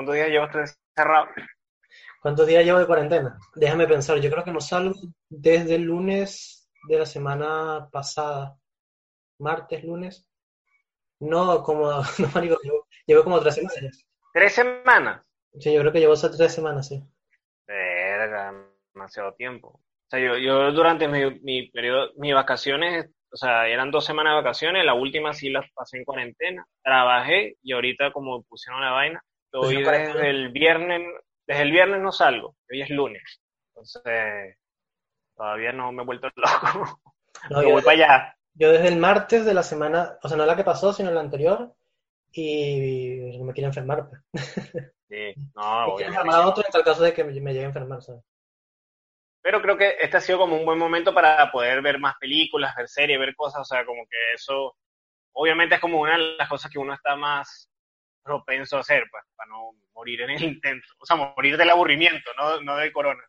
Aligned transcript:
¿Cuántos 0.00 0.14
días 0.14 0.28
llevas 0.30 0.56
encerrado? 0.96 1.26
¿Cuántos 2.22 2.46
días 2.46 2.64
llevo 2.64 2.78
de 2.78 2.86
cuarentena? 2.86 3.38
Déjame 3.54 3.86
pensar, 3.86 4.18
yo 4.18 4.30
creo 4.30 4.42
que 4.42 4.50
no 4.50 4.60
salgo 4.62 4.94
desde 5.28 5.74
el 5.74 5.82
lunes 5.82 6.70
de 6.88 6.98
la 6.98 7.04
semana 7.04 7.86
pasada, 7.92 8.56
martes, 9.38 9.84
lunes. 9.84 10.26
No, 11.18 11.62
como, 11.62 11.90
no, 12.18 12.28
marico, 12.34 12.56
llevo, 12.62 12.86
llevo 13.04 13.24
como 13.24 13.40
tres 13.40 13.56
semanas. 13.56 14.06
¿Tres 14.32 14.54
semanas? 14.54 15.22
Sí, 15.58 15.70
yo 15.70 15.80
creo 15.80 15.92
que 15.92 16.00
llevo 16.00 16.14
esas 16.14 16.34
tres 16.34 16.54
semanas, 16.54 16.88
sí. 16.88 17.04
Verga, 17.66 18.54
demasiado 18.94 19.34
tiempo. 19.34 19.68
O 19.68 20.08
sea, 20.08 20.18
yo, 20.18 20.38
yo 20.38 20.72
durante 20.72 21.08
mi, 21.08 21.40
mi 21.40 21.70
periodo, 21.70 22.12
mis 22.16 22.32
vacaciones, 22.32 23.10
o 23.30 23.36
sea, 23.36 23.68
eran 23.68 23.90
dos 23.90 24.06
semanas 24.06 24.30
de 24.30 24.36
vacaciones, 24.36 24.82
la 24.82 24.94
última 24.94 25.34
sí 25.34 25.50
las 25.50 25.70
pasé 25.74 25.98
en 25.98 26.04
cuarentena, 26.04 26.66
trabajé 26.82 27.58
y 27.62 27.72
ahorita 27.74 28.12
como 28.12 28.42
pusieron 28.44 28.80
la 28.80 28.92
vaina, 28.92 29.22
estoy 29.52 29.82
desde 29.82 30.30
el 30.30 30.48
viernes, 30.50 31.02
desde 31.46 31.62
el 31.62 31.72
viernes 31.72 32.00
no 32.00 32.12
salgo, 32.12 32.56
hoy 32.70 32.82
es 32.82 32.90
lunes, 32.90 33.40
entonces 33.68 34.56
todavía 35.34 35.72
no 35.72 35.90
me 35.92 36.02
he 36.02 36.06
vuelto 36.06 36.28
loco. 36.36 37.00
No, 37.48 37.62
voy 37.62 37.82
para 37.82 37.92
allá. 37.92 38.36
Yo 38.54 38.72
desde 38.72 38.88
el 38.88 38.98
martes 38.98 39.46
de 39.46 39.54
la 39.54 39.62
semana, 39.62 40.18
o 40.22 40.28
sea, 40.28 40.36
no 40.36 40.44
la 40.44 40.56
que 40.56 40.64
pasó, 40.64 40.92
sino 40.92 41.10
la 41.10 41.20
anterior, 41.20 41.74
y 42.32 43.38
me 43.42 43.52
quiero 43.52 43.68
enfermar. 43.68 44.08
Pues. 44.08 44.22
Sí, 45.08 45.34
no, 45.54 45.92
voy 45.92 46.04
a 46.04 46.46
otro 46.46 46.64
en 46.64 46.72
tal 46.72 46.84
caso 46.84 47.02
de 47.02 47.12
que 47.12 47.24
me, 47.24 47.32
llegue 47.32 47.64
a 47.64 47.68
enfermar, 47.68 48.02
¿sabes? 48.02 48.22
Pero 49.42 49.62
creo 49.62 49.78
que 49.78 49.96
este 50.00 50.18
ha 50.18 50.20
sido 50.20 50.38
como 50.38 50.56
un 50.56 50.66
buen 50.66 50.78
momento 50.78 51.14
para 51.14 51.50
poder 51.50 51.80
ver 51.80 51.98
más 51.98 52.16
películas, 52.18 52.76
ver 52.76 52.88
series, 52.88 53.18
ver 53.18 53.34
cosas, 53.34 53.62
o 53.62 53.64
sea, 53.64 53.86
como 53.86 54.02
que 54.02 54.16
eso, 54.34 54.76
obviamente 55.32 55.76
es 55.76 55.80
como 55.80 56.00
una 56.00 56.18
de 56.18 56.36
las 56.36 56.48
cosas 56.48 56.70
que 56.70 56.78
uno 56.78 56.92
está 56.92 57.16
más 57.16 57.69
propenso 58.30 58.76
a 58.76 58.80
hacer, 58.80 59.04
pues, 59.10 59.24
para 59.34 59.50
no 59.50 59.72
morir 59.94 60.20
en 60.20 60.30
el 60.30 60.42
intento, 60.44 60.86
o 61.00 61.04
sea, 61.04 61.16
morir 61.16 61.56
del 61.56 61.70
aburrimiento, 61.70 62.30
no, 62.36 62.60
no 62.60 62.76
del 62.76 62.92
corona. 62.92 63.22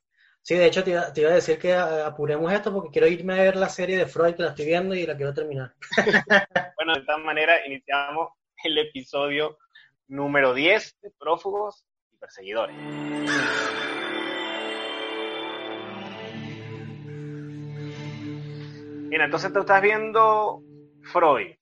Sí, 0.43 0.55
de 0.55 0.67
hecho 0.67 0.83
te 0.83 0.91
iba, 0.91 1.11
te 1.11 1.21
iba, 1.21 1.31
a 1.31 1.35
decir 1.35 1.57
que 1.57 1.73
apuremos 1.73 2.51
esto 2.51 2.71
porque 2.73 2.91
quiero 2.91 3.07
irme 3.07 3.33
a 3.33 3.43
ver 3.43 3.55
la 3.55 3.69
serie 3.69 3.97
de 3.97 4.05
Freud 4.05 4.35
que 4.35 4.43
la 4.43 4.49
estoy 4.49 4.65
viendo 4.65 4.93
y 4.95 5.05
la 5.05 5.15
quiero 5.15 5.33
terminar. 5.33 5.73
bueno, 6.75 6.93
de 6.93 6.99
esta 6.99 7.17
manera 7.17 7.65
iniciamos 7.65 8.29
el 8.63 8.77
episodio 8.77 9.57
número 10.07 10.53
10 10.53 10.99
de 11.01 11.11
Prófugos 11.17 11.85
y 12.11 12.17
Perseguidores. 12.17 12.75
Mira, 19.09 19.25
entonces 19.25 19.51
tú 19.51 19.59
estás 19.59 19.81
viendo 19.81 20.61
Freud, 21.11 21.55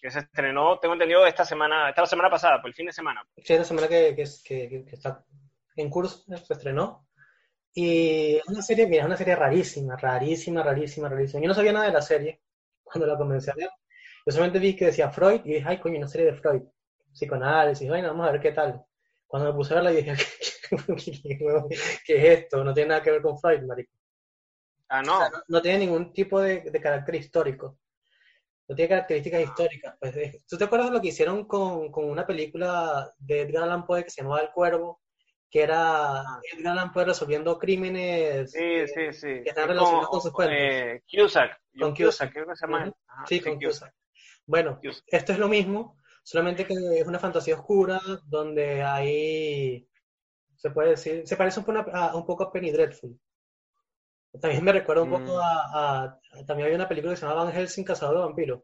que 0.00 0.10
se 0.10 0.20
estrenó, 0.20 0.78
tengo 0.78 0.94
entendido, 0.94 1.26
esta 1.26 1.44
semana, 1.44 1.90
esta 1.90 2.06
semana 2.06 2.30
pasada, 2.30 2.60
por 2.60 2.68
el 2.68 2.74
fin 2.74 2.86
de 2.86 2.92
semana. 2.92 3.24
Sí, 3.36 3.56
la 3.56 3.64
semana 3.64 3.88
que, 3.88 4.14
que, 4.16 4.24
que, 4.44 4.84
que 4.84 4.94
está 4.96 5.24
en 5.76 5.90
curso, 5.90 6.24
se 6.26 6.52
estrenó. 6.52 7.06
Y 7.72 8.36
es 8.36 8.46
una 8.48 8.62
serie, 8.62 8.86
mira, 8.86 9.02
es 9.02 9.06
una 9.06 9.16
serie 9.16 9.36
rarísima, 9.36 9.96
rarísima, 9.96 10.62
rarísima, 10.62 11.08
rarísima. 11.08 11.42
Yo 11.42 11.48
no 11.48 11.54
sabía 11.54 11.72
nada 11.72 11.86
de 11.86 11.92
la 11.92 12.02
serie 12.02 12.42
cuando 12.82 13.06
la 13.06 13.16
comencé 13.16 13.50
a 13.50 13.54
ver. 13.54 13.70
Yo 14.26 14.32
solamente 14.32 14.58
vi 14.58 14.76
que 14.76 14.86
decía 14.86 15.10
Freud 15.10 15.42
y 15.44 15.54
dije, 15.54 15.64
ay, 15.66 15.78
coño, 15.78 15.98
una 15.98 16.08
serie 16.08 16.26
de 16.26 16.34
Freud. 16.34 16.62
Psicoanálisis, 17.12 17.88
bueno, 17.88 18.08
vamos 18.08 18.28
a 18.28 18.32
ver 18.32 18.40
qué 18.40 18.52
tal. 18.52 18.84
Cuando 19.26 19.50
me 19.50 19.56
puse 19.56 19.72
a 19.72 19.76
verla 19.76 19.90
dije, 19.90 20.14
¿qué, 22.06 22.16
es 22.16 22.38
esto? 22.38 22.64
No 22.64 22.74
tiene 22.74 22.90
nada 22.90 23.02
que 23.02 23.10
ver 23.10 23.22
con 23.22 23.38
Freud, 23.38 23.62
marico. 23.62 23.92
Ah, 24.88 25.02
no. 25.02 25.20
no, 25.46 25.62
tiene 25.62 25.78
ningún 25.78 26.12
tipo 26.12 26.40
de, 26.40 26.64
carácter 26.80 27.14
histórico. 27.14 27.78
No 28.70 28.76
tiene 28.76 28.88
características 28.88 29.42
históricas. 29.42 29.96
Pues, 29.98 30.46
¿Tú 30.46 30.56
te 30.56 30.62
acuerdas 30.62 30.90
de 30.90 30.94
lo 30.94 31.02
que 31.02 31.08
hicieron 31.08 31.44
con, 31.44 31.90
con 31.90 32.04
una 32.08 32.24
película 32.24 33.12
de 33.18 33.40
Edgar 33.40 33.64
Allan 33.64 33.84
Poe 33.84 34.04
que 34.04 34.10
se 34.10 34.22
llamaba 34.22 34.42
El 34.42 34.52
Cuervo? 34.52 35.00
que 35.50 35.62
era 35.64 36.20
ah. 36.20 36.40
Edgar 36.52 36.74
Allan 36.74 36.92
Poe 36.92 37.04
resolviendo 37.04 37.58
crímenes 37.58 38.52
sí, 38.52 38.86
sí, 38.86 39.12
sí. 39.12 39.42
que 39.42 39.48
están 39.48 39.66
relacionados 39.66 40.08
con, 40.08 40.20
sus 40.20 40.30
cuentos. 40.30 40.56
Eh, 40.56 41.02
Cusack. 41.10 41.60
Con 41.76 41.96
Cusack, 41.96 42.32
creo 42.32 42.46
que 42.46 42.54
se 42.54 42.64
llama. 42.64 42.92
sí, 43.26 43.40
con 43.40 43.58
Cusack. 43.58 43.92
Bueno, 44.46 44.78
esto 45.08 45.32
es 45.32 45.38
lo 45.40 45.48
mismo, 45.48 45.96
solamente 46.22 46.64
que 46.64 46.74
es 46.74 47.06
una 47.08 47.18
fantasía 47.18 47.56
oscura 47.56 48.00
donde 48.24 48.84
hay, 48.84 49.88
se 50.54 50.70
puede 50.70 50.90
decir, 50.90 51.26
se 51.26 51.36
parece 51.36 51.58
un 51.58 51.66
poco 51.66 51.84
a, 51.92 52.14
un 52.14 52.24
poco 52.24 52.44
a 52.44 52.52
Penny 52.52 52.70
Dreadful. 52.70 53.18
También 54.38 54.62
me 54.62 54.72
recuerda 54.72 55.02
un 55.02 55.10
poco 55.10 55.36
mm. 55.36 55.40
a, 55.42 56.18
También 56.46 56.68
hay 56.68 56.74
una 56.74 56.88
película 56.88 57.12
que 57.12 57.16
se 57.16 57.26
llama 57.26 57.44
Van 57.44 57.52
Helsing, 57.52 57.84
Cazador 57.84 58.16
de 58.16 58.22
Vampiros. 58.22 58.60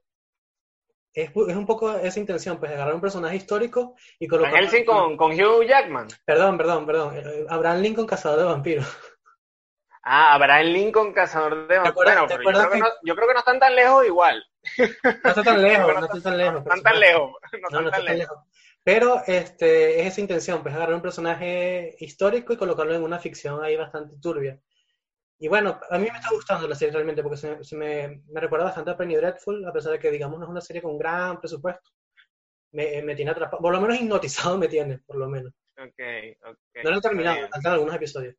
Es, 1.12 1.30
es, 1.30 1.56
un 1.56 1.66
poco 1.66 1.96
esa 1.96 2.20
intención, 2.20 2.58
pues 2.58 2.70
agarrar 2.70 2.94
un 2.94 3.00
personaje 3.00 3.36
histórico 3.36 3.96
y 4.18 4.28
colocar... 4.28 4.52
Van 4.52 4.62
Helsing 4.62 4.84
con, 4.84 5.16
con 5.16 5.32
Hugh 5.32 5.64
Jackman. 5.66 6.08
Perdón, 6.24 6.58
perdón, 6.58 6.86
perdón. 6.86 7.16
Eh, 7.16 7.46
Abraham 7.48 7.80
Lincoln, 7.80 8.06
Cazador 8.06 8.40
de 8.40 8.44
Vampiros. 8.44 8.86
Ah, 10.08 10.34
Abraham 10.34 10.66
Lincoln, 10.66 11.12
Cazador 11.12 11.66
de 11.66 11.78
Vampiros. 11.78 11.94
Bueno, 11.96 12.26
pero 12.28 12.42
yo 12.42 12.50
creo, 12.52 12.70
que... 12.70 12.78
no, 12.78 12.86
yo 13.02 13.16
creo 13.16 13.26
que 13.26 13.34
no 13.34 13.40
están 13.40 13.58
tan 13.58 13.74
lejos 13.74 14.06
igual. 14.06 14.44
No 14.78 15.30
está 15.30 15.42
tan 15.42 15.62
lejos, 15.62 15.94
no, 15.94 16.04
está 16.06 16.20
tan 16.20 16.38
lejos. 16.38 16.52
No 16.54 16.58
están 16.60 16.82
tan 16.82 17.00
lejos. 17.00 17.32
No, 17.72 17.78
están 17.78 18.04
tan 18.04 18.18
lejos. 18.18 18.38
Pero 18.84 19.22
este, 19.26 20.00
es 20.00 20.06
esa 20.06 20.20
intención, 20.20 20.62
pues 20.62 20.72
agarrar 20.72 20.94
un 20.94 21.02
personaje 21.02 21.96
histórico 21.98 22.52
y 22.52 22.56
colocarlo 22.56 22.94
en 22.94 23.02
una 23.02 23.18
ficción 23.18 23.64
ahí 23.64 23.74
bastante 23.74 24.14
turbia. 24.20 24.60
Y 25.38 25.48
bueno, 25.48 25.78
a 25.90 25.98
mí 25.98 26.08
me 26.10 26.16
está 26.16 26.30
gustando 26.30 26.66
la 26.66 26.74
serie 26.74 26.94
realmente 26.94 27.22
porque 27.22 27.36
se, 27.36 27.76
me, 27.76 28.22
me, 28.26 28.40
recuerda 28.40 28.66
bastante 28.66 28.90
a 28.90 28.96
Penny 28.96 29.16
Dreadful, 29.16 29.66
a 29.66 29.72
pesar 29.72 29.92
de 29.92 29.98
que, 29.98 30.10
digamos, 30.10 30.38
no 30.38 30.46
es 30.46 30.50
una 30.50 30.60
serie 30.62 30.80
con 30.80 30.96
gran 30.98 31.38
presupuesto. 31.38 31.90
Me, 32.72 33.02
me 33.02 33.14
tiene 33.14 33.30
atrapado, 33.30 33.62
por 33.62 33.72
lo 33.72 33.80
menos 33.80 34.00
hipnotizado 34.00 34.56
me 34.58 34.68
tiene, 34.68 34.98
por 34.98 35.16
lo 35.16 35.28
menos. 35.28 35.52
Okay, 35.72 36.36
okay, 36.40 36.82
no 36.82 36.90
lo 36.90 36.98
he 36.98 37.00
terminado, 37.02 37.48
faltan 37.48 37.72
algunos 37.74 37.94
episodios. 37.94 38.34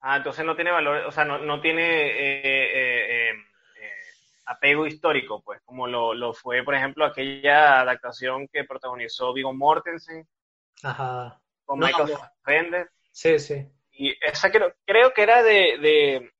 Ah, 0.00 0.16
entonces 0.16 0.44
no 0.44 0.56
tiene 0.56 0.72
valor, 0.72 1.06
o 1.06 1.12
sea, 1.12 1.24
no, 1.24 1.38
no 1.38 1.60
tiene 1.60 1.82
eh, 1.82 2.40
eh, 2.44 3.30
eh, 3.30 3.34
apego 4.46 4.86
histórico, 4.86 5.42
pues, 5.42 5.60
como 5.64 5.86
lo, 5.86 6.12
lo, 6.14 6.32
fue, 6.32 6.64
por 6.64 6.74
ejemplo, 6.74 7.04
aquella 7.04 7.80
adaptación 7.80 8.48
que 8.48 8.64
protagonizó 8.64 9.32
Viggo 9.32 9.52
Mortensen. 9.52 10.26
Ajá. 10.82 11.40
Con 11.64 11.78
Michael 11.78 12.08
Fassbender. 12.08 12.90
Sí, 13.12 13.38
sí. 13.38 13.70
Y 14.02 14.16
esa 14.22 14.50
creo, 14.50 14.72
creo 14.86 15.12
que 15.12 15.22
era 15.22 15.42
de, 15.42 15.76
de, 15.78 16.32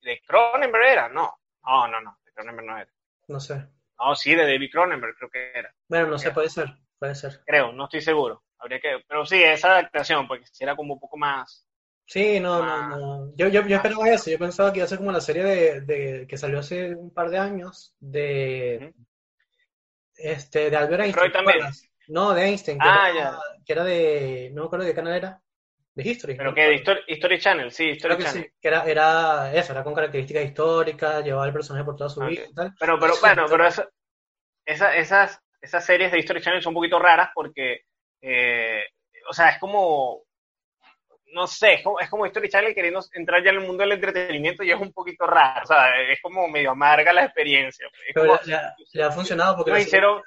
de 0.00 0.22
Cronenberg, 0.24 0.84
¿era? 0.84 1.08
No, 1.08 1.40
no, 1.64 1.88
no, 1.88 2.00
no, 2.00 2.18
de 2.24 2.32
Cronenberg 2.32 2.68
no 2.68 2.78
era. 2.78 2.92
No 3.26 3.40
sé. 3.40 3.66
No, 3.98 4.14
sí, 4.14 4.32
de 4.32 4.44
David 4.46 4.70
Cronenberg 4.70 5.16
creo 5.16 5.28
que 5.28 5.50
era. 5.52 5.74
Bueno, 5.88 6.06
no 6.06 6.18
sé, 6.20 6.30
puede 6.30 6.48
ser, 6.48 6.68
puede 7.00 7.16
ser. 7.16 7.40
Creo, 7.44 7.72
no 7.72 7.84
estoy 7.84 8.00
seguro. 8.00 8.44
Habría 8.58 8.78
que, 8.78 9.02
pero 9.08 9.26
sí, 9.26 9.42
esa 9.42 9.72
adaptación, 9.72 10.28
porque 10.28 10.44
era 10.60 10.76
como 10.76 10.94
un 10.94 11.00
poco 11.00 11.16
más, 11.16 11.66
Sí, 12.06 12.38
no, 12.38 12.64
no, 12.64 12.88
no. 12.88 13.32
Yo, 13.36 13.48
yo, 13.48 13.64
yo 13.66 13.76
esperaba 13.76 14.08
eso. 14.08 14.30
Yo 14.30 14.38
pensaba 14.38 14.72
que 14.72 14.78
iba 14.78 14.84
a 14.84 14.88
ser 14.88 14.98
como 14.98 15.12
la 15.12 15.20
serie 15.20 15.44
de, 15.44 15.80
de 15.80 16.26
que 16.28 16.36
salió 16.36 16.60
hace 16.60 16.94
un 16.94 17.12
par 17.12 17.30
de 17.30 17.38
años 17.38 17.94
de 18.00 18.94
este 20.16 20.70
de 20.70 20.76
Albert 20.76 21.04
Einstein. 21.04 21.32
también. 21.32 21.58
No, 22.08 22.34
de 22.34 22.42
Einstein. 22.42 22.78
Que, 22.78 22.88
ah, 22.88 23.10
era, 23.10 23.20
ya. 23.30 23.38
que 23.64 23.72
era 23.72 23.84
de. 23.84 24.50
No 24.52 24.62
me 24.62 24.66
acuerdo 24.66 24.84
de 24.86 24.90
qué 24.90 24.96
canal 24.96 25.14
era. 25.14 25.42
De 26.02 26.10
History. 26.10 26.34
Pero 26.34 26.54
que 26.54 26.62
de 26.62 27.02
History, 27.08 27.38
Channel, 27.38 27.70
sí, 27.70 27.90
History 27.90 28.16
que 28.16 28.24
Channel. 28.24 28.44
Sí, 28.44 28.50
que 28.60 28.68
era, 28.68 28.84
era 28.84 29.52
eso, 29.54 29.72
era 29.72 29.84
con 29.84 29.94
características 29.94 30.44
históricas, 30.44 31.24
llevaba 31.24 31.46
el 31.46 31.52
personaje 31.52 31.84
por 31.84 31.96
toda 31.96 32.10
su 32.10 32.20
vida 32.20 32.44
y 32.48 32.54
tal. 32.54 32.74
Pero, 32.78 32.98
pero, 32.98 33.14
bueno, 33.20 33.46
pero 33.48 33.66
esa, 33.66 34.96
esas, 34.96 35.40
esas 35.60 35.84
series 35.84 36.12
de 36.12 36.18
History 36.18 36.40
Channel 36.40 36.62
son 36.62 36.70
un 36.70 36.76
poquito 36.76 36.98
raras 36.98 37.30
porque, 37.34 37.82
eh, 38.20 38.84
o 39.28 39.32
sea, 39.32 39.50
es 39.50 39.58
como 39.58 40.24
no 41.32 41.46
sé, 41.46 41.74
es 41.74 41.82
como, 41.82 42.00
es 42.00 42.08
como 42.08 42.26
History 42.26 42.48
Channel 42.48 42.74
queriendo 42.74 43.00
entrar 43.12 43.42
ya 43.42 43.50
en 43.50 43.56
el 43.56 43.66
mundo 43.66 43.82
del 43.82 43.92
entretenimiento 43.92 44.62
y 44.62 44.70
es 44.70 44.80
un 44.80 44.92
poquito 44.92 45.26
raro, 45.26 45.62
o 45.62 45.66
sea, 45.66 46.00
es 46.02 46.20
como 46.20 46.48
medio 46.48 46.72
amarga 46.72 47.12
la 47.12 47.24
experiencia. 47.24 47.88
Pero 48.14 48.38
le, 48.92 49.02
ha 49.02 49.10
funcionado 49.10 49.56
porque... 49.56 49.72
la 49.72 49.80
hicieron... 49.80 50.22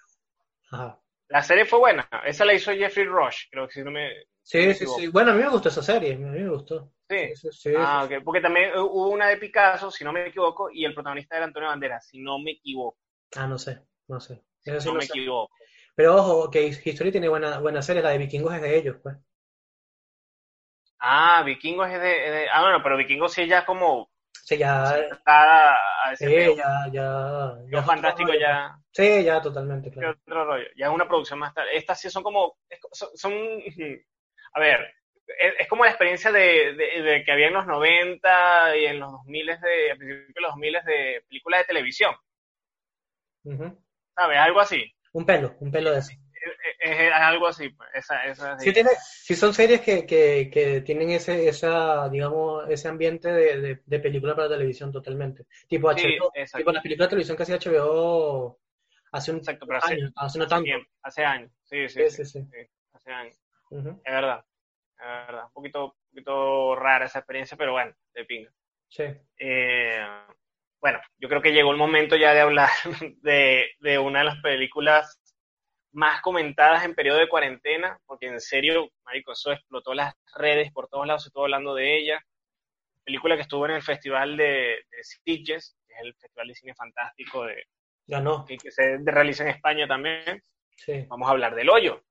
La 1.30 1.42
serie 1.42 1.66
fue 1.66 1.80
buena, 1.80 2.08
esa 2.26 2.46
la 2.46 2.54
hizo 2.54 2.72
Jeffrey 2.72 3.06
Rush, 3.06 3.46
creo 3.50 3.68
que 3.68 3.74
si 3.74 3.84
no 3.84 3.92
me... 3.92 4.12
Sí, 4.44 4.74
sí, 4.74 4.86
sí, 4.86 5.08
bueno, 5.08 5.32
a 5.32 5.34
mí 5.36 5.42
me 5.42 5.50
gustó 5.50 5.70
esa 5.70 5.82
serie, 5.82 6.16
a 6.16 6.18
mí 6.18 6.26
me 6.26 6.50
gustó. 6.50 6.92
Sí, 7.10 7.36
sí, 7.36 7.50
sí 7.52 7.74
ah, 7.78 8.04
okay. 8.04 8.20
porque 8.20 8.42
también 8.42 8.78
hubo 8.78 9.08
una 9.10 9.28
de 9.28 9.38
Picasso, 9.38 9.90
si 9.90 10.04
no 10.04 10.12
me 10.12 10.28
equivoco, 10.28 10.70
y 10.70 10.84
el 10.84 10.94
protagonista 10.94 11.38
era 11.38 11.46
Antonio 11.46 11.70
Banderas, 11.70 12.08
si 12.08 12.20
no 12.20 12.40
me 12.40 12.52
equivoco. 12.52 12.98
Ah, 13.36 13.48
no 13.48 13.58
sé, 13.58 13.80
no 14.08 14.20
sé. 14.20 14.44
si 14.62 14.72
no, 14.72 14.96
me 14.96 15.06
equivoco. 15.06 15.50
Pero 15.96 16.16
ojo, 16.16 16.52
que 16.52 16.68
History 16.68 17.12
tiene 17.12 17.30
buena, 17.30 17.60
buena 17.60 17.82
serie, 17.82 18.02
la 18.02 18.10
de 18.10 18.18
Vikingos 18.18 18.54
es 18.56 18.62
de 18.62 18.78
ellos, 18.78 18.98
pues. 19.02 19.16
Ah, 21.00 21.44
Vikingos 21.46 21.90
es 21.90 22.02
de, 22.02 22.48
Ah, 22.52 22.62
bueno, 22.62 22.82
pero 22.84 22.98
Vikingos 22.98 23.34
sí 23.34 23.48
ya 23.48 23.66
como... 23.66 24.10
Sí, 24.44 24.58
ya... 24.58 24.94
A 25.26 26.12
ese 26.12 26.28
sí, 26.28 26.56
ya, 26.58 26.90
ya... 26.92 27.56
ya 27.72 27.84
fantástico 27.84 28.34
ya... 28.34 28.78
Sí, 28.92 29.24
ya 29.24 29.42
totalmente, 29.42 29.90
claro. 29.90 30.18
Otro 30.26 30.46
rollo. 30.46 30.66
Ya 30.76 30.88
es 30.88 30.92
una 30.94 31.08
producción 31.08 31.40
más 31.40 31.54
tarde. 31.54 31.76
Estas 31.78 32.00
sí 32.00 32.10
son 32.10 32.24
como... 32.24 32.58
Son... 32.92 33.34
a 34.54 34.60
ver, 34.60 34.94
es, 35.60 35.68
como 35.68 35.84
la 35.84 35.92
experiencia 35.92 36.32
de, 36.32 36.74
de, 36.76 37.24
que 37.26 37.32
había 37.32 37.48
en 37.48 37.54
los 37.54 37.66
90 37.66 38.78
y 38.78 38.86
en 38.86 39.00
los 39.00 39.12
2000 39.12 39.46
de... 39.48 39.92
A 39.92 39.96
principios 39.96 40.34
de 40.36 40.42
los 40.42 40.52
2000 40.52 40.74
de 40.86 41.24
películas 41.28 41.62
de 41.62 41.66
televisión. 41.66 42.16
¿Sabes? 44.16 44.38
Algo 44.40 44.60
así. 44.60 44.84
Un 45.14 45.26
pelo, 45.26 45.56
un 45.60 45.72
pelo 45.72 45.92
de 45.92 45.98
así. 45.98 46.16
es, 46.80 47.00
es 47.00 47.12
algo 47.14 47.48
así, 47.48 47.70
pues, 47.70 47.90
esa, 47.94 48.26
esa, 48.26 48.60
Sí, 48.60 48.74
tiene, 48.74 48.90
sí 49.00 49.36
son 49.36 49.54
series 49.54 49.82
que, 49.82 50.06
que, 50.06 50.50
que 50.52 50.82
tienen 50.82 51.12
ese, 51.12 51.48
esa, 51.48 52.10
digamos, 52.10 52.70
ese 52.70 52.88
ambiente 52.90 53.32
de, 53.32 53.62
de, 53.62 53.82
de 53.86 54.00
película 54.00 54.36
para 54.36 54.50
televisión 54.50 54.92
totalmente. 54.92 55.46
Tipo 55.68 55.90
Sí, 55.96 56.08
HBO, 56.08 56.32
exacto. 56.34 56.58
tipo 56.60 56.72
las 56.72 56.84
películas 56.84 57.08
de 57.08 57.10
televisión 57.12 57.38
que 57.38 57.44
hacía 57.44 57.58
HBO 57.58 58.60
hace 59.12 59.32
un 59.32 59.38
Exacto, 59.38 59.66
pero 59.68 59.80
hace, 59.80 59.94
año, 59.94 60.12
hace 60.16 60.40
no 60.40 60.48
tanto. 60.48 60.64
tiempo, 60.64 60.90
hace 61.02 61.24
años. 61.26 61.52
Sí, 61.64 61.88
sí, 61.90 62.08
Sí, 62.08 62.10
sí, 62.10 62.26
sí, 62.26 62.26
sí. 62.26 62.40
sí, 62.52 62.58
hace 62.94 63.12
años. 63.12 63.38
Es 63.78 64.14
verdad, 64.14 64.46
es 65.00 65.06
verdad. 65.28 65.46
Un 65.46 65.54
poquito, 65.54 65.86
un 65.86 66.10
poquito 66.10 66.76
rara 66.76 67.06
esa 67.06 67.20
experiencia, 67.20 67.58
pero 67.58 67.74
bueno, 67.74 67.94
de 68.14 68.26
pinga. 68.26 68.52
Sí. 68.90 69.04
Eh, 69.38 70.06
bueno, 70.80 71.00
yo 71.18 71.30
creo 71.30 71.42
que 71.42 71.52
llegó 71.54 71.72
el 71.72 71.78
momento 71.78 72.16
ya 72.16 72.34
de 72.34 72.42
hablar 72.42 72.70
de, 73.22 73.72
de 73.80 74.00
una 74.00 74.20
de 74.20 74.26
las 74.26 74.42
películas 74.42 75.20
más 75.94 76.22
comentadas 76.22 76.84
en 76.86 76.96
periodo 76.96 77.20
de 77.20 77.30
cuarentena, 77.30 78.00
porque 78.06 78.28
en 78.28 78.40
serio, 78.42 78.90
marico, 79.06 79.32
eso 79.32 79.52
explotó 79.52 79.94
las 79.94 80.14
redes 80.36 80.72
por 80.72 80.88
todos 80.88 81.06
lados, 81.06 81.24
se 81.24 81.30
estuvo 81.30 81.44
hablando 81.44 81.76
de 81.76 81.98
ella. 81.98 82.20
Película 83.04 83.36
que 83.36 83.44
estuvo 83.44 83.66
en 83.66 83.74
el 83.74 83.82
festival 83.84 84.36
de, 84.38 84.46
de 84.90 85.04
Sitges, 85.04 85.78
que 85.88 85.94
es 85.94 86.00
el 86.02 86.16
festival 86.16 86.48
de 86.48 86.56
cine 86.56 86.74
fantástico 86.76 87.46
de, 87.46 87.64
Ganó. 88.08 88.46
que, 88.46 88.58
que 88.58 88.72
se 88.72 88.98
realiza 89.06 89.44
en 89.44 89.50
España 89.50 89.88
también. 89.88 90.42
Sí. 90.76 91.06
Vamos 91.08 91.28
a 91.28 91.32
hablar 91.32 91.54
del 91.56 91.70
hoyo. 91.70 92.02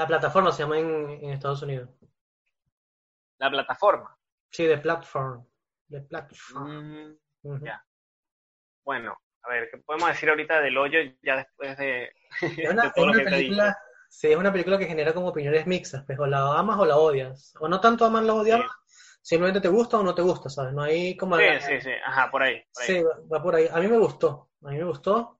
La 0.00 0.06
plataforma 0.06 0.50
se 0.50 0.62
llama 0.62 0.78
en, 0.78 1.10
en 1.10 1.30
Estados 1.32 1.60
Unidos. 1.60 1.90
La 3.36 3.50
plataforma. 3.50 4.16
Sí, 4.50 4.64
de 4.64 4.78
platform. 4.78 5.46
De 5.88 6.00
platform. 6.00 7.18
Mm, 7.42 7.64
ya. 7.64 7.84
Bueno, 8.82 9.18
a 9.42 9.50
ver, 9.50 9.68
¿qué 9.70 9.76
podemos 9.76 10.08
decir 10.08 10.30
ahorita 10.30 10.62
del 10.62 10.78
hoyo 10.78 11.00
ya 11.22 11.36
después 11.36 11.76
de, 11.76 12.04
Es 12.04 12.10
una, 12.70 12.84
de 12.84 12.88
es 12.88 12.96
lo 12.96 13.02
una 13.04 13.18
que 13.18 13.24
película, 13.24 13.78
sí, 14.08 14.32
es 14.32 14.36
una 14.38 14.50
película 14.50 14.78
que 14.78 14.86
genera 14.86 15.12
como 15.12 15.28
opiniones 15.28 15.66
mixtas, 15.66 16.02
pues 16.06 16.18
o 16.18 16.24
la 16.24 16.58
amas 16.58 16.78
o 16.78 16.86
la 16.86 16.96
odias. 16.96 17.52
O 17.60 17.68
no 17.68 17.78
tanto 17.78 18.06
amas 18.06 18.26
o 18.26 18.36
odias, 18.36 18.62
simplemente 19.20 19.60
te 19.60 19.68
gusta 19.68 19.98
o 19.98 20.02
no 20.02 20.14
te 20.14 20.22
gusta, 20.22 20.48
¿sabes? 20.48 20.72
No 20.72 20.82
hay 20.82 21.14
como... 21.14 21.36
Sí, 21.36 21.44
sí, 21.60 21.78
sí, 21.82 21.90
ajá, 22.06 22.30
por 22.30 22.42
ahí, 22.42 22.64
por 22.72 22.82
ahí. 22.82 22.86
Sí, 22.88 23.02
va 23.30 23.42
por 23.42 23.54
ahí. 23.54 23.68
A 23.70 23.80
mí 23.80 23.86
me 23.86 23.98
gustó, 23.98 24.48
a 24.64 24.70
mí 24.70 24.78
me 24.78 24.84
gustó. 24.84 25.38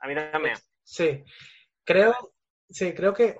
A 0.00 0.06
mí 0.06 0.14
también. 0.14 0.58
Sí, 0.82 1.24
creo, 1.82 2.14
sí, 2.68 2.92
creo 2.92 3.14
que, 3.14 3.38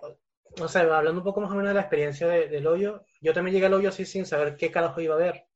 o 0.60 0.68
sea, 0.68 0.82
hablando 0.82 1.20
un 1.20 1.24
poco 1.24 1.40
más 1.40 1.50
o 1.50 1.54
menos 1.54 1.68
de 1.70 1.74
la 1.74 1.80
experiencia 1.82 2.26
de- 2.28 2.48
del 2.48 2.66
hoyo, 2.66 3.04
yo 3.20 3.32
también 3.34 3.54
llegué 3.54 3.66
al 3.66 3.74
hoyo 3.74 3.88
así 3.90 4.04
sin 4.04 4.26
saber 4.26 4.56
qué 4.56 4.70
carajo 4.70 5.00
iba 5.00 5.14
a 5.14 5.18
ver. 5.18 5.46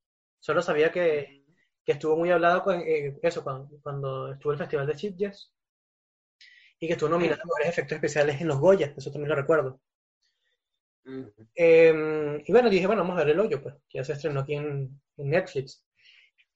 Solo 0.40 0.62
sabía 0.62 0.92
que, 0.92 1.44
que 1.84 1.92
estuvo 1.92 2.16
muy 2.16 2.30
hablado 2.30 2.62
con 2.62 2.80
eh, 2.80 3.18
eso 3.22 3.42
cuando, 3.44 3.68
cuando 3.82 4.32
estuvo 4.32 4.52
el 4.52 4.58
Festival 4.58 4.86
de 4.86 4.98
Sitges 4.98 5.52
y 6.80 6.86
que 6.86 6.94
estuvo 6.94 7.10
nominado 7.10 7.42
a 7.42 7.46
mejores 7.46 7.68
efectos 7.68 7.96
especiales 7.96 8.40
en 8.40 8.48
los 8.48 8.58
Goya, 8.58 8.94
eso 8.96 9.10
también 9.10 9.28
lo 9.30 9.36
recuerdo. 9.36 9.80
Eh, 11.54 12.42
y 12.44 12.52
bueno, 12.52 12.70
dije, 12.70 12.86
bueno, 12.86 13.02
vamos 13.02 13.16
a 13.18 13.24
ver 13.24 13.30
el 13.34 13.40
hoyo, 13.40 13.62
pues, 13.62 13.74
que 13.88 13.98
ya 13.98 14.04
se 14.04 14.12
estrenó 14.14 14.40
aquí 14.40 14.54
en, 14.54 15.00
en 15.16 15.30
Netflix. 15.30 15.84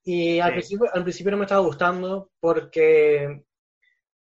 Y 0.04 0.40
al, 0.40 0.52
principio, 0.52 0.88
al 0.94 1.02
principio 1.04 1.32
no 1.32 1.38
me 1.38 1.44
estaba 1.44 1.62
gustando 1.66 2.32
porque, 2.40 3.44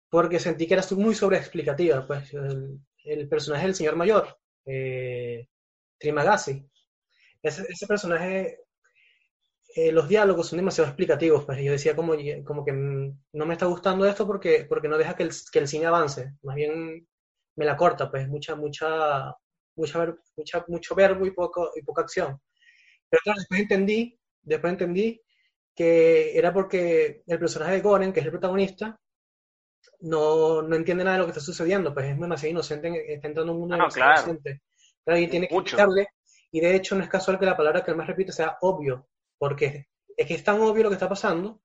porque 0.09 0.39
sentí 0.39 0.67
que 0.67 0.73
era 0.75 0.83
muy 0.97 1.15
sobreexplicativa, 1.15 2.05
pues, 2.07 2.33
el, 2.33 2.79
el 3.07 3.27
personaje 3.29 3.65
del 3.65 3.75
señor 3.75 3.95
mayor, 3.95 4.37
eh, 4.65 5.47
Trimagasi. 5.97 6.65
Ese, 7.41 7.87
personaje, 7.87 8.59
eh, 9.75 9.91
los 9.91 10.07
diálogos 10.09 10.47
son 10.47 10.57
demasiado 10.57 10.89
explicativos, 10.89 11.45
pues, 11.45 11.59
yo 11.63 11.71
decía 11.71 11.95
como, 11.95 12.13
como 12.45 12.65
que 12.65 12.73
mm, 12.73 13.19
no 13.33 13.45
me 13.45 13.53
está 13.53 13.65
gustando 13.67 14.05
esto 14.05 14.25
porque, 14.27 14.65
porque 14.67 14.87
no 14.87 14.97
deja 14.97 15.15
que 15.15 15.23
el, 15.23 15.31
que 15.51 15.59
el 15.59 15.67
cine 15.67 15.85
avance, 15.85 16.33
más 16.43 16.55
bien 16.55 17.07
me 17.55 17.65
la 17.65 17.77
corta, 17.77 18.09
pues, 18.11 18.27
mucha, 18.27 18.55
mucha, 18.55 19.33
mucha, 19.75 20.15
mucha, 20.35 20.65
mucho 20.67 20.95
verbo 20.95 21.25
y, 21.25 21.31
poco, 21.31 21.71
y 21.75 21.81
poca 21.83 22.01
acción. 22.03 22.39
Pero 23.09 23.35
después 23.35 23.61
entendí, 23.61 24.19
después 24.41 24.71
entendí 24.73 25.21
que 25.75 26.37
era 26.37 26.53
porque 26.53 27.23
el 27.27 27.39
personaje 27.39 27.73
de 27.73 27.81
Goren, 27.81 28.11
que 28.13 28.19
es 28.19 28.25
el 28.25 28.31
protagonista, 28.31 28.99
no, 30.01 30.61
no 30.61 30.75
entiende 30.75 31.03
nada 31.03 31.15
de 31.17 31.19
lo 31.21 31.25
que 31.25 31.31
está 31.31 31.41
sucediendo, 31.43 31.93
pues 31.93 32.07
es 32.07 32.19
demasiado 32.19 32.51
inocente, 32.51 33.13
está 33.13 33.27
entrando 33.27 33.51
en 33.51 33.55
un 33.55 33.59
mundo 33.61 33.75
Ah, 33.75 33.77
no, 33.79 33.87
claro. 33.89 34.13
inocente. 34.21 34.61
Y 35.05 35.27
tiene 35.27 35.47
que 35.47 35.55
explicarle, 35.55 36.07
y 36.51 36.59
de 36.59 36.75
hecho 36.75 36.95
no 36.95 37.03
es 37.03 37.09
casual 37.09 37.39
que 37.39 37.45
la 37.45 37.55
palabra 37.57 37.83
que 37.83 37.91
él 37.91 37.97
más 37.97 38.07
repite 38.07 38.31
sea 38.31 38.57
obvio, 38.61 39.07
porque 39.37 39.87
es 40.15 40.27
que 40.27 40.33
es 40.33 40.43
tan 40.43 40.59
obvio 40.61 40.83
lo 40.83 40.89
que 40.89 40.95
está 40.95 41.07
pasando, 41.09 41.61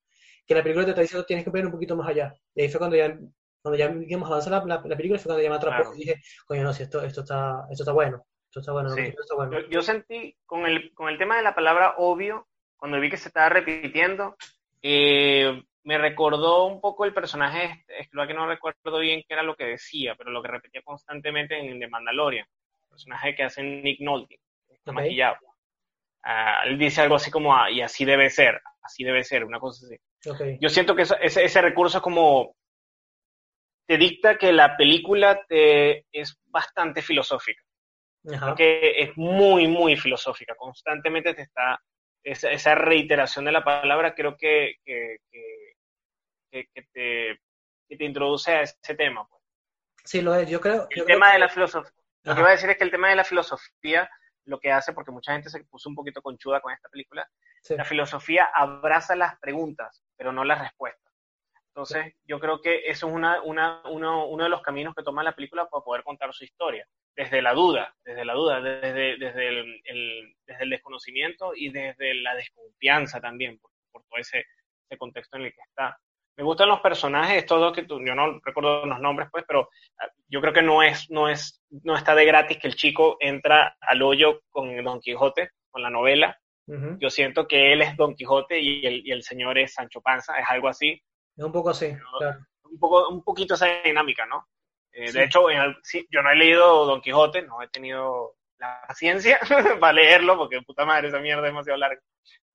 que 0.46 0.54
la 0.54 0.62
película 0.62 0.84
te 0.84 0.90
está 0.90 1.02
diciendo 1.02 1.24
tienes 1.26 1.44
que 1.44 1.50
ver 1.50 1.66
un 1.66 1.72
poquito 1.72 1.96
más 1.96 2.08
allá. 2.08 2.34
Y 2.54 2.62
ahí 2.62 2.68
fue 2.68 2.78
cuando 2.78 2.96
ya, 2.96 3.16
cuando 3.62 3.76
ya 3.78 3.88
digamos, 3.88 4.28
avanza 4.28 4.50
la, 4.50 4.58
la, 4.64 4.82
la 4.84 4.96
película, 4.96 5.18
fue 5.18 5.26
cuando 5.30 5.42
ya 5.42 5.50
me 5.50 5.56
atrapó 5.56 5.82
Claro. 5.82 5.94
y 5.96 5.98
dije, 5.98 6.20
coño, 6.46 6.62
no, 6.64 6.72
si 6.72 6.82
esto, 6.84 7.02
esto, 7.02 7.20
está, 7.22 7.66
esto 7.70 7.82
está 7.84 7.92
bueno, 7.92 8.24
esto 8.46 8.60
está 8.60 8.72
bueno, 8.72 8.90
Sí. 8.90 9.00
esto 9.02 9.22
está 9.22 9.34
bueno. 9.34 9.60
Yo, 9.60 9.66
yo 9.68 9.82
sentí 9.82 10.36
con 10.46 10.66
el, 10.66 10.92
con 10.94 11.08
el 11.08 11.18
tema 11.18 11.36
de 11.36 11.42
la 11.42 11.54
palabra 11.54 11.94
obvio, 11.98 12.48
cuando 12.76 13.00
vi 13.00 13.10
que 13.10 13.16
se 13.16 13.28
estaba 13.28 13.48
repitiendo, 13.48 14.36
eh, 14.82 15.62
me 15.84 15.98
recordó 15.98 16.66
un 16.66 16.80
poco 16.80 17.04
el 17.04 17.12
personaje, 17.14 17.84
este, 17.88 18.00
es 18.00 18.08
que 18.08 18.34
no 18.34 18.46
recuerdo 18.46 18.98
bien 18.98 19.22
qué 19.26 19.34
era 19.34 19.42
lo 19.42 19.56
que 19.56 19.64
decía, 19.64 20.14
pero 20.16 20.30
lo 20.30 20.42
que 20.42 20.48
repetía 20.48 20.82
constantemente 20.82 21.58
en 21.58 21.80
The 21.80 21.88
Mandalorian, 21.88 22.46
el 22.46 22.88
personaje 22.88 23.34
que 23.34 23.42
hace 23.42 23.62
Nick 23.62 24.00
Nolte, 24.00 24.38
que 24.68 24.74
está 24.74 24.92
Ok. 24.92 24.96
maquillado. 24.98 25.36
Ah, 26.24 26.62
él 26.66 26.78
dice 26.78 27.00
algo 27.00 27.16
así 27.16 27.30
como, 27.30 27.54
ah, 27.54 27.70
y 27.70 27.80
así 27.80 28.04
debe 28.04 28.30
ser, 28.30 28.60
así 28.82 29.02
debe 29.02 29.24
ser, 29.24 29.44
una 29.44 29.58
cosa 29.58 29.86
así. 29.86 29.96
Yo 30.60 30.68
siento 30.68 30.94
que 30.94 31.02
eso- 31.02 31.18
ese, 31.20 31.44
ese 31.44 31.60
recurso 31.60 31.98
es 31.98 32.02
como 32.02 32.54
te 33.88 33.98
dicta 33.98 34.38
que 34.38 34.52
la 34.52 34.76
película 34.76 35.44
te, 35.48 36.06
es 36.12 36.38
bastante 36.46 37.02
filosófica, 37.02 37.60
ajá, 38.32 38.46
porque 38.46 38.94
es 39.02 39.10
muy, 39.16 39.66
muy 39.66 39.96
filosófica, 39.96 40.54
constantemente 40.54 41.34
te 41.34 41.42
está, 41.42 41.80
esa, 42.24 42.52
esa 42.52 42.74
reiteración 42.76 43.44
de 43.44 43.52
la 43.52 43.64
palabra 43.64 44.14
creo 44.14 44.36
que, 44.36 44.76
que, 44.84 45.16
que, 45.30 45.61
que- 46.52 46.68
que 46.74 46.82
te, 46.92 47.40
que 47.88 47.96
te 47.96 48.04
introduce 48.04 48.52
a 48.52 48.62
ese 48.62 48.94
tema. 48.94 49.26
pues. 49.28 49.42
sí 50.04 50.20
lo 50.20 50.34
es, 50.34 50.48
yo 50.48 50.60
creo, 50.60 50.86
El 50.90 50.98
yo 50.98 51.04
creo 51.04 51.16
tema 51.16 51.28
que- 51.28 51.32
de 51.34 51.38
la 51.38 51.48
filosofía, 51.48 51.92
lo 52.24 52.32
Ajá. 52.32 52.34
que 52.36 52.40
iba 52.42 52.48
a 52.48 52.52
decir 52.52 52.70
es 52.70 52.76
que 52.76 52.84
el 52.84 52.90
tema 52.90 53.08
de 53.08 53.16
la 53.16 53.24
filosofía 53.24 54.10
lo 54.44 54.58
que 54.60 54.70
hace, 54.72 54.92
porque 54.92 55.10
mucha 55.12 55.32
gente 55.32 55.48
se 55.50 55.64
puso 55.64 55.88
un 55.88 55.94
poquito 55.94 56.20
conchuda 56.20 56.60
con 56.60 56.72
esta 56.72 56.88
película, 56.88 57.28
sí. 57.62 57.76
la 57.76 57.84
filosofía 57.84 58.44
abraza 58.54 59.14
las 59.16 59.38
preguntas, 59.38 60.02
pero 60.16 60.32
no 60.32 60.44
las 60.44 60.60
respuestas. 60.60 61.12
Entonces, 61.68 62.14
yo 62.24 62.38
creo 62.38 62.60
que 62.60 62.82
eso 62.90 63.06
es 63.08 63.14
una, 63.14 63.40
una, 63.42 63.80
uno, 63.88 64.26
uno 64.26 64.44
de 64.44 64.50
los 64.50 64.60
caminos 64.60 64.94
que 64.94 65.02
toma 65.02 65.22
la 65.22 65.34
película 65.34 65.66
para 65.70 65.82
poder 65.82 66.02
contar 66.02 66.34
su 66.34 66.44
historia. 66.44 66.86
Desde 67.16 67.40
la 67.40 67.54
duda, 67.54 67.94
desde 68.04 68.24
la 68.26 68.34
duda, 68.34 68.60
desde, 68.60 69.16
desde, 69.16 69.48
el, 69.48 69.80
el- 69.84 70.36
desde 70.44 70.64
el 70.64 70.70
desconocimiento 70.70 71.52
y 71.54 71.70
desde 71.70 72.12
la 72.14 72.34
desconfianza 72.34 73.20
también, 73.22 73.58
por, 73.58 73.70
por 73.90 74.02
todo 74.04 74.18
ese, 74.20 74.44
ese 74.86 74.98
contexto 74.98 75.36
en 75.38 75.44
el 75.44 75.54
que 75.54 75.62
está. 75.62 75.98
Me 76.36 76.44
gustan 76.44 76.68
los 76.68 76.80
personajes, 76.80 77.36
estos 77.38 77.60
dos 77.60 77.72
que 77.74 77.82
tú, 77.84 78.00
yo 78.04 78.14
no 78.14 78.40
recuerdo 78.42 78.86
los 78.86 79.00
nombres, 79.00 79.28
pues, 79.30 79.44
pero 79.46 79.68
ah, 80.00 80.08
yo 80.28 80.40
creo 80.40 80.52
que 80.52 80.62
no 80.62 80.82
es, 80.82 81.10
no 81.10 81.28
es, 81.28 81.62
no 81.84 81.94
está 81.96 82.14
de 82.14 82.24
gratis 82.24 82.58
que 82.58 82.68
el 82.68 82.74
chico 82.74 83.16
entra 83.20 83.76
al 83.80 84.00
hoyo 84.02 84.40
con 84.50 84.82
Don 84.82 85.00
Quijote, 85.00 85.50
con 85.70 85.82
la 85.82 85.90
novela, 85.90 86.38
yo 87.00 87.10
siento 87.10 87.46
que 87.46 87.72
él 87.72 87.82
es 87.82 87.96
Don 87.96 88.14
Quijote 88.14 88.58
y 88.58 88.86
el, 88.86 89.06
y 89.06 89.10
el 89.12 89.22
señor 89.22 89.58
es 89.58 89.74
Sancho 89.74 90.00
Panza, 90.00 90.38
es 90.38 90.46
algo 90.48 90.68
así, 90.68 91.02
Es 91.36 91.44
un 91.44 91.52
poco 91.52 91.70
así, 91.70 91.94
claro. 92.18 92.38
un 92.64 92.78
poco, 92.78 93.08
un 93.08 93.22
poquito 93.24 93.54
esa 93.54 93.66
dinámica, 93.82 94.24
¿no? 94.26 94.46
Eh, 94.92 95.08
Sí. 95.08 95.18
De 95.18 95.24
hecho, 95.24 95.50
en 95.50 95.58
el- 95.60 95.76
sí, 95.82 96.06
yo 96.10 96.22
no 96.22 96.30
he 96.30 96.36
leído 96.36 96.86
Don 96.86 97.00
Quijote, 97.02 97.42
no 97.42 97.60
he 97.62 97.68
tenido 97.68 98.36
la 98.58 98.80
paciencia 98.86 99.38
para 99.80 99.92
leerlo, 99.94 100.36
porque 100.38 100.62
puta 100.62 100.84
madre, 100.86 101.08
esa 101.08 101.18
mierda 101.18 101.42
es 101.42 101.52
demasiado 101.52 101.78
larga. 101.78 102.00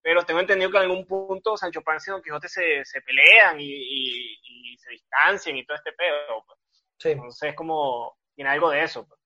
Pero 0.07 0.23
tengo 0.23 0.39
entendido 0.39 0.71
que 0.71 0.77
en 0.77 0.83
algún 0.83 1.05
punto 1.05 1.57
Sancho 1.57 1.81
Panza 1.81 2.09
y 2.09 2.13
Don 2.13 2.21
Quijote 2.21 2.47
se, 2.47 2.85
se 2.85 3.01
pelean 3.01 3.59
y, 3.59 3.65
y- 3.65 4.37
y 4.41 4.77
se 4.77 4.91
distancian 4.91 5.57
y 5.57 5.65
todo 5.65 5.75
este 5.75 5.91
pedo. 5.91 6.45
pues. 6.45 6.59
Sí. 6.97 7.09
Entonces, 7.09 7.53
como, 7.55 8.15
tiene 8.33 8.51
algo 8.51 8.69
de 8.69 8.83
eso. 8.83 9.05
pues. 9.05 9.19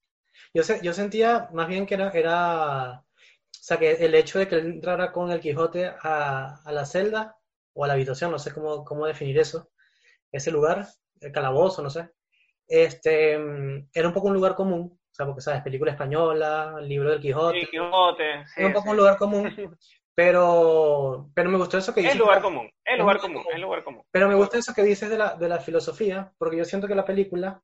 Yo, 0.56 0.64
se- 0.64 0.82
yo 0.82 0.92
sentía 0.92 1.50
más 1.54 1.68
bien 1.68 1.86
que 1.86 1.94
era, 1.94 2.10
era, 2.10 2.94
o 2.94 3.04
sea, 3.52 3.78
que 3.78 3.92
el 3.92 4.16
hecho 4.16 4.40
de 4.40 4.48
que 4.48 4.56
él 4.56 4.66
entrara 4.66 5.12
con 5.12 5.30
el 5.30 5.40
Quijote 5.40 5.86
a, 6.02 6.64
a 6.66 6.72
la 6.72 6.84
celda 6.88 7.38
o 7.74 7.84
a 7.86 7.88
la 7.88 7.94
habitación, 7.94 8.32
no 8.32 8.40
sé 8.40 8.52
cómo, 8.52 8.84
cómo 8.84 9.06
definir 9.06 9.38
eso, 9.38 9.70
ese 10.32 10.50
lugar, 10.50 10.88
el 11.20 11.32
calabozo, 11.32 11.84
no 11.84 11.92
sé, 11.92 12.10
este, 12.68 13.38
mm, 13.38 13.90
era 13.94 14.08
un 14.08 14.16
poco 14.16 14.30
un 14.30 14.34
lugar 14.34 14.56
común, 14.56 15.00
o 15.00 15.14
sea, 15.14 15.28
porque, 15.28 15.42
¿sabes? 15.42 15.62
Película 15.62 15.92
española, 15.92 16.80
libro 16.82 17.12
del 17.12 17.22
Quijote, 17.22 17.60
Sí, 17.60 17.68
Quijote, 17.68 18.48
sí, 18.48 18.54
era 18.58 18.68
un 18.70 18.74
poco 18.74 18.86
sí. 18.86 18.90
un 18.90 18.98
lugar 18.98 19.18
común, 19.18 19.44
pero, 20.16 21.30
pero 21.34 21.50
me 21.50 21.58
gustó 21.58 21.78
eso 21.78 21.94
que 21.94 22.02
Es 22.02 22.06
dices. 22.08 22.20
lugar 22.20 22.42
común, 22.42 22.70
es 22.86 22.94
Es 22.94 23.00
lugar 23.00 23.20
común, 23.20 23.44
es 23.54 23.60
lugar 23.60 23.84
común. 23.84 24.04
Pero 24.12 24.28
me 24.28 24.36
gusta 24.36 24.58
eso 24.58 24.74
que 24.74 24.84
dices 24.84 25.10
de 25.10 25.18
la, 25.18 25.36
de 25.36 25.48
la 25.48 25.60
filosofía, 25.60 26.34
porque 26.38 26.58
yo 26.58 26.66
siento 26.66 26.88
que 26.88 26.96
la 26.96 27.06
película, 27.06 27.62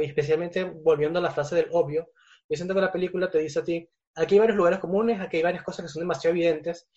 especialmente 0.00 0.64
volviendo 0.64 1.18
a 1.18 1.22
la 1.22 1.30
frase 1.30 1.56
del 1.56 1.68
obvio, 1.72 2.08
yo 2.48 2.56
siento 2.56 2.74
que 2.74 2.80
la 2.80 2.92
película 2.92 3.30
te 3.30 3.38
dice 3.38 3.60
a 3.60 3.64
ti, 3.64 3.88
aquí 4.14 4.34
hay 4.34 4.40
varios 4.40 4.56
lugares 4.56 4.78
comunes, 4.78 5.20
aquí 5.20 5.38
hay 5.38 5.42
varias 5.42 5.62
cosas 5.62 5.84
que 5.86 5.88
son 5.90 6.00
demasiado 6.00 6.34
evidentes, 6.34 6.88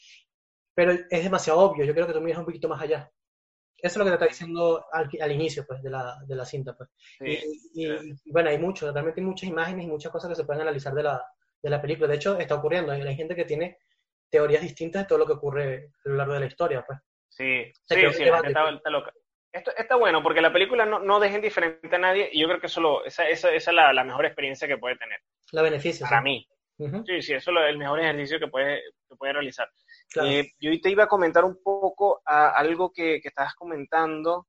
pero 0.74 0.92
es 0.92 1.24
demasiado 1.24 1.60
obvio, 1.60 1.86
yo 1.86 1.94
creo 1.94 2.08
que 2.08 2.14
tú 2.14 2.22
miras 2.22 2.40
un 2.40 2.46
poquito 2.46 2.68
más 2.68 2.82
allá. 2.82 3.12
Eso 3.84 3.94
es 3.94 3.98
lo 3.98 4.04
que 4.06 4.12
te 4.12 4.16
está 4.16 4.28
diciendo 4.28 4.86
al, 4.92 5.10
al 5.22 5.32
inicio 5.32 5.66
pues, 5.66 5.82
de, 5.82 5.90
la, 5.90 6.20
de 6.28 6.36
la 6.36 6.46
cinta. 6.46 6.78
Pues. 6.78 6.90
y, 7.20 7.84
y, 7.84 8.14
bueno, 8.32 8.50
hay 8.50 8.60
mucho, 8.60 8.92
realmente 8.92 9.22
hay 9.22 9.26
muchas 9.26 9.50
imágenes 9.50 9.86
y 9.86 9.90
muchas 9.90 10.12
cosas 10.12 10.30
que 10.30 10.36
se 10.36 10.44
pueden 10.44 10.62
analizar 10.62 10.94
de 10.94 11.02
la, 11.02 11.26
de 11.64 11.70
la 11.70 11.82
película. 11.82 12.08
De 12.08 12.16
hecho, 12.16 12.38
está 12.38 12.56
ocurriendo. 12.56 12.92
Hay 12.92 13.16
gente 13.16 13.36
que 13.36 13.44
tiene 13.46 13.80
teorías 14.32 14.62
distintas 14.62 15.04
de 15.04 15.08
todo 15.08 15.20
lo 15.20 15.28
que 15.28 15.34
ocurre 15.34 15.92
a 16.06 16.10
lo 16.10 16.16
largo 16.16 16.34
de 16.34 16.40
la 16.40 16.46
historia. 16.48 16.84
Pues. 16.88 17.00
Sí, 17.30 17.72
sí, 17.86 17.96
sí, 18.14 18.26
la 18.26 18.40
está, 18.40 18.70
está, 18.70 18.90
loca. 18.90 19.14
Esto 19.52 19.72
está 19.76 19.98
bueno 19.98 20.24
porque 20.24 20.42
la 20.42 20.54
película 20.54 20.86
no, 20.86 21.00
no 21.00 21.20
deja 21.20 21.36
indiferente 21.36 21.96
a 21.96 22.00
nadie 22.00 22.30
y 22.32 22.42
yo 22.42 22.48
creo 22.48 22.60
que 22.60 22.68
eso 22.68 23.04
esa, 23.04 23.28
esa, 23.28 23.52
esa 23.52 23.72
es 23.72 23.76
la, 23.76 23.92
la, 23.92 24.04
mejor 24.04 24.26
experiencia 24.26 24.68
que 24.68 24.78
puede 24.78 24.96
tener. 24.96 25.20
La 25.52 25.62
beneficia. 25.62 26.08
Para 26.08 26.22
mí. 26.22 26.48
Uh 26.78 26.88
-huh. 26.88 27.06
Sí, 27.06 27.22
sí, 27.22 27.34
eso 27.34 27.52
es 27.52 27.70
el 27.70 27.78
mejor 27.78 28.00
ejercicio 28.00 28.40
que 28.40 28.48
puede, 28.48 28.82
que 29.08 29.16
puede 29.16 29.34
realizar. 29.34 29.70
Claro. 30.10 30.30
Eh, 30.30 30.52
yo 30.60 30.72
te 30.82 30.90
iba 30.90 31.04
a 31.04 31.08
comentar 31.08 31.44
un 31.44 31.62
poco 31.62 32.22
a 32.26 32.50
algo 32.50 32.92
que, 32.92 33.20
que 33.22 33.28
estabas 33.28 33.54
comentando. 33.56 34.48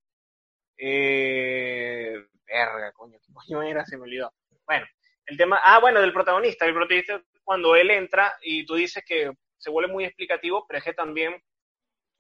Eh, 0.79 2.15
verga, 2.47 2.93
coño, 2.93 3.19
¿qué 3.19 3.33
coño 3.33 3.63
era? 3.63 3.85
Se 3.85 3.97
me 3.97 4.05
olvidó. 4.05 4.33
Bueno, 4.65 4.87
el 5.27 5.37
tema, 5.37 5.61
ah, 5.63 5.81
bueno, 5.81 6.01
del 6.01 6.13
protagonista. 6.13 6.65
El 6.65 6.75
protagonista, 6.75 7.23
cuando 7.45 7.77
él 7.77 7.91
entra 7.91 8.35
y 8.43 8.65
tú 8.65 8.75
dices 8.77 9.05
que 9.07 9.33
se 9.63 9.71
vuelve 9.71 9.93
muy 9.93 10.05
explicativo, 10.05 10.67
pero 10.67 10.79
es 10.79 10.85
que 10.85 10.93
también, 10.93 11.41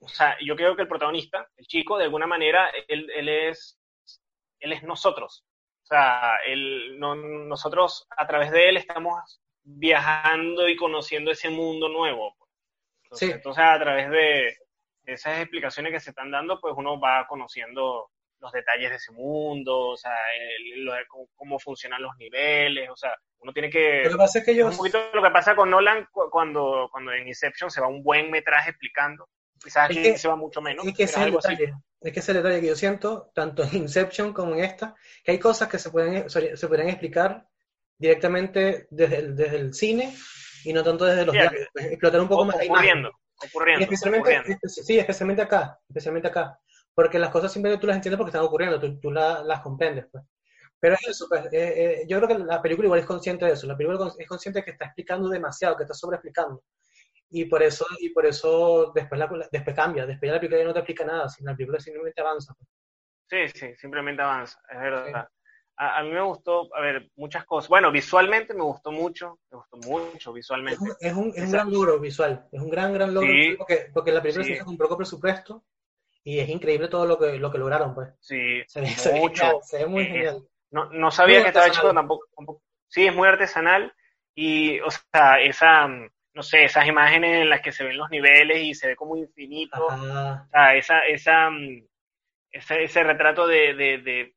o 0.00 0.08
sea, 0.08 0.36
yo 0.44 0.54
creo 0.54 0.76
que 0.76 0.82
el 0.82 0.88
protagonista, 0.88 1.48
el 1.56 1.66
chico, 1.66 1.98
de 1.98 2.04
alguna 2.04 2.26
manera, 2.26 2.70
él, 2.86 3.10
él 3.10 3.28
es, 3.28 3.80
él 4.60 4.72
es 4.72 4.84
nosotros. 4.84 5.44
O 5.82 5.86
sea, 5.86 6.36
él, 6.46 7.00
no, 7.00 7.16
nosotros 7.16 8.06
a 8.16 8.26
través 8.28 8.52
de 8.52 8.68
él 8.68 8.76
estamos 8.76 9.40
viajando 9.64 10.68
y 10.68 10.76
conociendo 10.76 11.32
ese 11.32 11.50
mundo 11.50 11.88
nuevo. 11.88 12.36
Entonces, 13.02 13.28
sí. 13.28 13.34
entonces 13.34 13.64
a 13.64 13.78
través 13.80 14.08
de 14.08 14.56
esas 15.04 15.40
explicaciones 15.40 15.92
que 15.92 16.00
se 16.00 16.10
están 16.10 16.30
dando, 16.30 16.60
pues 16.60 16.74
uno 16.76 17.00
va 17.00 17.26
conociendo 17.26 18.11
los 18.42 18.52
detalles 18.52 18.90
de 18.90 18.96
ese 18.96 19.12
mundo, 19.12 19.90
o 19.90 19.96
sea, 19.96 20.12
el, 20.36 20.84
lo, 20.84 20.92
cómo, 21.34 21.58
funcionan 21.60 22.02
los 22.02 22.16
niveles, 22.18 22.90
o 22.90 22.96
sea, 22.96 23.14
uno 23.38 23.52
tiene 23.52 23.70
que... 23.70 24.02
Lo 24.04 24.10
que 24.10 24.16
pasa 24.16 24.40
es 24.40 24.44
que 24.44 24.54
yo... 24.54 24.66
Un 24.66 24.76
poquito 24.76 24.98
lo 25.14 25.22
que 25.22 25.30
pasa 25.30 25.54
con 25.54 25.70
Nolan 25.70 26.08
cuando, 26.12 26.88
cuando 26.90 27.12
en 27.12 27.28
Inception 27.28 27.70
se 27.70 27.80
va 27.80 27.86
un 27.86 28.02
buen 28.02 28.30
metraje 28.30 28.70
explicando, 28.70 29.28
quizás 29.62 29.84
aquí 29.86 30.02
que, 30.02 30.18
se 30.18 30.26
va 30.26 30.34
mucho 30.34 30.60
menos. 30.60 30.84
Es 30.84 30.94
que 30.94 31.04
es 31.04 31.16
el 31.16 31.30
detalle, 31.30 31.72
es 32.00 32.12
que 32.12 32.18
es 32.18 32.28
el 32.28 32.36
detalle 32.36 32.60
que 32.60 32.66
yo 32.66 32.76
siento, 32.76 33.30
tanto 33.32 33.62
en 33.62 33.76
Inception 33.76 34.32
como 34.32 34.54
en 34.54 34.64
esta, 34.64 34.96
que 35.22 35.30
hay 35.30 35.38
cosas 35.38 35.68
que 35.68 35.78
se 35.78 35.90
pueden, 35.90 36.28
se 36.28 36.68
pueden 36.68 36.88
explicar 36.88 37.46
directamente 37.96 38.88
desde 38.90 39.18
el, 39.18 39.36
desde 39.36 39.56
el 39.56 39.72
cine 39.72 40.12
y 40.64 40.72
no 40.72 40.82
tanto 40.82 41.04
desde 41.04 41.24
los 41.24 41.32
diarios, 41.32 41.68
explotar 41.74 42.20
un 42.20 42.28
poco 42.28 42.44
más 42.44 42.56
la 42.56 42.64
ocurriendo, 42.64 43.12
ocurriendo, 43.40 43.84
especialmente, 43.84 44.36
ocurriendo. 44.36 44.68
Sí, 44.68 44.98
especialmente 44.98 45.42
acá, 45.42 45.78
especialmente 45.88 46.26
acá, 46.26 46.58
porque 46.94 47.18
las 47.18 47.30
cosas 47.30 47.52
simplemente 47.52 47.80
tú 47.80 47.86
las 47.86 47.96
entiendes 47.96 48.18
porque 48.18 48.30
están 48.30 48.44
ocurriendo, 48.44 48.78
tú, 48.78 48.98
tú 49.00 49.10
la, 49.10 49.42
las 49.42 49.60
comprendes. 49.60 50.06
Pues. 50.10 50.24
Pero 50.82 50.94
es 50.94 51.08
eso, 51.08 51.26
pues, 51.28 51.44
eh, 51.46 51.50
eh, 52.02 52.04
yo 52.08 52.18
creo 52.18 52.28
que 52.28 52.44
la 52.44 52.60
película 52.60 52.86
igual 52.86 53.00
es 53.00 53.06
consciente 53.06 53.44
de 53.44 53.52
eso, 53.52 53.68
la 53.68 53.76
película 53.76 54.12
es 54.18 54.28
consciente 54.28 54.58
de 54.58 54.64
que 54.64 54.72
está 54.72 54.86
explicando 54.86 55.28
demasiado, 55.28 55.76
que 55.76 55.84
está 55.84 55.94
sobreexplicando. 55.94 56.64
Y 57.30 57.44
por 57.44 57.62
eso, 57.62 57.86
y 58.00 58.10
por 58.10 58.26
eso 58.26 58.92
después, 58.92 59.18
la, 59.18 59.48
después 59.50 59.76
cambia, 59.76 60.04
después 60.06 60.30
la 60.30 60.40
película 60.40 60.60
ya 60.60 60.66
no 60.66 60.72
te 60.72 60.80
explica 60.80 61.04
nada, 61.04 61.28
sino 61.28 61.50
la 61.50 61.56
película 61.56 61.78
simplemente 61.78 62.20
avanza. 62.20 62.54
Pues. 62.58 62.68
Sí, 63.52 63.60
sí, 63.60 63.76
simplemente 63.76 64.22
avanza, 64.22 64.60
es 64.68 64.78
verdad. 64.80 65.06
Sí. 65.06 65.12
A, 65.76 65.98
a, 65.98 66.02
mí 66.02 66.10
me 66.10 66.20
gustó, 66.20 66.74
a 66.74 66.80
ver, 66.80 67.08
muchas 67.14 67.46
cosas. 67.46 67.68
Bueno, 67.68 67.92
visualmente 67.92 68.52
me 68.52 68.62
gustó 68.62 68.90
mucho, 68.90 69.38
me 69.50 69.58
gustó 69.58 69.76
mucho 69.88 70.32
visualmente. 70.32 70.84
Es 71.00 71.12
un, 71.14 71.28
es 71.28 71.32
un, 71.32 71.32
es 71.36 71.44
un 71.44 71.52
gran 71.52 71.72
logro 71.72 72.00
visual, 72.00 72.48
es 72.50 72.60
un 72.60 72.70
gran, 72.70 72.92
gran 72.92 73.14
logro, 73.14 73.30
sí, 73.30 73.54
porque, 73.56 73.86
porque 73.94 74.12
la 74.12 74.20
película 74.20 74.44
sí. 74.44 74.50
se 74.50 74.56
hizo 74.56 74.66
con 74.66 74.76
poco 74.76 74.96
presupuesto 74.96 75.64
y 76.24 76.38
es 76.38 76.48
increíble 76.48 76.88
todo 76.88 77.06
lo 77.06 77.18
que, 77.18 77.38
lo 77.38 77.50
que 77.50 77.58
lograron, 77.58 77.94
pues. 77.94 78.10
Sí, 78.20 78.62
se 78.66 78.80
ve, 79.12 79.20
mucho. 79.20 79.60
Se 79.62 79.78
ve 79.78 79.86
muy 79.86 80.04
eh, 80.04 80.06
genial. 80.06 80.48
No, 80.70 80.90
no 80.90 81.10
sabía 81.10 81.36
muy 81.36 81.42
que 81.44 81.48
estaba 81.48 81.66
hecho 81.66 81.92
tampoco, 81.92 82.26
tampoco, 82.34 82.62
Sí, 82.88 83.06
es 83.06 83.14
muy 83.14 83.28
artesanal 83.28 83.92
y, 84.34 84.80
o 84.80 84.90
sea, 84.90 85.40
esa, 85.40 85.88
no 85.88 86.42
sé, 86.42 86.64
esas 86.64 86.86
imágenes 86.86 87.42
en 87.42 87.50
las 87.50 87.60
que 87.60 87.72
se 87.72 87.84
ven 87.84 87.96
los 87.96 88.10
niveles 88.10 88.62
y 88.62 88.74
se 88.74 88.88
ve 88.88 88.96
como 88.96 89.16
infinito, 89.16 89.90
Ajá. 89.90 90.46
o 90.46 90.50
sea, 90.50 90.76
esa, 90.76 91.00
esa, 91.00 91.48
ese, 92.50 92.82
ese 92.82 93.02
retrato 93.02 93.46
de, 93.46 93.74
de, 93.74 93.98
de 93.98 94.34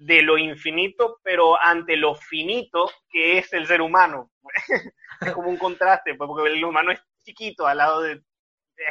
de 0.00 0.22
lo 0.22 0.38
infinito, 0.38 1.20
pero 1.22 1.60
ante 1.60 1.94
lo 1.96 2.14
finito 2.14 2.90
que 3.10 3.38
es 3.38 3.52
el 3.52 3.66
ser 3.66 3.82
humano. 3.82 4.30
es 5.20 5.32
como 5.32 5.50
un 5.50 5.58
contraste, 5.58 6.14
pues, 6.14 6.26
porque 6.26 6.50
el 6.50 6.64
humano 6.64 6.90
es 6.90 7.00
chiquito 7.22 7.66
al 7.66 7.78
lado 7.78 8.00
de, 8.00 8.22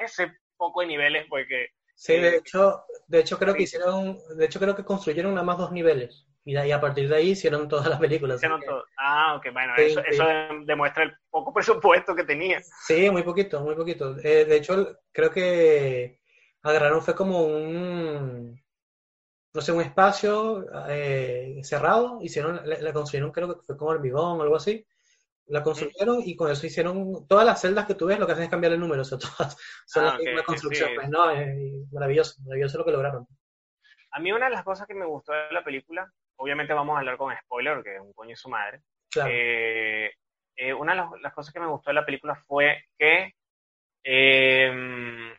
ese 0.04 0.32
poco 0.60 0.82
de 0.82 0.88
niveles, 0.88 1.26
porque... 1.28 1.70
Sí, 1.96 2.14
de 2.14 2.38
hecho, 2.38 2.84
de 3.08 3.20
hecho 3.20 3.40
creo 3.40 3.56
que 3.56 3.64
hicieron, 3.64 4.18
de 4.38 4.46
hecho 4.46 4.60
creo 4.60 4.76
que 4.76 4.86
construyeron 4.86 5.34
nada 5.34 5.46
más 5.46 5.58
dos 5.58 5.72
niveles. 5.72 6.28
Y, 6.46 6.54
de, 6.54 6.68
y 6.68 6.72
a 6.72 6.80
partir 6.80 7.10
de 7.10 7.16
ahí 7.16 7.30
hicieron 7.32 7.68
todas 7.68 7.88
las 7.88 8.00
películas. 8.00 8.38
Hicieron 8.38 8.62
todo. 8.62 8.84
Ah, 8.98 9.36
ok, 9.36 9.52
bueno, 9.52 9.74
sí, 9.76 9.84
eso, 9.84 10.02
sí. 10.02 10.08
eso, 10.12 10.26
demuestra 10.66 11.04
el 11.04 11.14
poco 11.30 11.54
presupuesto 11.54 12.16
que 12.16 12.24
tenía. 12.24 12.62
Sí, 12.86 13.10
muy 13.10 13.24
poquito, 13.24 13.62
muy 13.62 13.76
poquito. 13.76 14.16
Eh, 14.24 14.46
de 14.46 14.56
hecho, 14.56 15.00
creo 15.12 15.32
que 15.32 16.20
agarraron 16.62 17.02
fue 17.02 17.16
como 17.16 17.44
un 17.44 18.62
no 19.54 19.62
sé, 19.62 19.72
un 19.72 19.82
espacio 19.82 20.66
eh, 20.90 21.60
cerrado, 21.64 22.20
hicieron, 22.22 22.62
la, 22.66 22.80
la, 22.80 22.94
construyeron, 22.94 23.32
creo 23.32 23.56
que 23.56 23.66
fue 23.66 23.78
como 23.78 23.92
hormigón 23.92 24.40
o 24.40 24.44
algo 24.44 24.56
así, 24.56 24.86
la 25.50 25.64
construyeron 25.64 26.22
y 26.24 26.36
con 26.36 26.52
eso 26.52 26.66
hicieron 26.66 27.28
todas 27.28 27.46
las 27.46 27.62
celdas 27.62 27.86
que 27.86 27.96
tú 27.96 28.06
ves, 28.06 28.20
lo 28.20 28.26
que 28.26 28.34
hacen 28.34 28.46
es 28.46 28.50
cambiar 28.50 28.74
el 28.74 28.80
número, 28.80 29.02
o 29.02 29.06
sea, 29.06 29.18
todas 29.18 29.58
son 29.86 30.06
ah, 30.06 30.10
la 30.10 30.16
okay, 30.16 30.44
construcción, 30.44 30.90
sí. 30.90 30.96
pues 30.96 31.10
no, 31.10 31.30
es 31.32 31.92
maravilloso, 31.92 32.42
maravilloso 32.44 32.78
lo 32.78 32.86
que 32.86 32.92
lograron. 32.92 33.28
A 34.12 34.20
mí 34.20 34.32
una 34.32 34.46
de 34.46 34.52
las 34.52 34.64
cosas 34.64 34.88
que 34.88 34.94
me 34.94 35.06
gustó 35.06 35.34
de 35.34 35.52
la 35.52 35.64
película, 35.64 36.12
obviamente 36.38 36.74
vamos 36.74 36.96
a 36.96 37.00
hablar 37.00 37.18
con 37.18 37.36
spoiler, 37.44 37.76
porque 37.76 37.96
es 37.96 38.02
un 38.02 38.14
coño 38.14 38.36
su 38.36 38.50
madre, 38.50 38.82
claro. 39.12 39.30
eh, 39.34 40.12
eh, 40.56 40.74
una 40.74 40.94
de 40.94 40.98
las, 40.98 41.10
las, 41.22 41.34
cosas 41.34 41.54
que 41.54 41.60
me 41.60 41.68
gustó 41.68 41.90
de 41.90 41.96
la 41.96 42.06
película 42.06 42.36
fue 42.48 42.86
que 42.98 43.34
eh, 44.04 45.36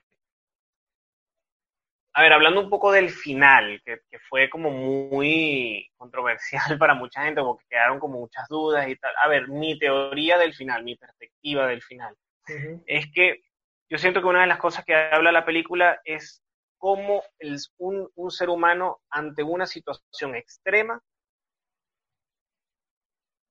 a 2.12 2.22
ver, 2.22 2.32
hablando 2.32 2.60
un 2.60 2.70
poco 2.70 2.90
del 2.90 3.10
final, 3.10 3.80
que, 3.84 4.00
que, 4.10 4.18
fue 4.28 4.50
como 4.50 4.70
muy 4.70 5.88
controversial 5.96 6.62
para 6.78 6.94
mucha 6.94 7.24
gente, 7.24 7.40
porque 7.40 7.64
quedaron 7.68 7.98
como 8.00 8.18
muchas 8.18 8.48
dudas 8.48 8.88
y 8.88 8.96
tal. 8.96 9.12
A 9.22 9.28
ver, 9.28 9.48
mi 9.48 9.78
teoría 9.78 10.38
del 10.38 10.54
final, 10.54 10.82
mi 10.82 10.96
perspectiva 10.96 11.66
del 11.66 11.82
final, 11.82 12.16
uh 12.48 12.52
-huh. 12.52 12.82
es 12.86 13.10
que 13.12 13.42
yo 13.88 13.98
siento 13.98 14.20
que 14.20 14.28
una 14.28 14.42
de 14.42 14.46
las 14.46 14.58
cosas 14.58 14.84
que 14.84 14.94
habla 14.94 15.32
la 15.32 15.44
película 15.44 16.00
es 16.04 16.42
cómo 16.78 17.22
el, 17.38 17.58
un, 17.78 18.08
un, 18.14 18.30
ser 18.30 18.48
humano 18.48 19.00
ante 19.10 19.42
una 19.42 19.66
situación 19.66 20.34
extrema 20.34 21.00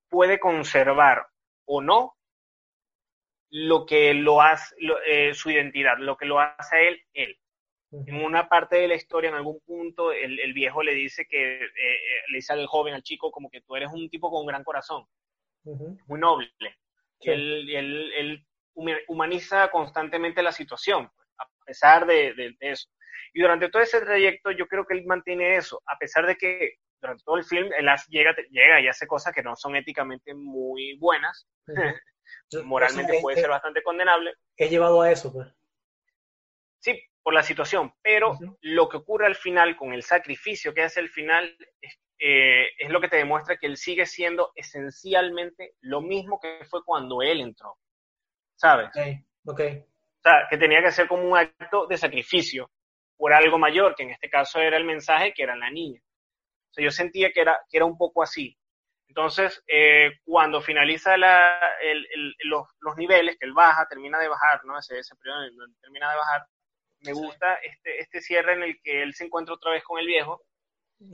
puede 0.09 0.39
conservar 0.39 1.27
o 1.65 1.81
no 1.81 2.15
lo 3.51 3.85
que 3.85 4.13
lo 4.13 4.41
hace, 4.41 4.75
lo, 4.79 5.01
eh, 5.03 5.33
su 5.33 5.49
identidad, 5.51 5.97
lo 5.97 6.17
que 6.17 6.25
lo 6.25 6.39
hace 6.39 6.75
a 6.75 6.81
él, 6.81 7.01
él. 7.13 7.37
En 7.91 8.23
una 8.23 8.47
parte 8.47 8.75
de 8.75 8.87
la 8.87 8.95
historia, 8.95 9.29
en 9.29 9.35
algún 9.35 9.59
punto, 9.61 10.11
el, 10.11 10.39
el 10.39 10.53
viejo 10.53 10.83
le 10.83 10.93
dice 10.93 11.25
que, 11.27 11.63
eh, 11.63 11.65
eh, 11.65 12.21
le 12.29 12.37
dice 12.37 12.53
al 12.53 12.67
joven, 12.67 12.93
al 12.93 13.01
chico, 13.01 13.31
como 13.31 13.49
que 13.49 13.61
tú 13.61 13.75
eres 13.75 13.89
un 13.91 14.09
tipo 14.09 14.29
con 14.29 14.41
un 14.41 14.47
gran 14.47 14.63
corazón, 14.63 15.05
uh 15.63 15.75
-huh. 15.75 15.97
muy 16.05 16.19
noble. 16.19 16.51
Sí. 17.19 17.31
Él, 17.31 17.67
él, 17.69 18.11
él, 18.15 18.45
humaniza 19.07 19.71
constantemente 19.71 20.43
la 20.43 20.51
situación, 20.51 21.09
a 21.37 21.47
pesar 21.65 22.05
de, 22.05 22.33
de, 22.33 22.55
de, 22.59 22.71
eso. 22.71 22.87
Y 23.33 23.41
durante 23.41 23.69
todo 23.69 23.81
ese 23.81 23.99
trayecto, 24.01 24.51
yo 24.51 24.67
creo 24.67 24.85
que 24.85 24.93
él 24.93 25.05
mantiene 25.05 25.57
eso, 25.57 25.81
a 25.85 25.97
pesar 25.97 26.25
de 26.27 26.35
que 26.35 26.75
durante 27.01 27.23
todo 27.23 27.37
el 27.37 27.43
film 27.43 27.69
él 27.77 27.87
llega, 28.09 28.35
llega 28.51 28.81
y 28.81 28.87
hace 28.87 29.07
cosas 29.07 29.33
que 29.33 29.43
no 29.43 29.55
son 29.55 29.75
éticamente 29.75 30.33
muy 30.33 30.97
buenas, 30.97 31.47
uh 31.67 31.73
-huh. 32.51 32.63
moralmente 32.63 33.19
puede 33.19 33.41
ser 33.41 33.49
bastante 33.49 33.81
condenable. 33.81 34.33
He 34.57 34.69
llevado 34.69 35.01
a 35.01 35.11
eso, 35.11 35.33
pues. 35.33 35.47
Por 37.29 37.35
la 37.35 37.43
situación, 37.43 37.93
pero 38.01 38.39
lo 38.61 38.89
que 38.89 38.97
ocurre 38.97 39.27
al 39.27 39.35
final 39.35 39.77
con 39.77 39.93
el 39.93 40.01
sacrificio 40.01 40.73
que 40.73 40.81
hace 40.81 40.99
al 40.99 41.09
final 41.09 41.55
es, 41.79 41.99
eh, 42.17 42.69
es, 42.79 42.89
lo 42.89 42.99
que 42.99 43.07
te 43.07 43.17
demuestra 43.17 43.57
que 43.57 43.67
él 43.67 43.77
sigue 43.77 44.07
siendo 44.07 44.51
esencialmente 44.55 45.75
lo 45.81 46.01
mismo 46.01 46.39
que 46.39 46.65
fue 46.67 46.83
cuando 46.83 47.21
él 47.21 47.41
entró, 47.41 47.77
¿sabes? 48.55 48.87
Ok, 48.87 48.97
ok. 49.45 49.59
O 49.61 50.21
sea, 50.23 50.47
que 50.49 50.57
tenía 50.57 50.81
que 50.81 50.91
ser 50.91 51.07
como 51.07 51.21
un 51.21 51.37
acto 51.37 51.85
de 51.85 51.99
sacrificio 51.99 52.71
por 53.15 53.31
algo 53.31 53.59
mayor, 53.59 53.93
que 53.93 54.01
en 54.01 54.09
este 54.09 54.27
caso 54.27 54.59
era 54.59 54.77
el 54.77 54.85
mensaje, 54.85 55.31
que 55.31 55.43
era 55.43 55.55
la 55.55 55.69
niña. 55.69 56.01
O 56.01 56.73
sea, 56.73 56.83
yo 56.83 56.89
sentía 56.89 57.31
que 57.31 57.41
era, 57.41 57.59
que 57.69 57.77
era 57.77 57.85
un 57.85 57.95
poco 57.95 58.23
así. 58.23 58.57
Entonces, 59.07 59.63
eh, 59.67 60.13
cuando 60.25 60.61
finaliza 60.61 61.15
la, 61.15 61.59
el, 61.79 62.07
el, 62.11 62.35
los, 62.45 62.67
los, 62.79 62.97
niveles, 62.97 63.37
que 63.37 63.45
él 63.45 63.53
baja, 63.53 63.87
termina 63.87 64.17
de 64.17 64.29
bajar, 64.29 64.65
¿no? 64.65 64.79
Ese, 64.79 64.97
ese 64.97 65.15
periodo 65.15 65.47
termina 65.79 66.09
de 66.09 66.17
bajar, 66.17 66.47
me 67.01 67.13
gusta 67.13 67.55
este, 67.55 67.99
este 67.99 68.21
cierre 68.21 68.53
en 68.53 68.63
el 68.63 68.81
que 68.81 69.03
él 69.03 69.13
se 69.13 69.25
encuentra 69.25 69.55
otra 69.55 69.71
vez 69.71 69.83
con 69.83 69.99
el 69.99 70.07
viejo 70.07 70.43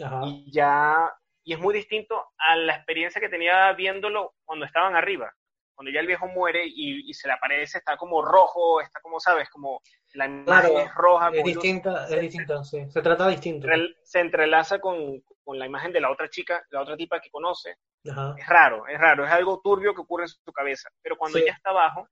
Ajá. 0.04 0.22
y 0.26 0.52
ya 0.52 1.14
y 1.44 1.54
es 1.54 1.60
muy 1.60 1.74
distinto 1.74 2.32
a 2.38 2.56
la 2.56 2.76
experiencia 2.76 3.22
que 3.22 3.30
tenía 3.30 3.72
viéndolo 3.74 4.34
cuando 4.46 4.66
estaban 4.66 4.96
arriba 4.96 5.34
cuando 5.76 5.92
ya 5.92 6.00
el 6.00 6.08
viejo 6.08 6.28
muere 6.28 6.64
y, 6.66 7.14
se 7.14 7.28
le 7.28 7.34
aparece, 7.34 7.78
está 7.78 7.98
como 7.98 8.24
rojo, 8.24 8.80
está 8.82 9.02
como, 9.02 9.20
¿sabes? 9.20 9.50
Como 9.50 9.82
la 10.14 10.26
imagen 10.26 10.78
es 10.78 10.96
roja. 10.96 11.30
Es 11.34 11.44
distinta, 11.44 12.08
es 12.08 12.22
distinta, 12.22 12.64
sí. 12.64 12.90
Se 12.90 13.02
trata 13.02 13.28
distinto. 13.28 13.68
Se 14.02 14.22
entrelaza 14.22 14.80
con, 14.80 15.22
con, 15.44 15.60
la 15.60 15.66
imagen 15.66 15.92
de 15.92 16.00
la 16.00 16.10
otra 16.10 16.30
chica, 16.30 16.66
la 16.70 16.82
otra 16.82 16.96
tipa 16.96 17.20
que 17.20 17.30
conoce. 17.30 17.78
Es 18.04 18.48
raro, 18.48 18.88
es 18.88 18.98
raro, 18.98 19.26
es 19.26 19.32
algo 19.32 19.60
turbio 19.62 19.94
que 19.94 20.02
ocurre 20.02 20.24
en 20.24 20.30
su 20.30 20.54
cabeza. 20.54 20.90
Pero 21.02 21.18
cuando 21.18 21.40
ya 21.40 21.52
está 21.52 21.72
abajo, 21.72 22.08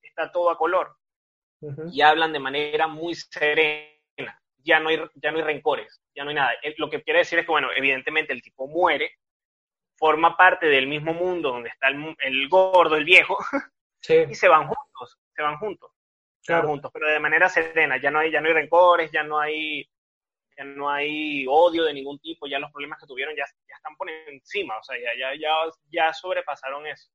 está 0.00 0.30
todo 0.30 0.50
a 0.50 0.56
color. 0.56 0.96
Y 1.92 2.00
hablan 2.00 2.32
de 2.32 2.40
manera 2.40 2.86
muy 2.86 3.14
serena. 3.14 4.40
Ya 4.64 4.78
no, 4.78 4.90
hay, 4.90 5.00
ya 5.16 5.32
no 5.32 5.38
hay 5.38 5.44
rencores, 5.44 6.00
ya 6.14 6.22
no 6.22 6.30
hay 6.30 6.36
nada. 6.36 6.52
Lo 6.76 6.88
que 6.88 7.02
quiere 7.02 7.20
decir 7.20 7.38
es 7.38 7.44
que, 7.44 7.50
bueno, 7.50 7.68
evidentemente 7.74 8.32
el 8.32 8.42
tipo 8.42 8.68
muere, 8.68 9.12
forma 10.02 10.36
parte 10.36 10.66
del 10.66 10.88
mismo 10.88 11.14
mundo 11.14 11.50
donde 11.50 11.68
está 11.68 11.86
el, 11.88 12.48
gordo, 12.48 12.96
el 12.96 13.04
viejo, 13.04 13.38
y 14.28 14.34
se 14.34 14.48
van 14.48 14.66
juntos, 14.66 15.18
se 15.32 15.42
van 15.42 15.58
juntos, 15.58 15.92
se 16.40 16.52
van 16.52 16.66
juntos, 16.66 16.90
pero 16.92 17.08
de 17.08 17.20
manera 17.20 17.48
serena, 17.48 18.00
ya 18.00 18.10
no 18.10 18.18
hay, 18.18 18.32
ya 18.32 18.40
no 18.40 18.48
hay 18.48 18.54
rencores, 18.54 19.12
ya 19.12 19.22
no 19.22 19.38
hay, 19.38 19.88
ya 20.56 20.64
no 20.64 20.90
hay 20.90 21.46
odio 21.48 21.84
de 21.84 21.94
ningún 21.94 22.18
tipo, 22.18 22.48
ya 22.48 22.58
los 22.58 22.72
problemas 22.72 22.98
que 22.98 23.06
tuvieron 23.06 23.34
ya, 23.36 23.44
ya 23.68 23.76
están 23.76 23.96
por 23.96 24.10
encima, 24.10 24.76
o 24.76 24.82
sea, 24.82 24.96
ya, 24.98 25.10
ya, 25.16 25.38
ya, 25.38 25.50
ya 25.90 26.12
sobrepasaron 26.12 26.84
eso, 26.86 27.08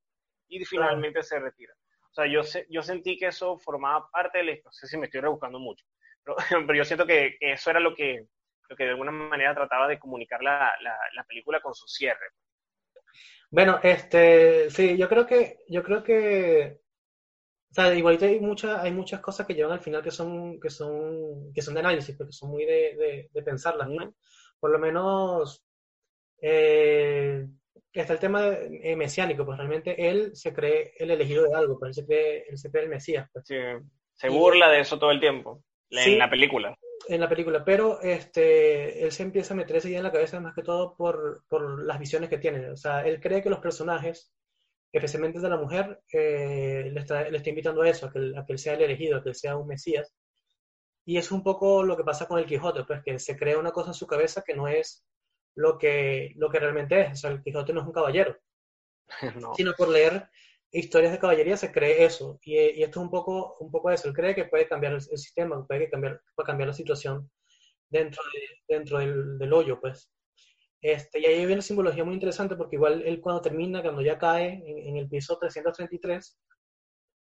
y 0.47 0.63
finalmente 0.63 1.23
se 1.23 1.39
retira. 1.39 1.73
O 2.11 2.13
sea, 2.13 2.25
yo, 2.25 2.41
yo 2.69 2.81
sentí 2.81 3.17
que 3.17 3.27
eso 3.27 3.57
formaba 3.59 4.09
parte 4.09 4.43
de 4.43 4.51
esto, 4.53 4.69
no 4.69 4.73
sé 4.73 4.87
si 4.87 4.97
me 4.97 5.05
estoy 5.05 5.21
rebuscando 5.21 5.59
mucho, 5.59 5.85
pero, 6.23 6.35
pero 6.67 6.75
yo 6.75 6.85
siento 6.85 7.05
que, 7.05 7.37
eso 7.39 7.69
era 7.69 7.79
lo 7.79 7.93
que, 7.95 8.27
lo 8.69 8.75
que 8.75 8.83
de 8.83 8.89
alguna 8.91 9.11
manera 9.11 9.53
trataba 9.53 9.87
de 9.87 9.99
comunicar 9.99 10.41
la, 10.41 10.73
la, 10.81 10.97
la 11.13 11.23
película 11.23 11.61
con 11.61 11.73
su 11.73 11.87
cierre. 11.87 12.27
Bueno, 13.49 13.79
este, 13.81 14.69
sí, 14.69 14.97
yo 14.97 15.07
creo 15.07 15.25
que, 15.25 15.59
yo 15.69 15.81
creo 15.83 16.03
que, 16.03 16.81
o 17.71 17.73
sea, 17.73 17.93
igualito 17.93 18.25
hay 18.25 18.39
muchas, 18.39 18.79
hay 18.79 18.91
muchas 18.91 19.21
cosas 19.21 19.47
que 19.47 19.53
llevan 19.53 19.73
al 19.73 19.79
final 19.79 20.03
que 20.03 20.11
son, 20.11 20.59
que 20.59 20.69
son, 20.69 21.53
que 21.53 21.61
son 21.61 21.73
de 21.73 21.79
análisis, 21.79 22.15
porque 22.17 22.33
son 22.33 22.49
muy 22.51 22.65
de, 22.65 23.29
de, 23.31 23.43
pensarlas, 23.43 23.89
¿no? 23.89 24.15
Por 24.59 24.71
lo 24.71 24.79
menos, 24.79 25.63
eh, 26.41 27.26
está 28.01 28.13
el 28.13 28.19
tema 28.19 28.47
eh, 28.47 28.95
mesiánico, 28.95 29.45
pues 29.45 29.57
realmente 29.57 30.09
él 30.09 30.35
se 30.35 30.53
cree 30.53 30.93
el 30.97 31.11
elegido 31.11 31.43
de 31.43 31.55
algo, 31.55 31.79
pues 31.79 31.89
él 31.89 32.03
se 32.03 32.05
cree, 32.07 32.45
él 32.49 32.57
se 32.57 32.69
cree 32.71 32.83
el 32.83 32.89
Mesías. 32.89 33.29
Pues. 33.31 33.45
Sí, 33.47 33.55
se 34.13 34.29
burla 34.29 34.69
de 34.69 34.81
eso 34.81 34.97
todo 34.99 35.11
el 35.11 35.19
tiempo, 35.19 35.63
en 35.89 36.17
la 36.17 36.29
película 36.29 36.77
en 37.07 37.21
la 37.21 37.29
película, 37.29 37.63
pero 37.63 38.01
este, 38.01 39.03
él 39.03 39.11
se 39.11 39.23
empieza 39.23 39.53
a 39.53 39.57
meter 39.57 39.77
esa 39.77 39.87
idea 39.87 39.99
en 39.99 40.03
la 40.03 40.11
cabeza 40.11 40.39
más 40.39 40.53
que 40.53 40.63
todo 40.63 40.95
por, 40.95 41.43
por 41.47 41.83
las 41.83 41.99
visiones 41.99 42.29
que 42.29 42.37
tiene. 42.37 42.69
O 42.71 42.77
sea, 42.77 43.05
él 43.05 43.19
cree 43.19 43.41
que 43.41 43.49
los 43.49 43.59
personajes, 43.59 44.31
especialmente 44.91 45.39
de 45.39 45.49
la 45.49 45.57
mujer, 45.57 46.01
eh, 46.11 46.89
le, 46.91 46.99
está, 46.99 47.29
le, 47.29 47.37
está, 47.37 47.49
invitando 47.49 47.81
a 47.81 47.89
eso, 47.89 48.07
a 48.07 48.11
que, 48.11 48.33
a 48.35 48.45
que, 48.45 48.53
él 48.53 48.59
sea 48.59 48.73
el 48.73 48.81
elegido, 48.81 49.17
a 49.17 49.23
que 49.23 49.29
él 49.29 49.35
sea 49.35 49.57
un 49.57 49.67
mesías. 49.67 50.13
Y 51.05 51.17
es 51.17 51.31
un 51.31 51.43
poco 51.43 51.83
lo 51.83 51.95
que 51.95 52.03
pasa 52.03 52.27
con 52.27 52.39
el 52.39 52.45
Quijote, 52.45 52.83
pues 52.83 53.01
que 53.03 53.19
se 53.19 53.37
crea 53.37 53.57
una 53.57 53.71
cosa 53.71 53.91
en 53.91 53.93
su 53.93 54.07
cabeza 54.07 54.43
que 54.45 54.55
no 54.55 54.67
es 54.67 55.05
lo 55.57 55.77
que, 55.77 56.33
lo 56.35 56.49
que 56.49 56.59
realmente 56.59 57.01
es. 57.01 57.11
O 57.13 57.15
sea, 57.15 57.31
el 57.31 57.43
Quijote 57.43 57.73
no 57.73 57.81
es 57.81 57.87
un 57.87 57.93
caballero, 57.93 58.37
sino 59.57 59.73
por 59.73 59.89
leer 59.89 60.29
historias 60.71 61.11
de 61.11 61.19
caballería 61.19 61.57
se 61.57 61.71
cree 61.71 62.05
eso. 62.05 62.39
Y, 62.43 62.57
esto 62.57 62.99
es 62.99 63.03
un 63.03 63.09
poco, 63.09 63.57
un 63.59 63.71
poco 63.71 63.89
eso. 63.89 64.07
Él 64.07 64.13
cree 64.13 64.35
que 64.35 64.45
puede 64.45 64.67
cambiar 64.67 64.93
el, 64.93 65.01
sistema, 65.01 65.65
puede 65.65 65.89
cambiar, 65.89 66.21
puede 66.35 66.45
cambiar 66.45 66.67
la 66.67 66.73
situación 66.73 67.29
dentro, 67.89 68.21
de, 68.33 68.75
dentro 68.75 68.99
del, 68.99 69.37
del, 69.39 69.53
hoyo, 69.53 69.79
pues. 69.81 70.11
Este, 70.79 71.19
y 71.19 71.25
ahí 71.25 71.37
viene 71.37 71.53
una 71.53 71.61
simbología 71.63 72.03
muy 72.03 72.13
interesante 72.13 72.55
porque 72.55 72.75
igual 72.75 73.01
él 73.03 73.19
cuando 73.19 73.41
termina, 73.41 73.81
cuando 73.81 74.03
ya 74.03 74.19
cae 74.19 74.61
en, 74.63 74.95
el 74.95 75.09
piso 75.09 75.37
333, 75.39 76.39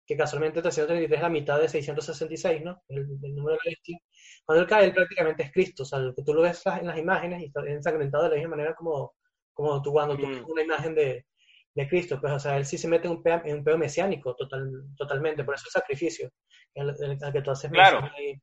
que 0.07 0.17
casualmente 0.17 0.61
333 0.61 1.17
es 1.17 1.23
la 1.23 1.29
mitad 1.29 1.61
de 1.61 1.69
666, 1.69 2.63
¿no? 2.63 2.83
El, 2.89 3.07
número 3.35 3.57
de 3.57 3.61
la 3.65 3.71
bestia. 3.71 3.99
Cuando 4.45 4.63
él 4.63 4.69
cae, 4.69 4.85
él 4.85 4.93
prácticamente 4.93 5.45
es 5.45 5.53
Cristo. 5.53 5.83
O 5.83 5.87
sea, 5.87 5.99
lo 5.99 6.15
que 6.15 6.23
tú 6.23 6.35
lo 6.35 6.43
ves 6.43 6.63
en 6.67 6.87
las 6.87 6.99
imágenes 6.99 7.43
y 7.43 7.47
está 7.47 7.61
ensangrentado 7.67 8.25
de 8.25 8.31
la 8.31 8.37
misma 8.37 8.57
manera 8.57 8.75
como, 8.75 9.15
como 9.53 9.81
tú 9.83 9.93
cuando 9.93 10.17
tú 10.17 10.27
ves 10.27 10.43
una 10.47 10.63
imagen 10.63 10.95
de, 10.95 11.27
de 11.75 11.89
Cristo, 11.89 12.21
pues, 12.21 12.33
o 12.33 12.39
sea, 12.39 12.57
él 12.57 12.67
sí 12.67 12.79
se 12.79 12.89
mete 12.89 13.07
en 13.07 13.15
un 13.15 13.23
pedo, 13.23 13.43
en 13.45 13.67
un 13.67 13.79
mesiánico 13.79 14.35
total, 14.37 14.71
totalmente, 14.97 15.45
por 15.45 15.55
eso 15.55 15.65
el 15.67 15.73
sacrificio, 15.73 16.31
al, 16.77 17.33
que 17.33 17.43
tú 17.43 17.51
haces 17.51 17.71
claro. 17.71 18.03
mención, 18.03 18.43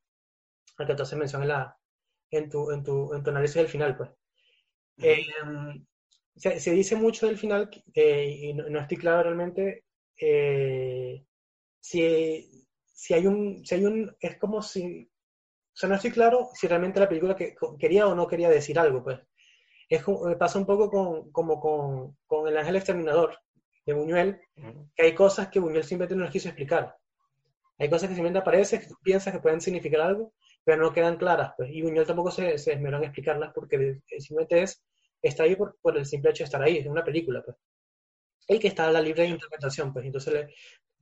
al 0.77 0.87
que 0.87 0.95
tú 0.95 1.03
haces 1.03 1.17
mención 1.17 1.41
en, 1.43 1.47
la, 1.47 1.77
en, 2.31 2.49
tu, 2.49 2.71
en, 2.71 2.83
tu, 2.83 3.13
en 3.13 3.23
tu 3.23 3.29
análisis 3.29 3.55
del 3.55 3.67
final, 3.67 3.95
pues. 3.95 4.09
Eh, 4.97 5.25
se, 6.35 6.71
dice 6.71 6.95
mucho 6.95 7.27
del 7.27 7.37
final 7.37 7.69
eh, 7.93 8.37
y 8.41 8.53
no, 8.53 8.79
estoy 8.79 8.97
claro 8.97 9.23
realmente 9.23 9.85
eh, 10.19 11.23
si, 11.81 12.65
si, 12.85 13.13
hay 13.13 13.27
un, 13.27 13.65
si 13.65 13.75
hay 13.75 13.85
un, 13.85 14.15
es 14.21 14.37
como 14.37 14.61
si, 14.61 15.11
o 15.73 15.75
sea, 15.75 15.89
no 15.89 15.95
estoy 15.95 16.11
claro 16.11 16.49
si 16.53 16.67
realmente 16.67 16.99
la 16.99 17.09
película 17.09 17.35
que, 17.35 17.55
quería 17.77 18.07
o 18.07 18.15
no 18.15 18.27
quería 18.27 18.49
decir 18.49 18.79
algo, 18.79 19.03
pues 19.03 19.19
es 19.89 20.07
me 20.07 20.37
pasa 20.37 20.57
un 20.57 20.65
poco 20.65 20.89
con, 20.89 21.31
como 21.31 21.59
con, 21.59 22.17
con, 22.25 22.47
El 22.47 22.57
Ángel 22.57 22.77
Exterminador 22.77 23.37
de 23.85 23.93
Buñuel, 23.93 24.39
que 24.95 25.03
hay 25.03 25.13
cosas 25.13 25.49
que 25.49 25.59
Buñuel 25.59 25.83
simplemente 25.83 26.15
no 26.15 26.23
nos 26.23 26.31
quiso 26.31 26.47
explicar. 26.47 26.95
Hay 27.77 27.89
cosas 27.89 28.07
que 28.07 28.15
simplemente 28.15 28.39
aparecen, 28.39 28.79
que 28.79 28.87
tú 28.87 28.95
piensas 29.03 29.33
que 29.33 29.39
pueden 29.39 29.59
significar 29.59 30.01
algo, 30.01 30.33
pero 30.63 30.81
no 30.81 30.93
quedan 30.93 31.17
claras. 31.17 31.53
Pues. 31.57 31.71
Y 31.71 31.81
Buñuel 31.81 32.07
tampoco 32.07 32.31
se, 32.31 32.57
se 32.57 32.73
esmeró 32.73 32.97
en 32.97 33.05
explicarlas 33.05 33.51
porque 33.53 33.99
simplemente 34.19 34.61
es, 34.61 34.81
está 35.21 35.43
ahí 35.43 35.55
por, 35.55 35.77
por, 35.81 35.97
el 35.97 36.05
simple 36.05 36.29
hecho 36.29 36.43
de 36.43 36.45
estar 36.45 36.61
ahí, 36.61 36.77
es 36.77 36.87
una 36.87 37.03
película. 37.03 37.41
Pues. 37.43 37.57
Y 38.47 38.59
que 38.59 38.69
está 38.69 38.87
a 38.87 38.91
la 38.91 39.01
libre 39.01 39.25
interpretación. 39.25 39.91
Pues. 39.91 40.05
Entonces 40.05 40.53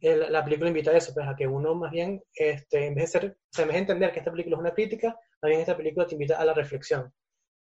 la 0.02 0.44
película 0.44 0.70
invita 0.70 0.92
a 0.92 0.98
eso, 0.98 1.14
pues, 1.14 1.28
a 1.28 1.36
que 1.36 1.48
uno 1.48 1.76
más 1.76 1.92
bien, 1.92 2.24
este, 2.34 2.88
en 2.88 2.96
vez 2.96 3.06
de 3.06 3.20
ser, 3.20 3.26
o 3.32 3.36
sea, 3.52 3.64
en 3.64 3.70
vez 3.70 3.76
de 3.76 3.82
entender 3.82 4.12
que 4.12 4.20
esta 4.20 4.32
película 4.32 4.56
es 4.56 4.60
una 4.62 4.74
crítica, 4.74 5.20
más 5.42 5.50
bien 5.50 5.62
esta 5.62 5.76
película 5.76 6.06
te 6.06 6.16
invita 6.16 6.38
a 6.40 6.46
la 6.46 6.54
reflexión 6.54 7.14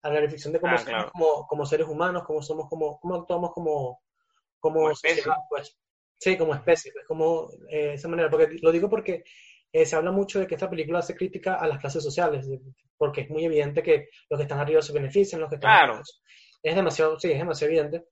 a 0.02 0.10
la 0.10 0.20
reflexión 0.20 0.52
de 0.52 0.60
cómo 0.60 0.74
ah, 0.74 0.78
somos 0.78 1.10
como, 1.12 1.46
como, 1.46 1.66
seres 1.66 1.86
humanos, 1.86 2.24
cómo 2.26 2.42
somos 2.42 2.68
como, 2.68 2.98
cómo 3.00 3.16
actuamos 3.16 3.52
como, 3.52 4.00
como, 4.58 4.90
especie. 4.90 5.22
pues. 5.48 5.76
Sí, 6.18 6.36
como 6.36 6.54
especie, 6.54 6.92
pues 6.92 7.06
como 7.06 7.50
eh, 7.70 7.94
esa 7.94 8.08
manera, 8.08 8.28
porque 8.28 8.58
lo 8.60 8.72
digo 8.72 8.90
porque 8.90 9.24
eh, 9.72 9.86
se 9.86 9.96
habla 9.96 10.10
mucho 10.10 10.38
de 10.38 10.46
que 10.46 10.54
esta 10.54 10.68
película 10.68 10.98
hace 10.98 11.14
crítica 11.14 11.54
a 11.54 11.66
las 11.66 11.80
clases 11.80 12.02
sociales, 12.02 12.46
porque 12.96 13.22
es 13.22 13.30
muy 13.30 13.44
evidente 13.44 13.82
que 13.82 14.08
los 14.28 14.38
que 14.38 14.42
están 14.42 14.58
arriba 14.58 14.82
se 14.82 14.92
benefician, 14.92 15.40
los 15.40 15.48
que 15.48 15.56
están 15.56 15.86
claro. 15.86 16.02
Es 16.62 16.74
demasiado, 16.74 17.18
sí, 17.18 17.32
es 17.32 17.38
demasiado 17.38 17.72
evidente, 17.72 18.04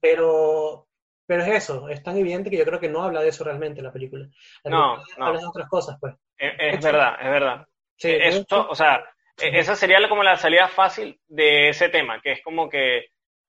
pero, 0.00 0.86
pero 1.26 1.42
es 1.42 1.48
eso, 1.48 1.88
es 1.88 2.02
tan 2.02 2.16
evidente 2.16 2.50
que 2.50 2.58
yo 2.58 2.64
creo 2.64 2.80
que 2.80 2.88
no 2.88 3.02
habla 3.02 3.22
de 3.22 3.28
eso 3.28 3.44
realmente 3.44 3.82
la 3.82 3.92
película. 3.92 4.26
no, 4.64 4.96
no. 4.96 5.26
habla 5.26 5.40
de 5.40 5.46
otras 5.46 5.68
cosas, 5.68 5.96
pues. 6.00 6.14
Es, 6.36 6.82
verdad, 6.82 7.16
es 7.20 7.30
verdad. 7.30 7.66
Sí, 7.96 8.10
Esto, 8.10 8.68
o 8.68 8.74
sea, 8.74 9.04
e-, 9.38 9.58
esa 9.58 9.76
sería 9.76 10.06
como 10.08 10.22
la 10.22 10.36
salida 10.36 10.68
fácil 10.68 11.18
de 11.26 11.70
ese 11.70 11.88
tema, 11.88 12.20
que 12.20 12.32
es 12.32 12.42
como 12.42 12.68
que, 12.68 13.06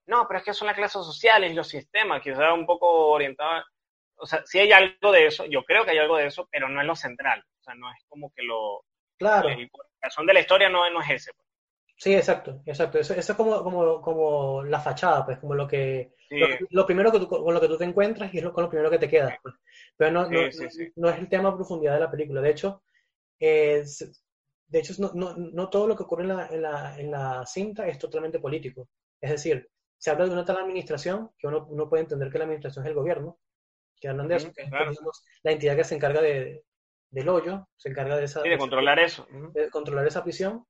no, 0.08 0.28
pero 0.28 0.40
es 0.40 0.46
que 0.46 0.54
son 0.54 0.68
las 0.68 0.76
clases 0.76 1.04
sociales 1.04 1.54
los 1.56 1.68
sistemas, 1.68 2.24
sea 2.24 2.54
un 2.54 2.66
poco 2.66 3.10
orientado, 3.10 3.64
o 4.18 4.26
sea, 4.26 4.42
sí 4.46 4.60
hay 4.60 4.72
algo 4.72 5.12
de 5.12 5.28
eso, 5.28 5.46
yo 5.46 5.64
creo 5.64 5.84
que 5.84 5.92
hay 5.92 5.98
algo 5.98 6.18
de 6.18 6.28
eso, 6.28 6.48
pero 6.52 6.70
no 6.70 6.80
es 6.80 6.88
lo 6.88 6.96
central, 6.96 7.44
o 7.60 7.64
sea, 7.64 7.76
no 7.76 7.92
es 7.92 8.04
como 8.08 8.32
que 8.34 8.44
lo... 8.44 8.84
Claro. 9.18 9.50
La 9.50 9.68
razón 10.02 10.26
de 10.26 10.34
la 10.34 10.42
historia 10.42 10.70
no, 10.70 10.90
no 10.90 11.02
es 11.02 11.10
ese. 11.10 11.32
Sí, 11.98 12.14
exacto, 12.14 12.62
exacto. 12.66 13.00
Eso, 13.00 13.14
eso 13.14 13.32
es 13.32 13.38
como, 13.38 13.64
como, 13.64 14.02
como, 14.02 14.64
la 14.64 14.80
fachada, 14.80 15.26
pues, 15.26 15.40
como 15.40 15.56
lo 15.56 15.68
que... 15.68 16.14
Lo, 16.72 16.86
primero 16.86 17.12
que 17.12 17.20
tú, 17.20 17.28
con 17.28 17.54
lo 17.54 17.62
que 17.62 17.68
tú 17.68 17.78
te 17.78 17.86
encuentras 17.86 18.34
y 18.34 18.40
es 18.40 18.44
lo, 18.44 18.52
con 18.52 18.64
lo 18.64 18.70
primero 18.70 18.90
que 18.90 18.98
te 18.98 19.08
quedas. 19.08 19.36
Pues. 19.42 19.56
Pero 19.96 20.12
no, 20.12 20.30
no, 20.30 20.40
no, 20.96 21.10
es 21.10 21.20
el 21.20 21.30
tema 21.30 21.52
de 21.52 21.56
profundidad 21.56 21.94
de 21.94 22.00
la 22.00 22.12
película. 22.12 22.42
De 22.42 22.50
hecho, 22.50 22.84
eh, 23.40 23.84
de 24.68 24.80
hecho, 24.80 24.94
no, 25.00 25.12
no, 25.14 25.36
no 25.38 25.70
todo 25.70 25.88
lo 25.88 25.96
que 25.96 26.04
ocurre 26.04 26.24
en 26.24 26.30
la, 26.30 26.48
en, 26.48 26.62
la, 26.62 27.00
en 27.00 27.12
la, 27.12 27.46
cinta 27.46 27.88
es 27.88 27.98
totalmente 27.98 28.40
político. 28.40 28.90
Es 29.22 29.32
decir, 29.32 29.70
se 29.98 30.10
habla 30.10 30.26
de 30.26 30.32
una 30.32 30.46
tal 30.46 30.58
administración 30.58 31.32
que 31.38 31.48
uno, 31.48 31.66
uno 31.70 31.88
puede 31.88 32.04
entender 32.04 32.30
que 32.30 32.40
la 32.40 32.46
administración 32.46 32.84
es 32.84 32.90
el 32.90 32.96
gobierno, 32.96 33.40
que 34.00 34.10
hablan 34.10 34.28
de 34.28 34.36
eso, 34.36 34.52
que 34.52 34.64
es 34.64 34.70
la 35.44 35.52
entidad 35.52 35.76
que 35.76 35.84
se 35.84 35.96
encarga 35.96 36.22
de, 36.22 36.64
del 37.10 37.30
hoyo, 37.30 37.68
se 37.78 37.90
encarga 37.90 38.18
de 38.18 38.26
esa... 38.26 38.42
de 38.42 38.58
controlar 38.58 39.00
eso. 39.00 39.28
De 39.54 39.70
controlar 39.70 40.06
esa 40.08 40.24
prisión. 40.24 40.66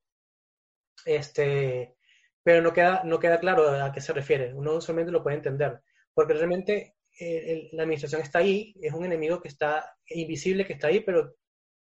Este, 1.04 1.94
pero 2.42 2.62
no 2.62 2.72
queda, 2.72 3.02
no 3.04 3.18
queda 3.18 3.40
claro 3.40 3.68
a 3.68 3.92
qué 3.92 4.00
se 4.00 4.12
refiere. 4.12 4.54
Uno 4.54 4.80
solamente 4.80 5.12
lo 5.12 5.22
puede 5.22 5.36
entender. 5.36 5.80
Porque 6.14 6.34
realmente 6.34 6.96
eh, 7.20 7.68
la 7.72 7.82
administración 7.82 8.22
está 8.22 8.38
ahí, 8.40 8.74
es 8.80 8.92
un 8.92 9.04
enemigo 9.04 9.40
que 9.40 9.48
está 9.48 9.96
invisible, 10.08 10.66
que 10.66 10.74
está 10.74 10.88
ahí, 10.88 11.00
pero 11.00 11.36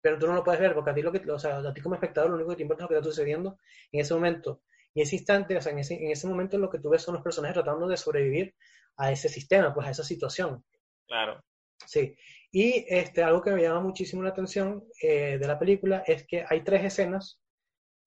pero 0.04 0.20
tú 0.20 0.28
no 0.28 0.34
lo 0.34 0.44
puedes 0.44 0.60
ver 0.60 0.74
porque 0.74 0.92
a 0.92 0.94
ti, 0.94 1.02
lo 1.02 1.14
que, 1.14 1.32
o 1.32 1.40
sea, 1.40 1.60
a 1.60 1.74
ti 1.74 1.80
como 1.80 1.96
espectador 1.96 2.30
lo 2.30 2.36
único 2.36 2.50
que 2.50 2.58
te 2.58 2.64
importa 2.64 2.84
es 2.84 2.84
lo 2.84 2.90
que 2.90 2.96
está 2.96 3.10
sucediendo 3.10 3.58
en 3.90 4.02
ese 4.02 4.14
momento. 4.14 4.62
Y 4.94 5.02
ese 5.02 5.16
instante, 5.16 5.56
o 5.56 5.62
sea, 5.62 5.72
en 5.72 5.80
ese, 5.80 5.94
en 5.96 6.12
ese 6.12 6.28
momento 6.28 6.58
lo 6.58 6.70
que 6.70 6.80
tú 6.80 6.90
ves 6.90 7.02
son 7.02 7.14
los 7.14 7.24
personajes 7.24 7.54
tratando 7.54 7.88
de 7.88 7.96
sobrevivir 7.96 8.54
a 8.98 9.14
ese 9.14 9.30
sistema, 9.30 9.74
pues 9.74 9.88
a 9.88 9.92
esa 9.92 10.04
situación. 10.04 10.62
Claro. 11.08 11.42
Sí. 11.86 12.18
Y 12.52 12.86
este, 12.90 13.24
algo 13.24 13.42
que 13.42 13.52
me 13.52 13.62
llama 13.62 13.80
muchísimo 13.80 14.24
la 14.24 14.32
atención 14.32 14.84
eh, 15.02 15.38
de 15.40 15.48
la 15.48 15.58
película 15.58 16.04
es 16.06 16.28
que 16.28 16.46
hay 16.50 16.66
tres 16.66 16.84
escenas 16.84 17.42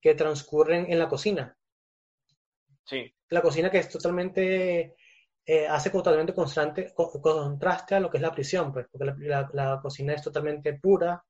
que 0.07 0.15
transcurren 0.15 0.89
en 0.91 0.99
la 0.99 1.09
cocina. 1.09 1.55
Sí. 2.85 3.13
La 3.29 3.41
cocina 3.41 3.69
que 3.69 3.79
es 3.79 3.89
totalmente 3.89 4.95
eh, 5.45 5.67
hace 5.67 5.89
totalmente 5.89 6.33
constante, 6.33 6.93
contraste 6.93 7.95
a 7.95 7.99
lo 7.99 8.09
que 8.09 8.17
es 8.17 8.21
la 8.21 8.31
prisión, 8.31 8.71
pues, 8.71 8.87
porque 8.91 9.05
la, 9.27 9.49
la, 9.53 9.79
cocina 9.81 10.13
es 10.13 10.21
totalmente 10.21 10.73
pura, 10.73 11.23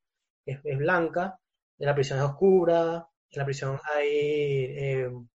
es, 0.46 0.60
es, 0.64 0.78
blanca, 0.78 1.40
la 1.78 1.96
prisión 1.96 2.20
es 2.20 2.26
oscura, 2.26 3.08
en 3.30 3.40
la 3.40 3.46
prisión 3.46 3.80
hay 3.96 4.10
eh, 4.10 5.08
o 5.08 5.28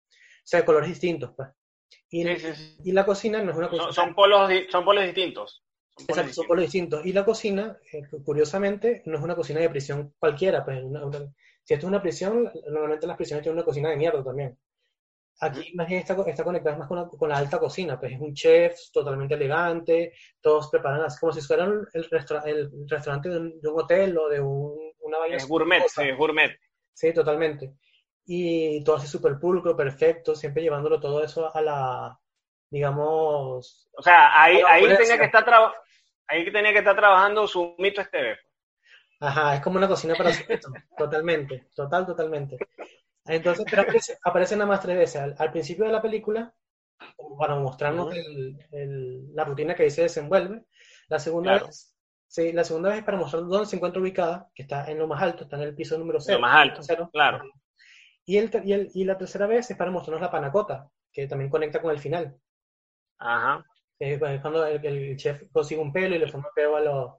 sea, 0.43 0.65
colores 0.65 0.89
distintos, 0.89 1.31
pues. 1.35 1.49
Y, 2.09 2.27
y, 2.83 2.91
la 2.91 3.05
cocina 3.05 3.41
no 3.41 3.51
es 3.51 3.57
una 3.57 3.69
cocina... 3.69 3.91
Son, 3.91 4.13
polos, 4.13 4.51
son 4.69 4.83
polos 4.83 5.05
distintos. 5.05 5.63
Son 5.95 6.05
polos, 6.05 6.17
Exacto, 6.17 6.33
son 6.33 6.47
polos 6.47 6.63
distintos. 6.63 7.05
Y 7.05 7.13
la 7.13 7.23
cocina, 7.23 7.77
eh, 7.93 8.01
curiosamente, 8.23 9.01
no 9.05 9.17
es 9.17 9.23
una 9.23 9.35
cocina 9.35 9.61
de 9.61 9.69
prisión 9.69 10.13
cualquiera. 10.19 10.65
Pues, 10.65 10.83
si 11.63 11.73
esto 11.73 11.85
es 11.85 11.89
una 11.89 12.01
prisión, 12.01 12.51
normalmente 12.67 13.07
las 13.07 13.17
prisiones 13.17 13.43
tienen 13.43 13.57
una 13.57 13.65
cocina 13.65 13.89
de 13.89 13.97
mierda 13.97 14.23
también. 14.23 14.57
Aquí 15.39 15.73
más 15.73 15.87
bien 15.87 16.01
está, 16.01 16.15
está 16.27 16.43
conectada 16.43 16.77
más 16.77 16.87
con 16.87 16.97
la, 16.97 17.07
con 17.07 17.29
la, 17.29 17.37
alta 17.37 17.57
cocina, 17.57 17.99
pues 17.99 18.13
es 18.13 18.19
un 18.19 18.33
chef 18.33 18.75
totalmente 18.93 19.33
elegante, 19.33 20.13
todos 20.39 20.69
preparan 20.69 21.01
así 21.01 21.19
como 21.19 21.33
si 21.33 21.41
fueran 21.41 21.87
el, 21.93 22.07
el 22.45 22.89
restaurante 22.89 23.29
de 23.29 23.39
un, 23.39 23.59
hotel 23.73 24.17
o 24.17 24.29
de 24.29 24.39
un, 24.39 24.93
una 24.99 25.17
vaina. 25.17 25.37
Es 25.37 25.47
gourmet, 25.47 25.87
sí, 25.87 26.03
es 26.03 26.17
gourmet. 26.17 26.51
Sí, 26.93 27.11
totalmente. 27.13 27.73
Y 28.25 28.83
todo 28.83 28.97
así 28.97 29.07
súper 29.07 29.39
pulcro, 29.39 29.75
perfecto, 29.75 30.35
siempre 30.35 30.61
llevándolo 30.61 30.99
todo 30.99 31.23
eso 31.23 31.55
a 31.55 31.61
la, 31.61 32.19
digamos... 32.69 33.89
O 33.93 34.01
sea, 34.03 34.41
ahí, 34.41 34.61
ahí 34.65 34.83
tenía 34.95 35.17
que 35.17 35.25
estar 35.25 35.45
ahí 36.27 36.51
tenía 36.51 36.71
que 36.71 36.79
estar 36.79 36.95
trabajando 36.95 37.47
su 37.47 37.75
mito 37.77 38.01
este 38.01 38.37
Ajá, 39.21 39.55
es 39.55 39.61
como 39.61 39.77
una 39.77 39.87
cocina 39.87 40.15
para 40.15 40.33
su 40.33 40.43
mito, 40.49 40.69
totalmente, 40.97 41.67
total, 41.75 42.07
totalmente. 42.07 42.57
Entonces, 43.25 43.65
pero 43.69 43.83
aparece, 44.23 44.55
nada 44.55 44.67
más 44.67 44.81
tres 44.81 44.97
veces. 44.97 45.39
Al, 45.39 45.51
principio 45.51 45.85
de 45.85 45.91
la 45.91 46.01
película, 46.01 46.51
para 47.37 47.55
mostrarnos 47.55 48.13
la 48.71 49.43
rutina 49.43 49.75
que 49.75 49.83
ahí 49.83 49.91
se 49.91 50.01
desenvuelve. 50.01 50.65
La 51.07 51.19
segunda 51.19 51.59
vez, 51.59 51.95
sí, 52.27 52.51
la 52.51 52.63
segunda 52.63 52.89
vez 52.89 52.99
es 52.99 53.03
para 53.03 53.17
mostrar 53.17 53.43
dónde 53.43 53.67
se 53.67 53.75
encuentra 53.75 54.01
ubicada, 54.01 54.49
que 54.55 54.63
está 54.63 54.89
en 54.89 54.97
lo 54.97 55.07
más 55.07 55.21
alto, 55.21 55.43
está 55.43 55.55
en 55.57 55.63
el 55.63 55.75
piso 55.75 55.99
número 55.99 56.19
cero. 56.19 56.39
Lo 56.39 56.47
más 56.47 56.55
alto, 56.55 57.09
claro. 57.11 57.43
Y, 58.25 58.37
el, 58.37 58.49
y, 58.63 58.73
el, 58.73 58.89
y 58.91 59.03
la 59.03 59.19
tercera 59.19 59.45
vez 59.45 59.69
es 59.69 59.77
para 59.77 59.91
mostrarnos 59.91 60.21
la 60.21 60.31
panacota, 60.31 60.89
que 61.13 61.27
también 61.27 61.51
conecta 61.51 61.79
con 61.79 61.91
el 61.91 61.99
final. 61.99 62.35
Ajá. 63.19 63.63
Es 63.99 64.19
cuando 64.41 64.65
el, 64.65 65.15
chef 65.15 65.43
consigue 65.51 65.79
un 65.79 65.93
pelo 65.93 66.15
y 66.15 66.19
le 66.19 66.27
forma 66.27 66.49
pelo 66.55 66.75
a 66.75 66.81
los, 66.81 67.11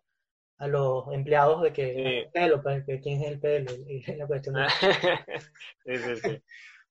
a 0.63 0.69
los 0.69 1.13
empleados 1.13 1.61
de 1.61 1.73
que 1.73 2.31
pelo, 2.33 2.63
pues, 2.63 2.85
que 2.87 3.01
quién 3.01 3.21
es 3.21 3.33
el 3.33 3.41
pelo 3.41 3.73
y 3.73 4.01
la 4.15 4.29
cuestión. 4.29 4.55
sí, 5.85 5.97
sí, 5.97 6.17
sí. 6.17 6.43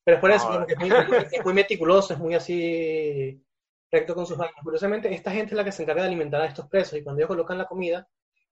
Pero 0.04 0.18
es 0.18 0.22
por 0.22 0.32
eso, 0.32 0.68
es, 1.32 1.46
muy, 1.46 1.54
meticuloso, 1.54 2.14
es 2.14 2.20
muy 2.20 2.36
así 2.36 3.42
recto 3.90 4.14
con 4.14 4.26
sus 4.26 4.38
vainas. 4.38 4.62
Curiosamente, 4.62 5.14
esta 5.14 5.32
gente 5.32 5.54
es 5.54 5.58
la 5.58 5.64
que 5.64 5.72
se 5.72 5.84
encarga 5.84 6.02
de 6.02 6.10
alimentar 6.10 6.42
a 6.42 6.48
estos 6.48 6.68
presos 6.68 7.00
y 7.00 7.04
cuando 7.04 7.22
ellos 7.22 7.30
colocan 7.30 7.58
la 7.58 7.66
comida 7.66 8.06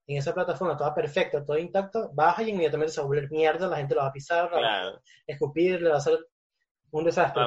en 0.07 0.17
esa 0.17 0.33
plataforma 0.33 0.77
toda 0.77 0.95
perfecta, 0.95 1.43
toda 1.43 1.59
intacta, 1.59 2.09
baja 2.13 2.41
y 2.41 2.51
inmediatamente 2.51 2.93
se 2.93 3.01
va 3.01 3.03
a 3.03 3.07
volver 3.07 3.29
mierda, 3.29 3.67
la 3.67 3.75
gente 3.75 3.95
lo 3.95 4.01
va 4.01 4.07
a 4.07 4.13
pisar, 4.13 4.49
va 4.53 4.87
a 4.87 5.01
escupir, 5.27 5.81
le 5.81 5.89
va 5.89 5.95
a 5.95 5.97
hacer 5.97 6.17
un 6.91 7.03
desastre. 7.03 7.43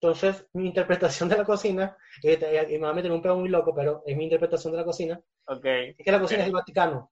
Entonces, 0.00 0.46
mi 0.52 0.66
interpretación 0.68 1.28
de 1.28 1.38
la 1.38 1.44
cocina, 1.44 1.96
y 2.22 2.28
me 2.28 2.78
va 2.78 2.90
a 2.90 2.94
meter 2.94 3.10
un 3.10 3.20
pedo 3.20 3.36
muy 3.36 3.48
loco, 3.48 3.74
pero 3.74 4.04
es 4.06 4.16
mi 4.16 4.24
interpretación 4.24 4.72
de 4.72 4.78
la 4.78 4.84
cocina, 4.84 5.20
okay. 5.46 5.94
es 5.96 6.04
que 6.04 6.12
la 6.12 6.20
cocina 6.20 6.42
es 6.42 6.48
el 6.48 6.52
Vaticano. 6.52 7.10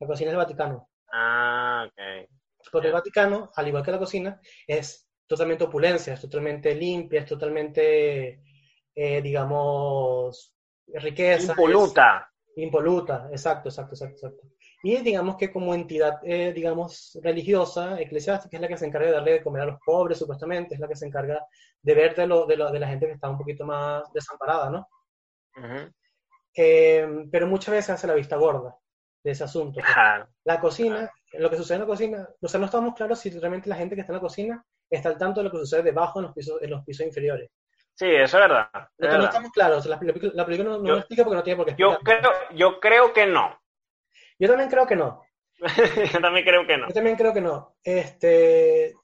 La 0.00 0.06
cocina 0.06 0.30
es 0.30 0.32
el 0.32 0.38
Vaticano. 0.38 0.88
Ah, 1.12 1.86
ok. 1.86 2.28
Porque 2.70 2.88
el 2.88 2.92
Vaticano, 2.92 3.50
al 3.54 3.68
igual 3.68 3.84
que 3.84 3.92
la 3.92 3.98
cocina, 3.98 4.40
es 4.66 5.08
totalmente 5.26 5.64
opulencia, 5.64 6.14
es 6.14 6.20
totalmente 6.20 6.74
limpia, 6.74 7.20
es 7.20 7.26
totalmente, 7.26 8.42
eh, 8.94 9.22
digamos, 9.22 10.54
riqueza. 10.86 11.52
Impoluta. 11.52 12.32
impoluta, 12.56 13.28
exacto, 13.30 13.68
exacto, 13.68 13.94
exacto, 13.94 14.26
exacto. 14.26 14.48
Y 14.82 14.96
digamos 14.98 15.36
que 15.36 15.52
como 15.52 15.74
entidad, 15.74 16.20
eh, 16.22 16.52
digamos, 16.52 17.18
religiosa, 17.22 18.00
eclesiástica, 18.00 18.56
es 18.56 18.60
la 18.60 18.68
que 18.68 18.76
se 18.76 18.86
encarga 18.86 19.08
de 19.08 19.14
darle 19.14 19.32
de 19.32 19.42
comer 19.42 19.62
a 19.62 19.66
los 19.66 19.80
pobres, 19.84 20.18
supuestamente, 20.18 20.74
es 20.74 20.80
la 20.80 20.88
que 20.88 20.96
se 20.96 21.06
encarga 21.06 21.44
de 21.82 21.94
ver 21.94 22.14
de, 22.14 22.26
lo, 22.26 22.46
de, 22.46 22.56
lo, 22.56 22.70
de 22.70 22.78
la 22.78 22.88
gente 22.88 23.06
que 23.06 23.12
está 23.12 23.28
un 23.28 23.38
poquito 23.38 23.64
más 23.64 24.10
desamparada, 24.12 24.70
¿no? 24.70 24.88
Eh, 26.60 27.06
pero 27.30 27.46
muchas 27.46 27.72
veces 27.72 27.90
hace 27.90 28.08
la 28.08 28.14
vista 28.14 28.34
gorda 28.34 28.76
de 29.22 29.30
ese 29.30 29.44
asunto. 29.44 29.80
La 30.44 30.60
cocina, 30.60 31.08
lo 31.34 31.48
que 31.48 31.56
sucede 31.56 31.76
en 31.76 31.82
la 31.82 31.86
cocina, 31.86 32.28
o 32.40 32.48
sea, 32.48 32.58
no 32.58 32.66
estamos 32.66 32.96
claros 32.96 33.20
si 33.20 33.30
realmente 33.30 33.68
la 33.68 33.76
gente 33.76 33.94
que 33.94 34.00
está 34.00 34.12
en 34.12 34.16
la 34.16 34.22
cocina 34.22 34.64
está 34.90 35.08
al 35.10 35.18
tanto 35.18 35.38
de 35.38 35.44
lo 35.44 35.52
que 35.52 35.58
sucede 35.58 35.84
debajo 35.84 36.18
en 36.18 36.24
los 36.24 36.34
pisos, 36.34 36.60
en 36.60 36.70
los 36.70 36.84
pisos 36.84 37.06
inferiores. 37.06 37.48
Sí, 37.94 38.06
eso 38.06 38.38
es 38.38 38.48
verdad. 38.48 38.70
no, 38.98 39.24
estamos 39.24 39.52
claros, 39.52 39.86
la, 39.86 39.98
película 40.00 40.32
no, 40.34 40.78
lo 40.78 40.98
explica 40.98 41.22
porque 41.22 41.36
no 41.36 41.42
tiene 41.44 41.56
por 41.56 41.66
qué 41.66 41.74
Yo 41.78 41.96
creo, 42.00 42.32
yo 42.54 42.80
creo 42.80 43.12
que 43.12 43.26
no. 43.26 43.56
Yo 44.40 44.48
también 44.48 44.68
creo 44.68 44.86
que 44.86 44.96
no. 44.96 45.22
Yo 46.12 46.20
también 46.20 46.44
creo 46.44 46.66
que 46.66 46.76
no. 46.76 46.88
Yo 46.88 46.94
también 46.94 47.16
creo 47.16 47.34
que 47.34 47.40
no. 47.40 47.76
Este, 47.82 48.94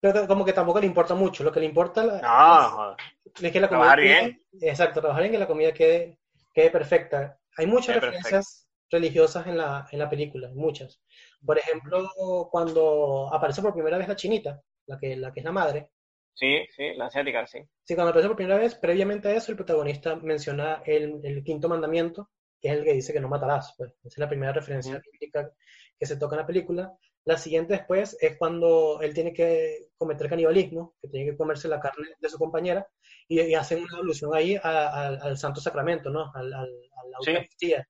pero 0.00 0.26
como 0.26 0.44
que 0.44 0.52
tampoco 0.52 0.80
le 0.80 0.86
importa 0.86 1.14
mucho. 1.14 1.42
Lo 1.42 1.52
que 1.52 1.60
le 1.60 1.66
importa 1.66 2.02
no, 2.02 2.96
es, 3.24 3.52
que 3.52 3.60
la 3.60 3.68
comida 3.68 3.94
trabajar 3.94 4.00
bien. 4.00 4.42
exacto, 4.60 5.00
trabajar 5.00 5.22
bien 5.22 5.32
que 5.32 5.38
la 5.38 5.46
comida 5.46 5.72
quede, 5.72 6.17
quede 6.58 6.70
perfecta. 6.70 7.38
Hay 7.56 7.66
muchas 7.66 7.96
referencias 7.96 8.68
religiosas 8.90 9.46
en 9.46 9.58
la, 9.58 9.86
en 9.92 9.98
la 10.00 10.10
película, 10.10 10.50
muchas. 10.54 11.00
Por 11.44 11.56
ejemplo, 11.56 12.08
cuando 12.50 13.32
aparece 13.32 13.62
por 13.62 13.74
primera 13.74 13.96
vez 13.96 14.08
la 14.08 14.16
chinita, 14.16 14.60
la 14.86 14.98
que, 14.98 15.16
la 15.16 15.32
que 15.32 15.40
es 15.40 15.44
la 15.44 15.52
madre. 15.52 15.90
Sí, 16.34 16.66
sí, 16.74 16.94
la 16.96 17.06
asiática, 17.06 17.46
sí. 17.46 17.60
Sí, 17.84 17.94
cuando 17.94 18.10
aparece 18.10 18.28
por 18.28 18.36
primera 18.36 18.58
vez, 18.58 18.74
previamente 18.74 19.28
a 19.28 19.36
eso, 19.36 19.52
el 19.52 19.56
protagonista 19.56 20.16
menciona 20.16 20.82
el, 20.84 21.20
el 21.22 21.44
quinto 21.44 21.68
mandamiento, 21.68 22.30
que 22.60 22.68
es 22.68 22.74
el 22.74 22.84
que 22.84 22.92
dice 22.92 23.12
que 23.12 23.20
no 23.20 23.28
matarás. 23.28 23.74
Pues. 23.76 23.92
Esa 24.02 24.08
es 24.08 24.18
la 24.18 24.28
primera 24.28 24.52
referencia 24.52 25.00
bíblica 25.12 25.52
que 25.96 26.06
se 26.06 26.16
toca 26.16 26.34
en 26.34 26.40
la 26.40 26.46
película. 26.46 26.92
La 27.28 27.36
siguiente 27.36 27.74
después 27.74 28.16
es 28.20 28.38
cuando 28.38 29.00
él 29.02 29.12
tiene 29.12 29.34
que 29.34 29.90
cometer 29.98 30.30
canibalismo, 30.30 30.94
que 31.02 31.08
tiene 31.08 31.30
que 31.30 31.36
comerse 31.36 31.68
la 31.68 31.78
carne 31.78 32.08
de 32.18 32.28
su 32.30 32.38
compañera, 32.38 32.88
y, 33.28 33.52
hacen 33.54 33.82
una 33.82 33.98
alusión 33.98 34.34
ahí 34.34 34.58
al 34.62 35.36
Santo 35.36 35.60
Sacramento, 35.60 36.08
¿no? 36.08 36.32
Al, 36.34 36.50
al, 36.54 36.64
a 36.64 37.06
la 37.06 37.18
Eucaristía. 37.18 37.86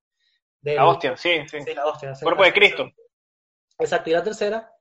la 0.62 0.88
hostia, 0.88 1.16
sí, 1.16 1.30
sí. 1.46 1.58
sí 1.64 1.72
la 1.72 1.86
hostia. 1.86 2.14
Cuerpo 2.20 2.42
de 2.42 2.52
Cristo. 2.52 2.90
Exacto, 3.78 4.10
y 4.10 4.14
la 4.14 4.24
tercera, 4.24 4.72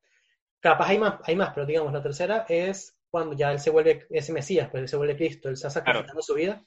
capaz 0.59 0.87
hay 0.89 0.97
más, 0.97 1.19
hay 1.23 1.35
más, 1.35 1.53
pero 1.53 1.67
digamos, 1.67 1.93
la 1.93 2.01
tercera 2.01 2.47
es 2.49 2.97
cuando 3.11 3.35
ya 3.35 3.51
él 3.51 3.59
se 3.59 3.69
vuelve 3.69 4.07
ese 4.09 4.33
Mesías, 4.33 4.69
pues 4.71 4.81
él 4.81 4.89
se 4.89 4.97
vuelve 4.97 5.15
Cristo, 5.17 5.49
él 5.49 5.53
está 5.53 5.69
sacrificando 5.69 6.23
su 6.23 6.33
vida 6.33 6.63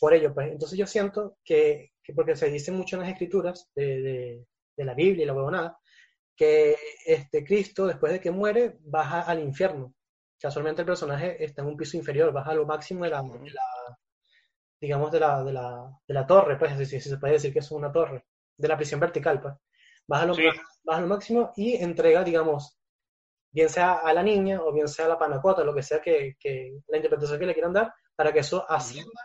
por 0.00 0.12
ello. 0.12 0.34
Pues 0.34 0.50
entonces 0.50 0.76
yo 0.76 0.88
siento 0.88 1.36
que 1.44 1.92
porque 2.16 2.34
se 2.34 2.50
dice 2.50 2.72
mucho 2.72 2.96
en 2.96 3.02
las 3.02 3.10
escrituras 3.12 3.70
de, 3.76 4.44
la 4.76 4.94
Biblia 4.94 5.22
y 5.22 5.26
la 5.26 5.34
huevonada, 5.34 5.78
que 6.38 6.76
este 7.04 7.44
Cristo, 7.44 7.84
después 7.84 8.12
de 8.12 8.20
que 8.20 8.30
muere, 8.30 8.78
baja 8.82 9.22
al 9.22 9.40
infierno. 9.40 9.92
Casualmente 10.40 10.82
el 10.82 10.86
personaje 10.86 11.44
está 11.44 11.62
en 11.62 11.68
un 11.68 11.76
piso 11.76 11.96
inferior, 11.96 12.32
baja 12.32 12.52
a 12.52 12.54
lo 12.54 12.64
máximo 12.64 13.02
de 13.02 13.10
la, 13.10 13.24
digamos, 14.80 15.10
de 15.10 15.18
la, 15.18 15.42
de 15.42 16.14
la, 16.14 16.26
torre, 16.26 16.56
pues, 16.56 16.88
si, 16.88 17.00
se 17.00 17.18
puede 17.18 17.34
decir 17.34 17.52
que 17.52 17.58
es 17.58 17.70
una 17.72 17.90
torre, 17.90 18.24
de 18.56 18.68
la 18.68 18.76
prisión 18.76 19.00
vertical, 19.00 19.40
pues. 19.40 19.54
Baja 20.06 20.26
lo, 20.26 20.34
baja 20.84 21.00
lo 21.00 21.06
máximo 21.08 21.52
y 21.56 21.74
entrega, 21.74 22.22
digamos, 22.22 22.78
bien 23.50 23.68
sea 23.68 23.94
a 23.94 24.12
la 24.14 24.22
niña 24.22 24.62
o 24.62 24.72
bien 24.72 24.86
sea 24.86 25.06
a 25.06 25.08
la 25.08 25.18
panacota, 25.18 25.64
lo 25.64 25.74
que 25.74 25.82
sea 25.82 26.00
que, 26.00 26.36
que 26.38 26.78
la 26.86 26.98
interpretación 26.98 27.40
que 27.40 27.46
le 27.46 27.52
quieran 27.52 27.72
dar, 27.72 27.92
para 28.14 28.32
que 28.32 28.38
eso 28.38 28.64
ascienda 28.70 29.20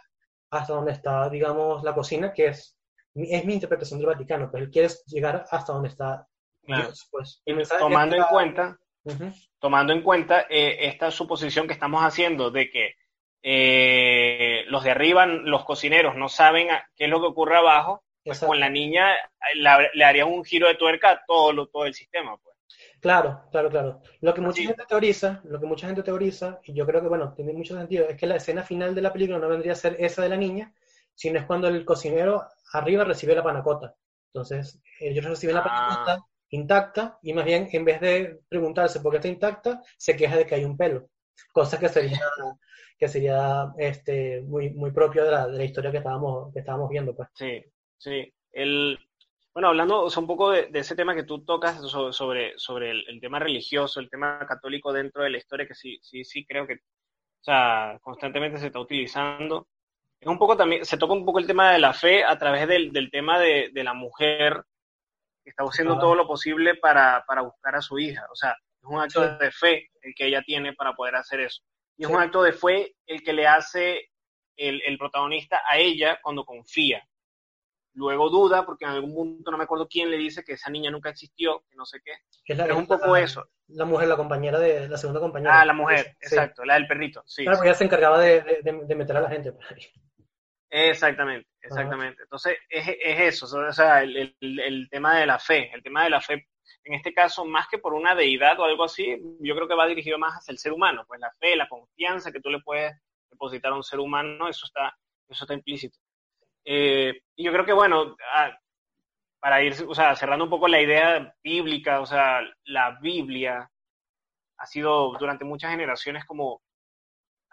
hasta 0.49 0.73
donde 0.73 0.93
está, 0.93 1.29
digamos, 1.29 1.83
la 1.83 1.93
cocina, 1.93 2.33
que 2.33 2.47
es, 2.47 2.75
es 3.13 3.45
mi 3.45 3.53
interpretación 3.53 3.99
del 3.99 4.07
Vaticano, 4.07 4.49
pues 4.49 4.63
él 4.63 4.71
quiere 4.71 4.89
llegar 5.05 5.45
hasta 5.49 5.73
donde 5.73 5.89
está 5.89 6.27
Dios, 6.63 7.07
pues. 7.11 7.43
tomando 7.77 8.15
en 8.15 8.23
cuenta, 8.23 8.77
tomando 9.59 9.93
en 9.93 10.01
cuenta 10.01 10.45
eh, 10.49 10.77
esta 10.87 11.11
suposición 11.11 11.67
que 11.67 11.73
estamos 11.73 12.03
haciendo 12.03 12.51
de 12.51 12.69
que 12.69 12.95
eh, 13.41 14.63
los 14.67 14.83
de 14.83 14.91
arriba, 14.91 15.25
los 15.25 15.65
cocineros, 15.65 16.15
no 16.15 16.29
saben 16.29 16.69
qué 16.95 17.05
es 17.05 17.09
lo 17.09 17.19
que 17.19 17.27
ocurre 17.27 17.57
abajo, 17.57 18.03
pues 18.23 18.39
con 18.39 18.59
la 18.59 18.69
niña 18.69 19.13
le 19.93 20.05
haría 20.05 20.25
un 20.25 20.45
giro 20.45 20.67
de 20.67 20.75
tuerca 20.75 21.11
a 21.11 21.25
todo, 21.25 21.67
todo 21.67 21.85
el 21.85 21.93
sistema, 21.93 22.37
pues. 22.37 22.53
Claro, 23.01 23.41
claro, 23.51 23.69
claro. 23.69 24.01
Lo 24.21 24.33
que 24.33 24.39
mucha 24.39 24.61
gente 24.61 24.85
teoriza, 24.87 25.41
lo 25.43 25.59
que 25.59 25.65
mucha 25.65 25.87
gente 25.87 26.03
teoriza, 26.03 26.61
y 26.63 26.73
yo 26.73 26.85
creo 26.85 27.01
que, 27.01 27.09
bueno, 27.09 27.33
tiene 27.33 27.51
mucho 27.51 27.77
sentido, 27.77 28.07
es 28.07 28.15
que 28.15 28.25
la 28.25 28.37
escena 28.37 28.63
final 28.63 28.95
de 28.95 29.01
la 29.01 29.11
película 29.11 29.39
no 29.39 29.49
vendría 29.49 29.73
a 29.73 29.75
ser 29.75 29.97
esa 29.99 30.21
de 30.21 30.29
la 30.29 30.37
niña, 30.37 30.73
sino 31.13 31.37
es 31.37 31.45
cuando 31.45 31.67
el 31.67 31.83
cocinero 31.83 32.47
arriba 32.71 33.03
recibe 33.03 33.35
la 33.35 33.43
panacota. 33.43 33.93
Entonces, 34.27 34.81
ellos 35.01 35.25
reciben 35.25 35.55
la 35.55 35.61
ah. 35.61 35.65
panacota 35.65 36.25
intacta 36.55 37.19
y 37.21 37.33
más 37.33 37.45
bien, 37.45 37.67
en 37.71 37.85
vez 37.85 37.99
de 38.01 38.39
preguntarse 38.47 38.99
por 38.99 39.11
qué 39.11 39.17
está 39.17 39.27
intacta, 39.27 39.81
se 39.97 40.15
queja 40.15 40.37
de 40.37 40.45
que 40.45 40.55
hay 40.55 40.65
un 40.65 40.77
pelo. 40.77 41.09
Cosa 41.51 41.79
que 41.79 41.89
sería, 41.89 42.19
que 42.97 43.07
sería 43.07 43.73
este, 43.77 44.41
muy, 44.41 44.69
muy 44.71 44.91
propio 44.91 45.25
de 45.25 45.31
la, 45.31 45.47
de 45.47 45.57
la 45.57 45.63
historia 45.63 45.91
que 45.91 45.97
estábamos, 45.97 46.53
que 46.53 46.59
estábamos 46.59 46.89
viendo. 46.89 47.15
Pues. 47.15 47.29
Sí, 47.33 47.63
sí. 47.97 48.33
El, 48.51 48.99
bueno, 49.53 49.69
hablando 49.69 50.05
un 50.05 50.27
poco 50.27 50.51
de, 50.51 50.69
ese 50.73 50.95
tema 50.95 51.15
que 51.15 51.23
tú 51.23 51.43
tocas 51.43 51.79
sobre, 51.81 52.53
sobre 52.57 52.91
el, 52.91 53.19
tema 53.21 53.39
religioso, 53.39 53.99
el 53.99 54.09
tema 54.09 54.45
católico 54.47 54.91
dentro 54.91 55.23
de 55.23 55.29
la 55.29 55.37
historia, 55.37 55.67
que 55.67 55.75
sí, 55.75 55.99
sí, 56.01 56.23
sí 56.23 56.45
creo 56.45 56.65
que 56.65 56.73
o 56.73 57.43
sea, 57.43 57.99
constantemente 58.01 58.57
se 58.57 58.67
está 58.67 58.79
utilizando. 58.79 59.67
es 60.19 60.27
un 60.27 60.39
poco 60.39 60.55
también, 60.55 60.85
se 60.85 60.97
toca 60.97 61.13
un 61.13 61.25
poco 61.25 61.39
el 61.39 61.45
tema 61.45 61.71
de 61.71 61.79
la 61.79 61.93
fe 61.93 62.23
a 62.23 62.37
través 62.37 62.67
del, 62.67 62.91
del 62.91 63.11
tema 63.11 63.39
de, 63.39 63.69
de, 63.73 63.83
la 63.83 63.93
mujer 63.93 64.63
está 65.49 65.63
haciendo 65.63 65.99
todo 65.99 66.15
lo 66.15 66.27
posible 66.27 66.75
para, 66.75 67.23
para, 67.27 67.41
buscar 67.41 67.75
a 67.75 67.81
su 67.81 67.99
hija. 67.99 68.25
O 68.31 68.35
sea, 68.35 68.51
es 68.51 68.83
un 68.87 68.99
acto 68.99 69.23
sí. 69.23 69.35
de 69.39 69.51
fe 69.51 69.89
el 70.01 70.13
que 70.15 70.27
ella 70.27 70.41
tiene 70.45 70.73
para 70.73 70.93
poder 70.93 71.15
hacer 71.15 71.41
eso. 71.41 71.61
Y 71.97 72.03
es 72.03 72.07
sí. 72.07 72.13
un 72.13 72.21
acto 72.21 72.43
de 72.43 72.53
fe 72.53 72.95
el 73.05 73.23
que 73.23 73.33
le 73.33 73.47
hace 73.47 74.09
el, 74.57 74.81
el, 74.85 74.97
protagonista 74.97 75.61
a 75.69 75.77
ella 75.77 76.19
cuando 76.21 76.45
confía. 76.45 77.03
Luego 77.95 78.29
duda, 78.29 78.65
porque 78.65 78.85
en 78.85 78.91
algún 78.91 79.13
punto 79.13 79.51
no 79.51 79.57
me 79.57 79.65
acuerdo 79.65 79.87
quién 79.87 80.09
le 80.09 80.17
dice 80.17 80.43
que 80.43 80.53
esa 80.53 80.71
niña 80.71 80.89
nunca 80.89 81.09
existió, 81.09 81.63
que 81.69 81.75
no 81.75 81.85
sé 81.85 81.99
qué. 82.03 82.13
Es, 82.45 82.57
la, 82.57 82.65
es 82.65 82.73
un 82.73 82.87
poco 82.87 83.13
la, 83.13 83.21
eso. 83.21 83.45
La 83.67 83.85
mujer, 83.85 84.07
la 84.07 84.17
compañera 84.17 84.59
de 84.59 84.89
la 84.89 84.97
segunda 84.97 85.19
compañera. 85.19 85.61
Ah, 85.61 85.65
la 85.65 85.73
mujer, 85.73 86.17
exacto, 86.19 86.65
la 86.65 86.73
del 86.73 86.87
perrito. 86.87 87.21
Sí, 87.27 87.43
claro, 87.43 87.57
porque 87.59 87.69
ella 87.69 87.77
se 87.77 87.83
encargaba 87.83 88.19
de, 88.19 88.41
de, 88.63 88.85
de 88.85 88.95
meter 88.95 89.17
a 89.17 89.21
la 89.21 89.29
gente. 89.29 89.53
Exactamente, 90.75 91.47
exactamente. 91.61 92.15
Ajá. 92.15 92.23
Entonces, 92.23 92.57
es, 92.67 92.87
es, 92.87 93.19
eso, 93.19 93.45
o 93.45 93.71
sea, 93.71 94.01
el, 94.01 94.35
el, 94.39 94.59
el, 94.59 94.89
tema 94.89 95.19
de 95.19 95.27
la 95.27 95.37
fe, 95.37 95.69
el 95.71 95.83
tema 95.83 96.03
de 96.03 96.09
la 96.09 96.19
fe, 96.19 96.47
en 96.83 96.95
este 96.95 97.13
caso, 97.13 97.45
más 97.45 97.67
que 97.67 97.77
por 97.77 97.93
una 97.93 98.15
deidad 98.15 98.59
o 98.59 98.63
algo 98.63 98.83
así, 98.83 99.21
yo 99.39 99.53
creo 99.53 99.67
que 99.67 99.75
va 99.75 99.85
dirigido 99.85 100.17
más 100.17 100.33
hacia 100.33 100.51
el 100.51 100.57
ser 100.57 100.73
humano, 100.73 101.05
pues 101.07 101.19
la 101.19 101.31
fe, 101.39 101.55
la 101.55 101.69
confianza 101.69 102.31
que 102.31 102.39
tú 102.39 102.49
le 102.49 102.59
puedes 102.59 102.91
depositar 103.29 103.71
a 103.71 103.75
un 103.75 103.83
ser 103.83 103.99
humano, 103.99 104.49
eso 104.49 104.65
está, 104.65 104.97
eso 105.29 105.43
está 105.43 105.53
implícito. 105.53 105.99
Eh, 106.65 107.21
y 107.35 107.43
yo 107.43 107.51
creo 107.51 107.65
que, 107.65 107.73
bueno, 107.73 108.15
para 109.39 109.61
ir, 109.61 109.75
o 109.87 109.93
sea, 109.93 110.15
cerrando 110.15 110.45
un 110.45 110.49
poco 110.49 110.67
la 110.67 110.81
idea 110.81 111.35
bíblica, 111.43 112.01
o 112.01 112.07
sea, 112.07 112.41
la 112.63 112.97
Biblia 112.99 113.69
ha 114.57 114.65
sido 114.65 115.15
durante 115.19 115.45
muchas 115.45 115.69
generaciones 115.69 116.25
como 116.25 116.62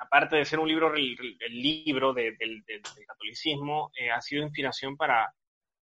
aparte 0.01 0.37
de 0.37 0.45
ser 0.45 0.59
un 0.59 0.69
libro, 0.69 0.95
el, 0.95 1.37
el 1.39 1.63
libro 1.63 2.13
de, 2.15 2.33
del, 2.39 2.63
del, 2.65 2.83
del, 2.83 3.07
catolicismo, 3.07 3.93
eh, 3.99 4.11
ha 4.11 4.21
sido 4.21 4.43
inspiración 4.43 4.97
para, 4.97 5.33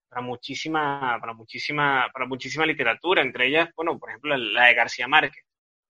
para, 0.10 0.22
muchísima, 0.22 1.18
para, 1.20 1.34
muchísima, 1.34 2.10
para 2.14 2.26
muchísima 2.26 2.66
literatura, 2.66 3.22
entre 3.22 3.48
ellas, 3.48 3.70
bueno, 3.76 4.00
por 4.00 4.10
ejemplo, 4.10 4.36
la, 4.36 4.38
la 4.38 4.66
de 4.68 4.74
García 4.74 5.08
Márquez. 5.08 5.44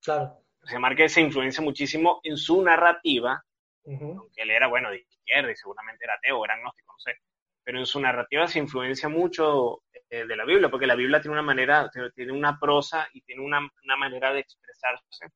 Claro. 0.03 0.39
García 0.59 0.79
Márquez 0.79 1.13
se 1.13 1.21
influencia 1.21 1.63
muchísimo 1.63 2.19
en 2.23 2.35
su 2.37 2.63
narrativa, 2.63 3.43
uh 3.83 3.91
-huh. 3.91 4.19
aunque 4.19 4.41
él 4.41 4.49
era, 4.49 4.67
bueno, 4.67 4.89
de 4.89 5.01
izquierda 5.01 5.51
y 5.51 5.55
seguramente 5.55 6.03
era 6.03 6.15
ateo, 6.15 6.43
era 6.43 6.55
agnóstico, 6.55 6.93
no 6.93 6.99
sé, 6.99 7.19
pero 7.63 7.77
en 7.77 7.85
su 7.85 7.99
narrativa 7.99 8.47
se 8.47 8.57
influencia 8.57 9.07
mucho 9.07 9.83
eh, 10.09 10.25
de 10.25 10.35
la 10.35 10.45
Biblia, 10.45 10.69
porque 10.69 10.87
la 10.87 10.95
Biblia 10.95 11.21
tiene 11.21 11.33
una 11.33 11.43
manera, 11.43 11.91
tiene 12.15 12.31
una 12.31 12.59
prosa 12.59 13.07
y 13.13 13.21
tiene 13.21 13.43
una, 13.43 13.59
una 13.59 13.95
manera 13.97 14.33
de 14.33 14.39
expresarse 14.39 15.27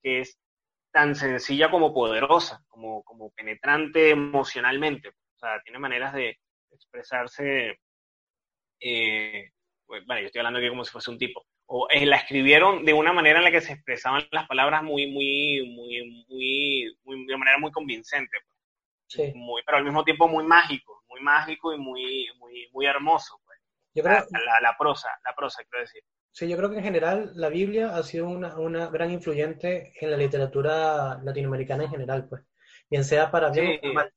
que 0.00 0.20
es 0.20 0.38
tan 0.96 1.14
sencilla 1.14 1.70
como 1.70 1.92
poderosa, 1.92 2.64
como, 2.68 3.02
como 3.02 3.30
penetrante 3.32 4.08
emocionalmente. 4.08 5.10
O 5.10 5.38
sea, 5.38 5.60
tiene 5.62 5.78
maneras 5.78 6.14
de 6.14 6.38
expresarse, 6.70 7.80
eh, 8.80 9.50
bueno, 9.86 10.20
yo 10.20 10.26
estoy 10.26 10.38
hablando 10.38 10.58
aquí 10.58 10.70
como 10.70 10.86
si 10.86 10.92
fuese 10.92 11.10
un 11.10 11.18
tipo, 11.18 11.44
o 11.66 11.86
eh, 11.90 12.06
la 12.06 12.16
escribieron 12.16 12.82
de 12.86 12.94
una 12.94 13.12
manera 13.12 13.40
en 13.40 13.44
la 13.44 13.50
que 13.50 13.60
se 13.60 13.74
expresaban 13.74 14.26
las 14.30 14.46
palabras 14.46 14.82
muy, 14.82 15.06
muy, 15.06 15.68
muy, 15.68 16.24
muy, 16.30 16.96
muy 17.04 17.26
de 17.26 17.36
manera 17.36 17.58
muy 17.58 17.70
convincente. 17.72 18.38
Sí. 19.06 19.32
Muy, 19.34 19.60
pero 19.66 19.76
al 19.76 19.84
mismo 19.84 20.02
tiempo 20.02 20.26
muy 20.28 20.44
mágico, 20.44 21.04
muy 21.10 21.20
mágico 21.20 21.74
y 21.74 21.76
muy, 21.76 22.26
muy, 22.38 22.70
muy 22.72 22.86
hermoso. 22.86 23.38
Pues. 23.44 23.58
Yo 23.92 24.02
creo... 24.02 24.24
la, 24.30 24.40
la, 24.40 24.60
la 24.62 24.76
prosa, 24.78 25.10
la 25.26 25.34
prosa, 25.34 25.62
quiero 25.64 25.82
decir. 25.82 26.02
Sí, 26.36 26.46
yo 26.48 26.58
creo 26.58 26.68
que 26.68 26.76
en 26.76 26.84
general 26.84 27.32
la 27.34 27.48
Biblia 27.48 27.96
ha 27.96 28.02
sido 28.02 28.28
una, 28.28 28.58
una 28.58 28.88
gran 28.88 29.10
influyente 29.10 29.94
en 29.98 30.10
la 30.10 30.18
literatura 30.18 31.18
latinoamericana 31.24 31.84
en 31.84 31.90
general, 31.90 32.28
pues, 32.28 32.42
bien 32.90 33.04
sea 33.04 33.30
para 33.30 33.48
bien 33.48 33.80
sí. 33.80 33.88
o 33.88 33.94
mal. 33.94 34.12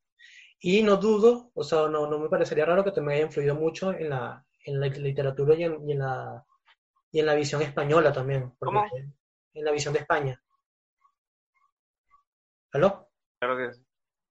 Y 0.60 0.84
no 0.84 0.97
dudo, 0.97 1.49
o 1.53 1.63
sea, 1.63 1.88
no, 1.88 2.08
no 2.08 2.19
me 2.19 2.27
parecería 2.27 2.65
raro 2.65 2.84
que 2.84 2.91
también 2.91 3.15
haya 3.15 3.27
influido 3.27 3.55
mucho 3.55 3.93
en 3.93 4.10
la, 4.10 4.45
en 4.65 4.82
la 4.82 4.88
literatura 4.88 5.55
y 5.55 5.63
en, 5.63 5.88
y 5.88 5.93
en 5.93 5.99
la, 5.99 6.43
y 7.10 7.21
en 7.21 7.25
la 7.25 7.36
visión 7.36 7.62
española 7.62 8.12
también. 8.12 8.51
¿Cómo? 8.60 8.84
En 9.53 9.63
la 9.63 9.71
visión 9.71 9.93
de 9.93 10.01
España. 10.01 10.43
¿Aló? 12.73 13.08
Claro 13.39 13.55
que 13.55 13.73
sí. 13.73 13.82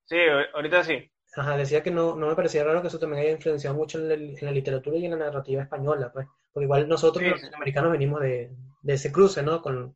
Sí, 0.05 0.17
ahorita 0.53 0.85
sí. 0.85 1.11
Ajá, 1.39 1.57
decía 1.57 1.85
que 1.85 1.93
no, 1.93 2.17
no 2.17 2.27
me 2.27 2.35
parecía 2.35 2.65
raro 2.65 2.83
que 2.83 2.89
eso 2.89 2.99
también 2.99 3.23
haya 3.23 3.33
influenciado 3.33 3.77
mucho 3.77 3.99
en 3.99 4.09
la, 4.09 4.15
en 4.15 4.37
la 4.41 4.51
literatura 4.51 4.97
y 4.97 5.05
en 5.05 5.13
la 5.13 5.19
narrativa 5.19 5.63
española, 5.63 6.11
pues. 6.13 6.27
Porque 6.53 6.65
igual 6.65 6.89
nosotros 6.89 7.23
sí, 7.23 7.31
los 7.31 7.41
latinoamericanos 7.41 7.93
venimos 7.93 8.21
de, 8.21 8.51
de, 8.83 8.93
ese 8.93 9.13
cruce, 9.13 9.41
¿no? 9.43 9.63
Con, 9.63 9.95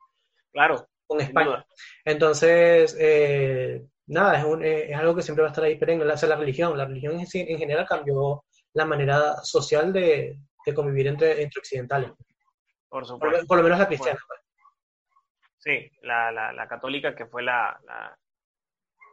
claro, 0.52 0.87
con 1.05 1.20
España. 1.20 1.66
Entonces, 2.05 2.96
eh, 3.00 3.85
nada, 4.07 4.38
es, 4.38 4.44
un, 4.44 4.64
es, 4.64 4.96
algo 4.96 5.16
que 5.16 5.22
siempre 5.22 5.42
va 5.42 5.48
a 5.48 5.50
estar 5.52 5.64
ahí 5.64 5.76
perenne. 5.76 6.05
La, 6.05 6.14
la 6.14 6.37
religión, 6.37 6.78
la 6.78 6.85
religión 6.85 7.18
en, 7.18 7.26
en, 7.33 7.59
general 7.59 7.87
cambió 7.88 8.44
la 8.74 8.85
manera 8.85 9.37
social 9.42 9.92
de, 9.92 10.38
de 10.64 10.74
convivir 10.74 11.09
entre, 11.09 11.42
entre 11.42 11.59
occidentales. 11.59 12.12
Por 12.88 13.05
supuesto. 13.05 13.38
Por, 13.38 13.46
por 13.48 13.57
lo 13.57 13.64
menos 13.64 13.81
la 13.81 13.88
cristiana. 13.88 14.20
Pues. 14.28 14.40
Sí, 15.59 15.90
la, 16.02 16.31
la, 16.31 16.52
la, 16.52 16.68
católica 16.68 17.16
que 17.16 17.26
fue 17.26 17.42
la, 17.42 17.81
la, 17.85 18.16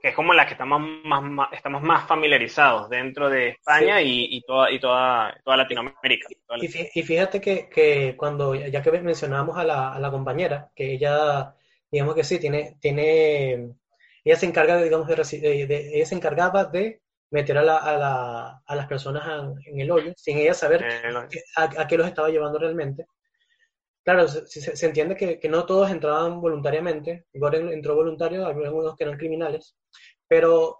que 0.01 0.09
es 0.09 0.15
como 0.15 0.33
la 0.33 0.45
que 0.45 0.53
estamos 0.53 0.81
más, 1.03 1.21
más, 1.23 1.49
estamos 1.51 1.81
más 1.81 2.07
familiarizados 2.07 2.89
dentro 2.89 3.29
de 3.29 3.49
España 3.49 3.99
sí. 3.99 4.05
y, 4.05 4.37
y, 4.37 4.41
toda, 4.41 4.71
y 4.71 4.79
toda, 4.79 5.37
toda 5.43 5.57
Latinoamérica. 5.57 6.27
Toda 6.47 6.59
y 6.63 7.03
fíjate 7.03 7.41
que, 7.41 7.69
que, 7.69 8.15
cuando, 8.17 8.55
ya 8.55 8.81
que 8.81 8.91
mencionábamos 8.91 9.57
a 9.57 9.63
la, 9.63 9.93
a 9.93 9.99
la, 9.99 10.11
compañera, 10.11 10.71
que 10.75 10.93
ella, 10.93 11.53
digamos 11.91 12.15
que 12.15 12.23
sí, 12.23 12.39
tiene, 12.39 12.77
tiene 12.79 13.73
ella 14.23 14.35
se 14.35 14.45
encarga, 14.45 14.77
de, 14.77 14.83
digamos, 14.85 15.07
de, 15.07 15.15
de, 15.15 15.67
de 15.67 15.95
ella 15.95 16.05
se 16.05 16.15
encargaba 16.15 16.65
de 16.65 17.01
meter 17.31 17.57
a, 17.57 17.63
la, 17.63 17.77
a, 17.77 17.97
la, 17.97 18.61
a 18.65 18.75
las 18.75 18.87
personas 18.87 19.27
en, 19.27 19.73
en, 19.73 19.81
el 19.81 19.91
hoyo, 19.91 20.13
sin 20.15 20.37
ella 20.37 20.53
saber 20.53 20.83
a, 21.55 21.63
a, 21.63 21.87
qué 21.87 21.97
los 21.97 22.07
estaba 22.07 22.29
llevando 22.29 22.59
realmente. 22.59 23.05
Claro, 24.09 24.27
se, 24.27 24.47
se, 24.47 24.75
se 24.75 24.85
entiende 24.87 25.15
que, 25.15 25.39
que, 25.39 25.47
no 25.47 25.67
todos 25.67 25.91
entraban 25.91 26.41
voluntariamente, 26.41 27.27
Goren 27.31 27.71
entró 27.71 27.93
voluntario, 27.93 28.43
había 28.43 28.65
algunos 28.65 28.95
que 28.95 29.03
eran 29.03 29.19
criminales, 29.19 29.77
pero 30.27 30.79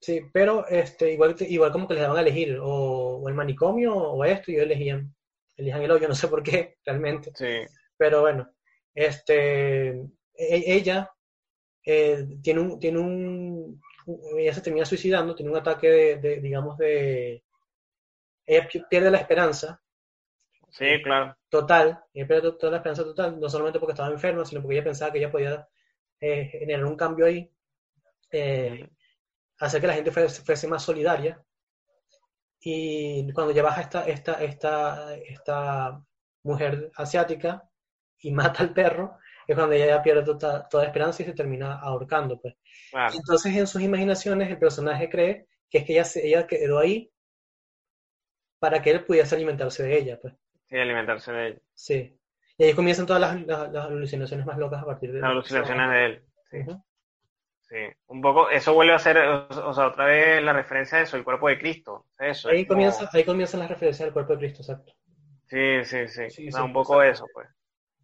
sí, 0.00 0.22
pero 0.32 0.66
este, 0.66 1.12
igual, 1.12 1.36
igual 1.40 1.70
como 1.70 1.86
que 1.86 1.92
les 1.92 2.02
daban 2.04 2.16
a 2.16 2.22
elegir 2.22 2.56
o, 2.58 3.18
o 3.18 3.28
el 3.28 3.34
manicomio 3.34 3.94
o 3.94 4.24
esto, 4.24 4.50
y 4.50 4.54
ellos 4.54 4.64
elegían, 4.64 5.14
elegían 5.54 5.82
el 5.82 5.90
hoyo, 5.90 6.08
no 6.08 6.14
sé 6.14 6.28
por 6.28 6.42
qué 6.42 6.78
realmente, 6.82 7.30
sí. 7.34 7.70
pero 7.98 8.22
bueno, 8.22 8.50
este, 8.94 9.90
e, 9.90 10.06
ella 10.34 11.10
eh, 11.84 12.26
tiene 12.42 12.60
un, 12.60 12.80
tiene 12.80 12.98
un, 13.00 13.82
ella 14.38 14.54
se 14.54 14.62
termina 14.62 14.86
suicidando, 14.86 15.34
tiene 15.34 15.50
un 15.50 15.58
ataque 15.58 15.90
de, 15.90 16.16
de 16.16 16.40
digamos, 16.40 16.78
de, 16.78 17.44
ella 18.46 18.66
pierde 18.88 19.10
la 19.10 19.18
esperanza 19.18 19.78
Sí, 20.76 21.02
claro. 21.02 21.34
Total, 21.48 22.04
ella 22.12 22.26
pierde 22.28 22.52
toda 22.52 22.72
la 22.72 22.76
esperanza 22.78 23.02
total, 23.02 23.40
no 23.40 23.48
solamente 23.48 23.80
porque 23.80 23.92
estaba 23.92 24.10
enferma, 24.10 24.44
sino 24.44 24.60
porque 24.60 24.76
ella 24.76 24.84
pensaba 24.84 25.10
que 25.10 25.18
ella 25.18 25.32
podía 25.32 25.66
eh, 26.20 26.50
generar 26.52 26.84
un 26.84 26.96
cambio 26.96 27.24
ahí, 27.24 27.50
eh, 28.30 28.86
hacer 29.58 29.80
que 29.80 29.86
la 29.86 29.94
gente 29.94 30.10
fuese, 30.10 30.42
fuese, 30.42 30.68
más 30.68 30.82
solidaria. 30.82 31.42
Y 32.60 33.32
cuando 33.32 33.54
ya 33.54 33.62
baja 33.62 33.80
esta, 33.80 34.06
esta, 34.06 34.44
esta, 34.44 35.14
esta 35.16 36.04
mujer 36.42 36.90
asiática 36.96 37.62
y 38.18 38.30
mata 38.32 38.62
al 38.62 38.74
perro, 38.74 39.18
es 39.46 39.56
cuando 39.56 39.74
ella 39.74 39.86
ya 39.86 40.02
pierde 40.02 40.24
toda, 40.24 40.68
toda 40.68 40.84
esperanza 40.84 41.22
y 41.22 41.26
se 41.26 41.32
termina 41.32 41.78
ahorcando. 41.80 42.38
Pues. 42.38 42.54
Claro. 42.90 43.14
Entonces, 43.16 43.56
en 43.56 43.66
sus 43.66 43.80
imaginaciones, 43.80 44.50
el 44.50 44.58
personaje 44.58 45.08
cree 45.08 45.48
que 45.70 45.78
es 45.78 45.84
que 45.84 45.92
ella, 45.94 46.06
ella 46.22 46.46
quedó 46.46 46.78
ahí 46.78 47.10
para 48.58 48.82
que 48.82 48.90
él 48.90 49.04
pudiese 49.06 49.34
alimentarse 49.34 49.82
de 49.82 49.96
ella. 49.96 50.18
Pues. 50.20 50.34
Sí, 50.68 50.76
alimentarse 50.76 51.32
de 51.32 51.46
él. 51.46 51.62
Sí. 51.74 52.18
Y 52.58 52.64
ahí 52.64 52.74
comienzan 52.74 53.06
todas 53.06 53.20
las, 53.20 53.46
las, 53.46 53.72
las 53.72 53.86
alucinaciones 53.86 54.46
más 54.46 54.58
locas 54.58 54.82
a 54.82 54.86
partir 54.86 55.12
de 55.12 55.20
Las 55.20 55.30
alucinaciones 55.30 55.90
de 55.90 56.04
él. 56.06 56.22
Sí. 56.50 56.56
Uh 56.58 56.64
-huh. 56.64 56.84
sí. 57.60 57.76
Un 58.06 58.20
poco, 58.20 58.50
eso 58.50 58.74
vuelve 58.74 58.94
a 58.94 58.98
ser, 58.98 59.18
o 59.18 59.72
sea, 59.74 59.86
otra 59.88 60.06
vez 60.06 60.42
la 60.42 60.52
referencia 60.52 60.98
de 60.98 61.04
eso, 61.04 61.16
el 61.16 61.24
cuerpo 61.24 61.48
de 61.48 61.58
Cristo. 61.58 62.06
Eso, 62.18 62.48
ahí, 62.48 62.66
comienza, 62.66 63.06
como... 63.06 63.10
ahí 63.12 63.24
comienzan 63.24 63.60
las 63.60 63.68
referencias 63.68 64.06
del 64.06 64.12
cuerpo 64.12 64.32
de 64.32 64.38
Cristo, 64.38 64.62
exacto. 64.62 64.92
Sí, 65.46 65.84
sí, 65.84 66.08
sí. 66.08 66.30
sí, 66.30 66.48
o 66.48 66.50
sea, 66.50 66.60
sí 66.60 66.66
un 66.66 66.72
poco 66.72 67.02
exacto. 67.02 67.24
eso, 67.24 67.32
pues. 67.32 67.48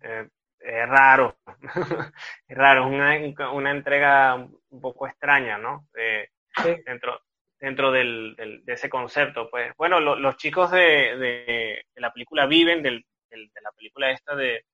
Eh, 0.03 0.29
es 0.61 0.89
raro. 0.89 1.37
es 2.49 2.57
raro, 2.57 2.87
es 2.87 2.93
una, 2.93 3.51
una 3.53 3.71
entrega 3.71 4.35
un 4.37 4.81
poco 4.81 5.09
extraña, 5.09 5.59
¿no? 5.59 5.89
Eh, 5.97 6.29
sí. 6.63 6.77
Dentro, 6.87 7.21
dentro 7.63 7.93
del, 7.93 8.35
del, 8.37 8.65
de 8.65 8.73
ese 8.73 8.91
concepto. 8.91 9.49
Pues 9.49 9.73
bueno, 9.79 10.01
lo, 10.01 10.17
los 10.17 10.37
chicos 10.37 10.73
de, 10.73 11.17
de, 11.17 11.85
de, 11.95 12.01
la 12.01 12.13
película 12.13 12.47
Viven, 12.47 12.83
del, 12.83 13.05
de 13.31 13.61
la 13.63 13.71
película 13.71 14.11
esta 14.11 14.35
de, 14.35 14.65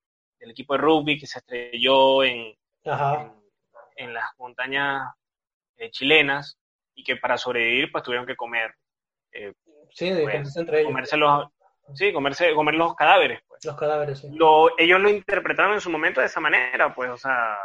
del 0.40 0.50
equipo 0.50 0.72
de 0.72 0.80
rugby 0.80 1.18
que 1.18 1.26
se 1.26 1.40
estrelló 1.40 2.24
en, 2.24 2.54
en, 2.84 3.32
en, 3.96 4.14
las 4.14 4.30
montañas 4.38 5.12
eh, 5.76 5.90
chilenas 5.90 6.56
y 6.94 7.04
que 7.04 7.16
para 7.16 7.36
sobrevivir 7.36 7.92
pues 7.92 8.02
tuvieron 8.02 8.26
que 8.26 8.36
comer. 8.36 8.74
Eh, 9.32 9.52
sí, 9.90 10.10
pues, 10.22 10.56
entre 10.56 10.78
ellos. 10.78 10.88
Comerse 10.88 11.18
los, 11.18 11.46
sí, 11.92 12.10
comerse, 12.10 12.54
comer 12.54 12.74
los 12.74 12.94
cadáveres. 12.94 13.42
Pues. 13.46 13.62
Los 13.66 13.76
cadáveres, 13.76 14.20
sí. 14.20 14.28
Lo, 14.32 14.78
ellos 14.78 14.98
lo 14.98 15.10
interpretaron 15.10 15.74
en 15.74 15.82
su 15.82 15.90
momento 15.90 16.22
de 16.22 16.26
esa 16.26 16.40
manera, 16.40 16.94
pues, 16.94 17.10
o 17.10 17.18
sea, 17.18 17.58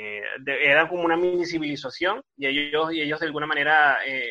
eh, 0.00 0.22
era 0.46 0.88
como 0.88 1.02
una 1.02 1.16
mini 1.16 1.44
civilización 1.44 2.22
y 2.36 2.46
ellos, 2.46 2.92
y 2.92 3.02
ellos 3.02 3.18
de 3.18 3.26
alguna 3.26 3.48
manera, 3.48 3.98
eh, 4.06 4.30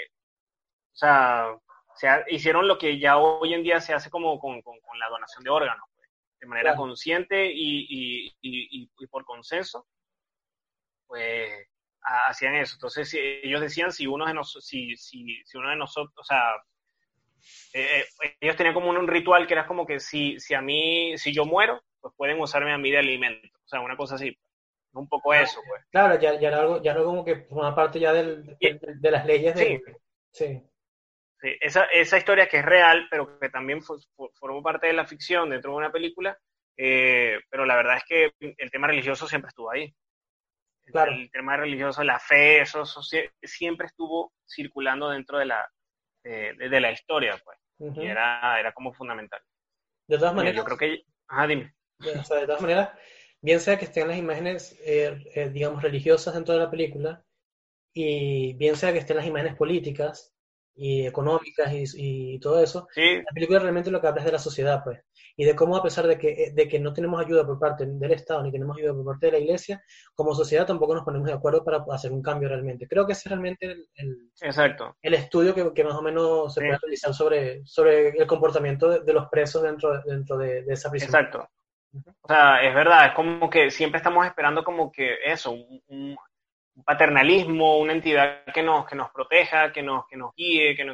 o 0.93 0.95
sea, 0.95 2.23
hicieron 2.30 2.69
lo 2.69 2.77
que 2.77 2.97
ya 2.97 3.17
hoy 3.17 3.53
en 3.53 3.63
día 3.63 3.82
se 3.82 3.93
hace 3.93 4.10
como 4.10 4.39
con, 4.39 4.62
con, 4.62 4.77
la 4.97 5.10
donación 5.10 5.43
de 5.43 5.49
órganos, 5.49 5.84
pues, 5.93 6.10
de 6.39 6.47
manera 6.47 6.73
consciente 6.73 7.51
y, 7.51 7.86
y, 8.39 8.89
y, 8.97 9.08
por 9.08 9.25
consenso, 9.25 9.86
pues 11.06 11.67
hacían 12.01 12.56
eso. 12.56 12.75
Entonces 12.75 13.13
ellos 13.13 13.60
decían 13.60 13.91
si 13.91 14.08
uno 14.08 14.25
de 14.25 14.34
nosotros, 14.34 14.65
si, 14.65 14.95
si, 14.95 15.43
si 15.43 15.58
uno 15.58 15.69
de 15.69 15.75
nosotros, 15.75 16.15
o 16.17 16.23
sea, 16.23 16.43
eh, 17.73 18.06
ellos 18.39 18.56
tenían 18.56 18.73
como 18.73 18.89
un, 18.89 19.06
ritual 19.06 19.45
que 19.47 19.53
era 19.53 19.67
como 19.67 19.86
que 19.86 19.99
si, 19.99 20.39
si 20.39 20.53
a 20.53 20.62
mí, 20.62 21.17
si 21.17 21.34
yo 21.34 21.43
muero, 21.43 21.84
pues 21.99 22.13
pueden 22.15 22.39
usarme 22.39 22.71
a 22.71 22.77
mí 22.77 22.89
de 22.89 22.99
alimento, 22.99 23.49
o 23.65 23.67
sea, 23.67 23.82
una 23.82 23.97
cosa 23.97 24.15
así 24.15 24.38
un 24.99 25.07
poco 25.07 25.33
eso, 25.33 25.62
pues. 25.67 25.83
Claro, 25.89 26.19
ya, 26.19 26.39
ya, 26.39 26.47
era 26.49 26.60
algo, 26.60 26.81
ya 26.81 26.95
como 26.95 27.23
que 27.23 27.45
forma 27.45 27.75
parte 27.75 27.99
ya 27.99 28.13
del, 28.13 28.57
de, 28.60 29.12
las 29.12 29.25
leyes 29.25 29.55
de... 29.55 29.81
Sí. 30.31 30.62
sí. 31.41 31.57
esa, 31.62 31.86
esa 31.86 32.17
historia 32.17 32.47
que 32.47 32.57
es 32.57 32.65
real, 32.65 33.07
pero 33.10 33.39
que 33.39 33.49
también 33.49 33.81
formó 33.81 34.62
parte 34.62 34.88
de 34.88 34.93
la 34.93 35.05
ficción 35.05 35.49
dentro 35.49 35.71
de 35.71 35.77
una 35.77 35.91
película, 35.91 36.38
eh, 36.77 37.39
pero 37.49 37.65
la 37.65 37.75
verdad 37.75 37.97
es 37.97 38.03
que 38.05 38.31
el 38.39 38.71
tema 38.71 38.88
religioso 38.88 39.27
siempre 39.27 39.49
estuvo 39.49 39.71
ahí. 39.71 39.93
Claro. 40.86 41.12
El, 41.12 41.29
tema 41.31 41.57
religioso, 41.57 42.03
la 42.03 42.19
fe, 42.19 42.62
eso, 42.62 42.86
siempre 43.43 43.88
estuvo 43.88 44.31
circulando 44.47 45.10
dentro 45.10 45.38
de 45.38 45.45
la, 45.45 45.69
de, 46.23 46.79
la 46.79 46.91
historia, 46.91 47.38
pues. 47.43 47.57
Y 47.97 48.07
era, 48.07 48.60
era 48.60 48.71
como 48.71 48.93
fundamental. 48.93 49.41
De 50.07 50.17
todas 50.17 50.33
maneras. 50.33 50.55
Yo 50.55 50.63
creo 50.63 50.77
que. 50.77 51.03
Ajá, 51.27 51.47
dime. 51.47 51.73
de 51.99 52.45
todas 52.45 52.62
maneras, 52.62 52.91
bien 53.41 53.60
sea 53.60 53.78
que 53.78 53.86
estén 53.86 54.08
las 54.08 54.17
imágenes, 54.17 54.78
eh, 54.86 55.17
eh, 55.36 55.50
digamos, 55.50 55.82
religiosas 55.82 56.34
dentro 56.34 56.54
de 56.54 56.62
la 56.62 56.71
película, 56.71 57.23
y 57.93 58.54
bien 58.54 58.76
sea 58.76 58.93
que 58.93 59.00
estén 59.00 59.17
las 59.17 59.26
imágenes 59.26 59.56
políticas 59.56 60.34
y 60.76 61.08
económicas 61.08 61.71
y, 61.73 62.39
todo 62.39 62.62
eso, 62.62 62.88
la 62.95 63.34
película 63.34 63.58
realmente 63.58 63.89
lo 63.89 64.00
que 64.00 64.08
habla 64.08 64.21
es 64.21 64.26
de 64.26 64.32
la 64.32 64.38
sociedad, 64.38 64.84
pues, 64.84 65.00
y 65.36 65.43
de 65.43 65.56
cómo 65.56 65.76
a 65.76 65.82
pesar 65.82 66.06
de 66.06 66.19
que, 66.19 66.52
de 66.54 66.67
que 66.67 66.80
no 66.80 66.93
tenemos 66.93 67.19
ayuda 67.19 67.43
por 67.45 67.58
parte 67.58 67.88
del 67.88 68.12
Estado 68.12 68.43
ni 68.43 68.52
tenemos 68.52 68.78
ayuda 68.78 68.93
por 68.93 69.06
parte 69.06 69.26
de 69.26 69.32
la 69.32 69.39
Iglesia, 69.39 69.84
como 70.13 70.36
sociedad 70.36 70.67
tampoco 70.67 70.93
nos 70.93 71.04
ponemos 71.04 71.28
de 71.28 71.34
acuerdo 71.34 71.63
para 71.63 71.84
hacer 71.91 72.12
un 72.12 72.21
cambio 72.21 72.50
realmente. 72.50 72.88
Creo 72.88 73.08
que 73.08 73.13
ese 73.13 73.23
es 73.26 73.32
realmente 73.32 73.65
el, 73.95 74.32
Exacto. 74.39 74.95
el 75.02 75.15
estudio 75.15 75.56
que, 75.73 75.84
más 75.84 75.95
o 75.95 76.02
menos 76.04 76.54
se 76.54 76.62
puede 76.62 76.78
realizar 76.78 77.12
sobre, 77.12 77.65
sobre 77.65 78.10
el 78.10 78.28
comportamiento 78.28 79.00
de, 79.00 79.13
los 79.13 79.28
presos 79.30 79.63
dentro, 79.63 80.04
dentro 80.04 80.38
de, 80.38 80.62
de 80.62 80.73
esa 80.73 80.91
prisión. 80.91 81.10
Exacto. 81.10 81.50
O 82.21 82.27
sea, 82.27 82.62
es 82.62 82.73
verdad, 82.73 83.07
es 83.07 83.13
como 83.13 83.49
que 83.49 83.71
siempre 83.71 83.97
estamos 83.97 84.25
esperando 84.25 84.63
como 84.63 84.91
que 84.91 85.17
eso, 85.25 85.51
un, 85.51 86.17
paternalismo, 86.86 87.79
una 87.79 87.93
entidad 87.93 88.45
que 88.53 88.62
nos, 88.62 88.86
que 88.86 88.95
nos 88.95 89.10
proteja, 89.12 89.71
que 89.71 89.81
nos, 89.81 90.07
que 90.07 90.15
nos 90.15 90.33
guíe, 90.36 90.75
que 90.75 90.86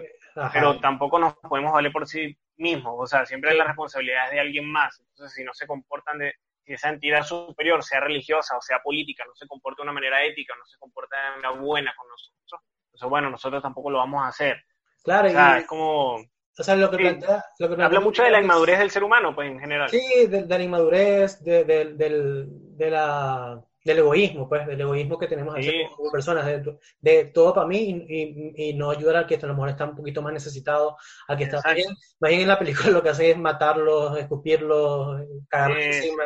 pero 0.53 0.79
tampoco 0.79 1.19
nos 1.19 1.35
podemos 1.35 1.73
valer 1.73 1.91
por 1.91 2.07
sí 2.07 2.37
mismos, 2.57 2.95
o 2.97 3.05
sea, 3.05 3.25
siempre 3.25 3.53
la 3.53 3.65
responsabilidad 3.65 4.25
es 4.25 4.31
de 4.31 4.39
alguien 4.39 4.71
más, 4.71 4.99
entonces 4.99 5.33
si 5.33 5.43
no 5.43 5.53
se 5.53 5.67
comportan 5.67 6.19
de, 6.19 6.35
si 6.63 6.73
esa 6.73 6.89
entidad 6.89 7.23
superior, 7.23 7.83
sea 7.83 7.99
religiosa 7.99 8.55
o 8.57 8.61
sea 8.61 8.79
política, 8.79 9.25
no 9.27 9.35
se 9.35 9.47
comporta 9.47 9.81
de 9.81 9.83
una 9.83 9.93
manera 9.93 10.23
ética, 10.23 10.53
no 10.57 10.65
se 10.65 10.77
comporta 10.77 11.17
de 11.17 11.21
una 11.21 11.31
manera 11.31 11.61
buena 11.61 11.93
con 11.97 12.07
nosotros, 12.07 12.61
entonces 12.85 13.09
bueno, 13.09 13.29
nosotros 13.29 13.61
tampoco 13.61 13.89
lo 13.89 13.97
vamos 13.97 14.23
a 14.23 14.27
hacer. 14.27 14.63
Claro, 15.03 15.27
o 15.27 15.31
sea, 15.31 15.57
es 15.57 15.67
como 15.67 16.23
o 16.57 16.63
sea, 16.63 16.75
lo 16.75 16.91
que, 16.91 16.97
plantea, 16.97 17.43
Habla 17.59 17.99
mucho 17.99 18.23
de 18.23 18.29
la 18.29 18.41
inmadurez 18.41 18.79
del 18.79 18.91
ser 18.91 19.03
humano, 19.03 19.33
pues, 19.33 19.49
en 19.49 19.59
general. 19.59 19.89
Sí, 19.89 20.27
de, 20.27 20.45
la 20.45 20.61
inmadurez, 20.61 21.43
de, 21.43 21.63
del, 21.63 21.97
de 21.97 22.89
la, 22.91 23.59
del 23.83 23.97
egoísmo, 23.97 24.47
pues, 24.47 24.67
del 24.67 24.81
egoísmo 24.81 25.17
que 25.17 25.27
tenemos 25.27 25.55
como 25.95 26.11
personas, 26.11 26.45
de, 26.45 26.77
de, 27.01 27.25
todo 27.25 27.53
para 27.53 27.67
mí 27.67 28.05
y, 28.07 28.69
y, 28.69 28.73
no 28.75 28.91
ayudar 28.91 29.15
al 29.15 29.25
que 29.25 29.35
a 29.35 29.47
lo 29.47 29.53
mejor 29.53 29.69
está 29.69 29.85
un 29.85 29.95
poquito 29.95 30.21
más 30.21 30.31
necesitado, 30.31 30.95
al 31.27 31.37
que 31.37 31.45
está 31.45 31.73
bien. 31.73 31.89
Más 32.19 32.29
bien 32.29 32.41
en 32.41 32.47
la 32.47 32.59
película 32.59 32.89
lo 32.91 33.01
que 33.01 33.09
hace 33.09 33.31
es 33.31 33.37
matarlos, 33.37 34.17
escupirlos, 34.17 35.21
cagarlos 35.49 35.83
encima. 35.83 36.23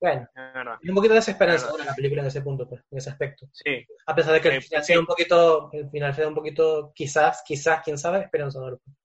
Bueno, 0.00 0.26
es 0.80 0.88
un 0.88 0.94
poquito 0.94 1.12
de 1.12 1.20
desesperanza 1.20 1.70
en 1.78 1.84
la 1.84 1.94
película 1.94 2.22
en 2.22 2.28
ese 2.28 2.40
punto, 2.40 2.66
pues, 2.66 2.82
en 2.90 2.96
ese 2.96 3.10
aspecto. 3.10 3.46
Sí. 3.52 3.86
A 4.06 4.14
pesar 4.14 4.32
de 4.32 4.40
que 4.40 4.48
el 4.48 4.62
final 4.62 4.82
sea 4.82 4.98
un 4.98 5.04
poquito, 5.04 5.68
el 5.72 5.90
final 5.90 6.14
sea 6.14 6.26
un 6.26 6.34
poquito, 6.34 6.90
quizás, 6.94 7.42
quizás, 7.46 7.82
quién 7.84 7.98
sabe, 7.98 8.20
esperanzador. 8.20 8.80
Pues. 8.82 8.99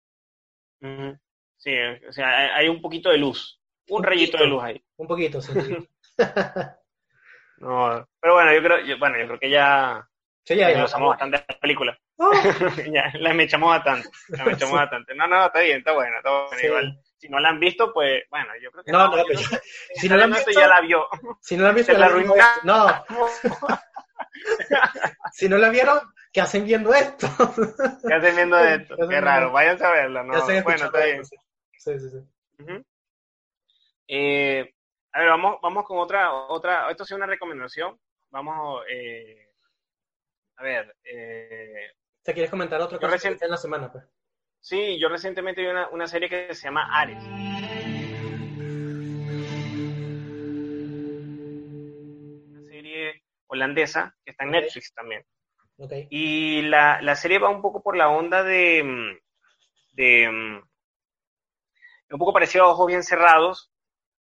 Sí, 1.58 1.72
o 2.08 2.12
sea, 2.12 2.56
hay 2.56 2.68
un 2.68 2.82
poquito 2.82 3.10
de 3.10 3.18
luz, 3.18 3.60
un, 3.90 4.04
rayito 4.04 4.38
de 4.38 4.48
luz 4.48 4.64
ahí. 4.64 4.84
Un 4.98 5.08
poquito, 5.08 5.42
sí. 5.42 5.52
no, 7.58 8.08
pero 8.20 8.34
bueno, 8.34 8.54
yo 8.54 8.64
creo, 8.64 8.98
bueno, 9.00 9.18
yo 9.20 9.26
creo 9.28 9.40
que 9.40 9.50
ya, 9.50 10.08
sí, 10.44 10.56
ya, 10.56 10.72
ya 10.72 10.86
bastante 10.98 11.44
la 11.48 11.60
película. 11.60 11.98
Oh. 12.18 12.32
ya, 12.94 13.12
la 13.16 13.34
echamos 13.44 13.70
bastante, 13.70 14.10
la 14.30 14.52
echamos 14.52 14.76
bastante. 14.76 15.16
No, 15.16 15.28
no, 15.28 15.48
está 15.48 15.60
bien, 15.62 15.80
está 15.80 15.92
bueno, 15.94 16.18
está 16.18 16.30
bueno. 16.30 16.64
Igual, 16.64 17.02
si 17.18 17.30
no 17.30 17.40
la 17.40 17.50
han 17.50 17.60
visto, 17.60 17.92
pues, 17.92 18.24
bueno, 18.30 18.52
yo 18.62 18.72
creo 18.72 18.84
que 18.84 18.92
no, 18.92 19.08
no, 19.08 19.18
no 19.18 19.24
pero, 19.28 19.40
si 19.96 20.08
no 20.08 20.16
la 20.16 20.24
han 20.26 20.32
visto, 20.32 20.52
ya 20.52 20.68
la 20.68 20.82
vio. 20.82 21.08
Si 21.42 21.58
no 21.58 21.64
la 21.64 21.70
han 21.70 21.76
visto, 21.76 21.94
la 21.94 22.06
arruinó. 22.06 22.34
No. 22.64 23.06
si 25.34 25.50
no 25.50 25.58
la 25.58 25.70
vieron, 25.70 26.00
¿qué 26.36 26.42
hacen 26.42 26.66
viendo 26.66 26.94
esto? 26.94 27.28
¿Qué 28.06 28.14
hacen 28.14 28.36
viendo 28.36 28.60
esto? 28.60 28.98
Qué 29.08 29.22
raro, 29.22 29.54
vayan 29.54 29.82
a 29.82 29.90
verlo, 29.90 30.22
¿no? 30.24 30.34
Bueno, 30.64 30.86
está 30.86 31.06
bien. 31.06 31.24
Sí, 31.26 31.38
sí, 31.78 32.10
sí. 32.10 32.18
eh, 34.10 34.74
a 35.14 35.20
ver, 35.20 35.30
vamos, 35.30 35.60
vamos 35.62 35.86
con 35.86 35.98
otra, 35.98 36.34
otra, 36.34 36.92
esto 36.92 37.04
es 37.04 37.12
una 37.12 37.26
recomendación. 37.26 37.98
Vamos, 38.32 38.84
eh, 38.92 39.48
a 40.58 40.64
ver. 40.64 40.94
Eh, 41.06 41.94
¿Te 42.22 42.34
quieres 42.34 42.52
comentar 42.52 42.82
otra 42.82 43.00
cosa 43.00 43.30
en 43.30 43.38
la 43.50 43.56
semana? 43.56 43.90
Pues? 43.90 44.04
Sí, 44.60 45.00
yo 45.00 45.08
recientemente 45.08 45.62
vi 45.62 45.68
una, 45.68 45.88
una 45.90 46.06
serie 46.06 46.28
que 46.28 46.54
se 46.54 46.68
llama 46.68 46.90
Ares. 47.00 47.24
Una 52.50 52.64
serie 52.64 53.24
holandesa 53.48 54.14
que 54.26 54.32
está 54.32 54.44
en 54.44 54.52
Netflix 54.52 54.94
también. 54.94 55.24
Y 56.10 56.62
la, 56.64 57.02
la, 57.02 57.16
serie 57.16 57.40
va 57.40 57.50
un 57.50 57.62
poco 57.62 57.82
por 57.82 57.98
la 57.98 58.10
onda 58.10 58.44
de, 58.44 58.84
mm, 58.84 59.18
de 59.94 60.30
mm, 60.30 60.64
un 62.12 62.20
poco 62.20 62.34
parecido 62.34 62.66
a 62.66 62.70
Ojos 62.70 62.88
Bien 62.88 63.04
Cerrados, 63.04 63.72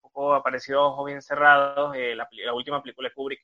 un 0.02 0.12
poco 0.12 0.42
parecido 0.42 0.80
a 0.80 0.88
Ojos 0.88 1.06
Bien 1.06 1.22
Cerrados, 1.22 1.96
eh, 1.96 2.16
la, 2.16 2.28
última 2.54 2.82
película 2.82 3.10
de 3.10 3.14
Kubrick 3.14 3.42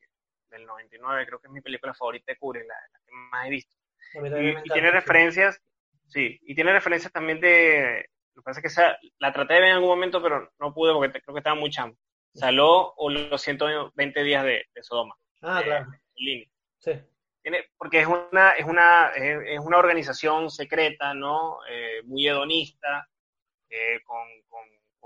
del 0.50 0.66
99, 0.66 1.28
creo 1.28 1.40
que 1.40 1.48
es 1.48 1.54
mi 1.54 1.62
película 1.62 1.94
favorita 1.94 2.32
de 2.32 2.38
Kubrick, 2.38 2.66
la, 2.68 2.76
que 3.06 3.12
más 3.32 3.46
he 3.46 3.50
visto. 3.52 3.76
Y, 4.16 4.70
tiene 4.74 4.90
referencias, 4.90 5.62
sí, 6.08 6.40
y 6.42 6.56
tiene 6.56 6.74
referencias 6.74 7.14
también 7.14 7.40
de, 7.40 8.10
lo 8.34 8.42
que 8.42 8.46
pasa 8.46 8.60
es 8.64 8.76
que 8.76 9.10
la 9.20 9.32
traté 9.32 9.54
de 9.54 9.60
ver 9.60 9.70
en 9.70 9.76
algún 9.76 9.90
momento, 9.90 10.20
pero 10.20 10.52
no 10.60 10.74
pude 10.74 10.94
porque 10.94 11.22
creo 11.22 11.36
que 11.36 11.40
estaba 11.40 11.56
muy 11.56 11.70
chamo. 11.70 11.96
Saló 12.34 12.94
o 12.96 13.10
los 13.10 13.42
120 13.42 14.24
días 14.24 14.44
de, 14.44 14.66
Sodoma. 14.82 15.16
Ah, 15.42 15.62
claro. 15.64 15.92
Sí 16.80 16.92
porque 17.78 18.02
es 18.02 18.08
una, 18.08 18.52
es 18.52 18.66
una, 18.66 19.12
es, 19.16 19.60
una 19.60 19.78
organización 19.78 20.50
secreta, 20.50 21.14
¿no? 21.14 21.60
Eh, 21.70 22.02
muy 22.04 22.28
hedonista, 22.28 23.08
eh, 23.70 24.02
con, 24.04 24.28
con, 24.48 24.60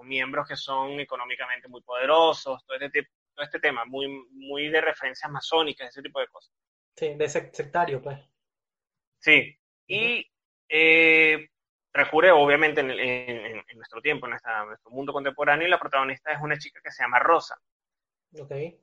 miembros 0.05 0.45
que 0.49 0.57
son 0.57 0.99
económicamente 0.99 1.69
muy 1.69 1.81
poderosos, 1.81 2.65
todo 2.65 2.77
este, 2.77 3.07
todo 3.33 3.45
este 3.45 3.59
tema, 3.61 3.85
muy, 3.85 4.05
muy 4.31 4.67
de 4.67 4.81
referencias 4.81 5.31
masónicas, 5.31 5.87
ese 5.87 6.01
tipo 6.01 6.19
de 6.19 6.27
cosas. 6.27 6.53
Sí, 6.97 7.13
de 7.13 7.29
sectario, 7.29 8.01
pues. 8.01 8.19
Sí, 9.19 9.57
y 9.87 10.29
eh, 10.67 11.47
recurre 11.93 12.31
obviamente 12.31 12.81
en, 12.81 12.91
en, 12.91 13.77
nuestro 13.77 14.01
tiempo, 14.01 14.25
en, 14.25 14.31
nuestro 14.31 14.91
mundo 14.91 15.13
contemporáneo, 15.13 15.65
y 15.65 15.71
la 15.71 15.79
protagonista 15.79 16.33
es 16.33 16.41
una 16.41 16.57
chica 16.57 16.81
que 16.83 16.91
se 16.91 17.01
llama 17.01 17.19
Rosa. 17.19 17.57
Ok. 18.37 18.49
De 18.49 18.77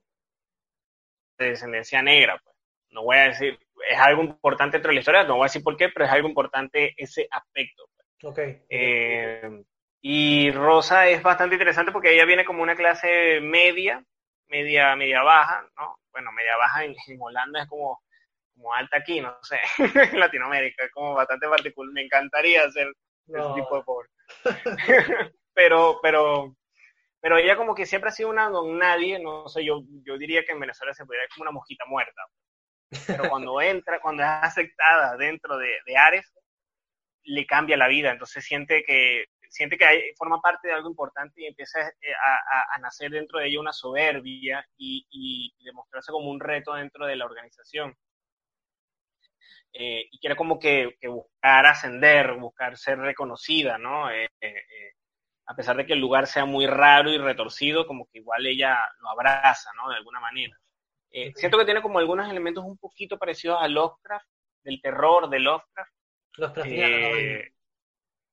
descendencia 1.36 2.00
negra, 2.02 2.40
pues 2.42 2.49
no 2.90 3.04
voy 3.04 3.16
a 3.16 3.28
decir, 3.28 3.58
es 3.88 3.98
algo 3.98 4.22
importante 4.22 4.76
dentro 4.76 4.90
de 4.90 4.94
la 4.94 5.00
historia, 5.00 5.24
no 5.24 5.36
voy 5.36 5.44
a 5.44 5.46
decir 5.46 5.62
por 5.62 5.76
qué, 5.76 5.88
pero 5.88 6.04
es 6.04 6.12
algo 6.12 6.28
importante 6.28 6.94
ese 6.96 7.26
aspecto. 7.30 7.84
Ok. 8.22 8.38
Eh, 8.68 9.64
y 10.02 10.50
Rosa 10.50 11.08
es 11.08 11.22
bastante 11.22 11.54
interesante 11.54 11.92
porque 11.92 12.14
ella 12.14 12.24
viene 12.24 12.44
como 12.44 12.62
una 12.62 12.76
clase 12.76 13.40
media, 13.40 14.04
media, 14.48 14.96
media 14.96 15.22
baja, 15.22 15.66
¿no? 15.76 15.98
Bueno, 16.10 16.32
media 16.32 16.56
baja 16.56 16.84
en, 16.84 16.96
Holanda 17.18 17.62
es 17.62 17.68
como, 17.68 18.02
como 18.54 18.74
alta 18.74 18.98
aquí, 18.98 19.20
no 19.20 19.36
sé, 19.42 19.58
en 20.12 20.18
Latinoamérica, 20.18 20.84
es 20.84 20.90
como 20.90 21.14
bastante 21.14 21.48
particular. 21.48 21.92
Me 21.92 22.02
encantaría 22.02 22.68
ser 22.70 22.88
ese 23.26 23.54
tipo 23.54 23.76
de 23.76 23.82
pobre. 23.84 24.08
pero, 25.54 26.00
pero, 26.02 26.56
pero 27.20 27.38
ella 27.38 27.56
como 27.56 27.74
que 27.74 27.86
siempre 27.86 28.08
ha 28.08 28.12
sido 28.12 28.30
una 28.30 28.48
don 28.48 28.78
nadie, 28.78 29.18
no 29.18 29.48
sé, 29.48 29.64
yo, 29.64 29.82
yo 30.04 30.18
diría 30.18 30.44
que 30.44 30.52
en 30.52 30.60
Venezuela 30.60 30.94
se 30.94 31.04
podría 31.04 31.24
como 31.34 31.42
una 31.42 31.52
mosquita 31.52 31.84
muerta 31.86 32.22
pero 33.06 33.28
cuando 33.28 33.60
entra, 33.60 34.00
cuando 34.00 34.22
es 34.22 34.28
aceptada 34.28 35.16
dentro 35.16 35.56
de, 35.56 35.96
Ares, 35.96 36.32
le 37.24 37.46
cambia 37.46 37.76
la 37.76 37.88
vida, 37.88 38.10
entonces 38.10 38.44
siente 38.44 38.82
que 38.84 39.26
siente 39.48 39.76
que 39.76 40.12
forma 40.16 40.40
parte 40.40 40.68
de 40.68 40.74
algo 40.74 40.88
importante 40.88 41.42
y 41.42 41.46
empieza 41.46 41.80
eh, 41.80 42.12
a, 42.14 42.76
a, 42.76 42.78
nacer 42.78 43.10
dentro 43.10 43.40
de 43.40 43.48
ella 43.48 43.58
una 43.58 43.72
soberbia 43.72 44.64
y, 44.76 45.04
y, 45.10 45.64
demostrarse 45.64 46.12
como 46.12 46.30
un 46.30 46.38
reto 46.38 46.74
dentro 46.74 47.04
de 47.04 47.16
la 47.16 47.24
organización. 47.24 47.96
Eh, 49.72 50.08
y 50.10 50.18
quiere 50.20 50.36
como 50.36 50.58
que, 50.60 50.96
que, 51.00 51.08
buscar 51.08 51.66
ascender, 51.66 52.34
buscar 52.34 52.76
ser 52.76 52.98
reconocida, 52.98 53.76
¿no? 53.76 54.08
Eh, 54.10 54.28
a 55.46 55.54
pesar 55.56 55.76
de 55.76 55.84
que 55.84 55.94
el 55.94 56.00
lugar 56.00 56.28
sea 56.28 56.44
muy 56.44 56.66
raro 56.68 57.10
y 57.10 57.18
retorcido, 57.18 57.86
como 57.86 58.06
que 58.06 58.18
igual 58.18 58.46
ella 58.46 58.78
lo 59.00 59.10
abraza, 59.10 59.70
¿no? 59.74 59.90
De 59.90 59.96
alguna 59.96 60.20
manera. 60.20 60.59
Siento 61.34 61.58
que 61.58 61.64
tiene 61.64 61.82
como 61.82 61.98
algunos 61.98 62.28
elementos 62.30 62.64
un 62.64 62.78
poquito 62.78 63.18
parecidos 63.18 63.58
a 63.60 63.68
Lovecraft, 63.68 64.26
del 64.62 64.80
terror 64.80 65.28
de 65.28 65.40
Lovecraft. 65.40 65.92
Lovecraft 66.36 66.70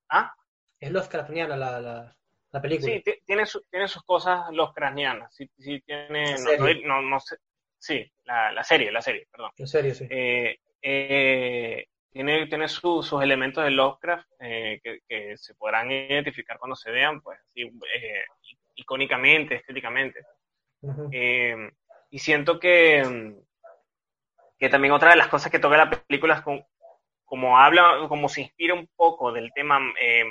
¿Ah? 0.09 0.33
Es 0.79 0.91
los 0.91 1.11
la, 1.11 1.47
la, 1.47 2.15
la, 2.51 2.61
película. 2.61 2.93
Sí, 2.93 3.03
tiene, 3.25 3.43
tiene 3.69 3.87
sus 3.87 4.03
cosas 4.03 4.45
los 4.51 4.71
Sí, 5.31 5.49
sí 5.57 5.81
tiene, 5.81 6.35
no, 6.85 7.01
no, 7.01 7.19
sé, 7.19 7.37
sí, 7.77 8.09
la, 8.23 8.51
la, 8.51 8.63
serie, 8.63 8.91
la 8.91 9.01
serie, 9.01 9.27
perdón. 9.31 9.51
La 9.57 9.67
serie, 9.67 9.93
sí. 9.93 10.07
Eh, 10.09 10.59
eh, 10.81 11.87
tiene, 12.11 12.47
tiene 12.47 12.67
sus 12.67 13.07
sus 13.07 13.21
elementos 13.21 13.63
de 13.63 13.71
Lovecraft 13.71 14.27
eh, 14.39 14.79
que, 14.83 14.99
que, 15.07 15.35
se 15.37 15.55
podrán 15.55 15.91
identificar 15.91 16.59
cuando 16.59 16.75
se 16.75 16.91
vean, 16.91 17.21
pues, 17.21 17.39
así, 17.39 18.57
icónicamente, 18.75 19.55
estéticamente. 19.55 20.21
Y 22.09 22.19
siento 22.19 22.59
que, 22.59 23.35
que 24.57 24.69
también 24.69 24.93
otra 24.93 25.11
de 25.11 25.17
las 25.17 25.27
cosas 25.27 25.51
que 25.51 25.59
toca 25.59 25.77
la 25.77 25.89
película 25.89 26.35
es 26.35 26.41
con, 26.41 26.65
como 27.27 27.59
habla, 27.59 28.05
como 28.07 28.29
se 28.29 28.41
inspira 28.41 28.73
un 28.73 28.87
poco 28.95 29.33
del 29.33 29.51
tema 29.53 29.79
eh, 29.99 30.23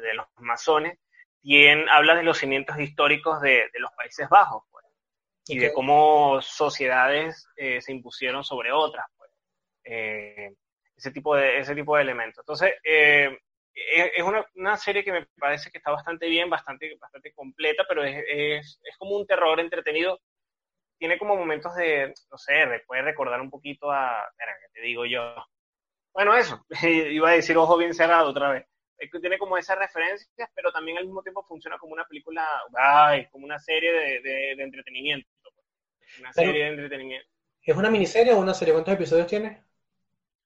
de 0.00 0.14
los 0.14 0.26
masones, 0.38 0.98
bien 1.42 1.88
habla 1.88 2.14
de 2.14 2.22
los 2.22 2.38
cimientos 2.38 2.78
históricos 2.78 3.40
de, 3.40 3.68
los 3.74 3.90
Países 3.92 4.28
Bajos, 4.28 4.62
pues, 4.70 4.86
y 5.48 5.58
de 5.58 5.72
cómo 5.72 6.40
sociedades 6.40 7.48
eh, 7.56 7.80
se 7.80 7.92
impusieron 7.92 8.44
sobre 8.44 8.70
otras, 8.70 9.04
pues, 9.18 9.30
eh, 9.84 10.54
ese 10.96 11.10
tipo 11.10 11.34
de 11.34 11.58
ese 11.58 11.74
tipo 11.74 11.96
de 11.96 12.02
elementos. 12.02 12.42
Entonces, 12.42 12.72
es 12.84 14.22
una, 14.22 14.46
una, 14.54 14.76
serie 14.76 15.02
que 15.02 15.10
me 15.10 15.26
parece 15.40 15.72
que 15.72 15.78
está 15.78 15.90
bastante 15.90 16.28
bien, 16.28 16.48
bastante 16.48 16.96
bastante 17.00 17.32
completa, 17.32 17.84
pero 17.88 18.04
es, 18.04 18.24
es, 18.28 18.80
es 18.84 18.96
como 18.96 19.16
un 19.16 19.26
terror 19.26 19.58
entretenido. 19.58 20.20
Tiene 20.98 21.18
como 21.18 21.36
momentos 21.36 21.74
de, 21.74 22.14
no 22.30 22.38
sé, 22.38 22.52
puede 22.86 23.02
recordar 23.02 23.40
un 23.40 23.50
poquito 23.50 23.90
a, 23.90 24.24
espera, 24.30 24.52
¿qué 24.60 24.80
te 24.80 24.86
digo 24.86 25.04
yo? 25.04 25.34
Bueno, 26.12 26.36
eso, 26.36 26.64
iba 26.82 27.30
a 27.30 27.34
decir 27.34 27.56
ojo 27.56 27.76
bien 27.76 27.94
cerrado 27.94 28.30
otra 28.30 28.50
vez. 28.50 28.66
Es 28.96 29.10
que 29.10 29.18
tiene 29.18 29.38
como 29.38 29.58
esas 29.58 29.76
referencias, 29.76 30.48
pero 30.54 30.70
también 30.70 30.96
al 30.98 31.04
mismo 31.04 31.22
tiempo 31.22 31.44
funciona 31.44 31.76
como 31.78 31.92
una 31.92 32.04
película, 32.04 32.46
ay, 32.76 33.26
como 33.30 33.44
una 33.44 33.58
serie 33.58 33.92
de, 33.92 34.20
de, 34.20 34.62
entretenimiento. 34.62 35.28
Pues. 35.42 36.20
Una 36.20 36.32
serie 36.32 36.64
de 36.64 36.68
entretenimiento. 36.70 37.28
¿Es 37.60 37.76
una 37.76 37.90
miniserie 37.90 38.32
o 38.32 38.38
una 38.38 38.54
serie? 38.54 38.72
¿Cuántos 38.72 38.94
episodios 38.94 39.26
tiene? 39.26 39.64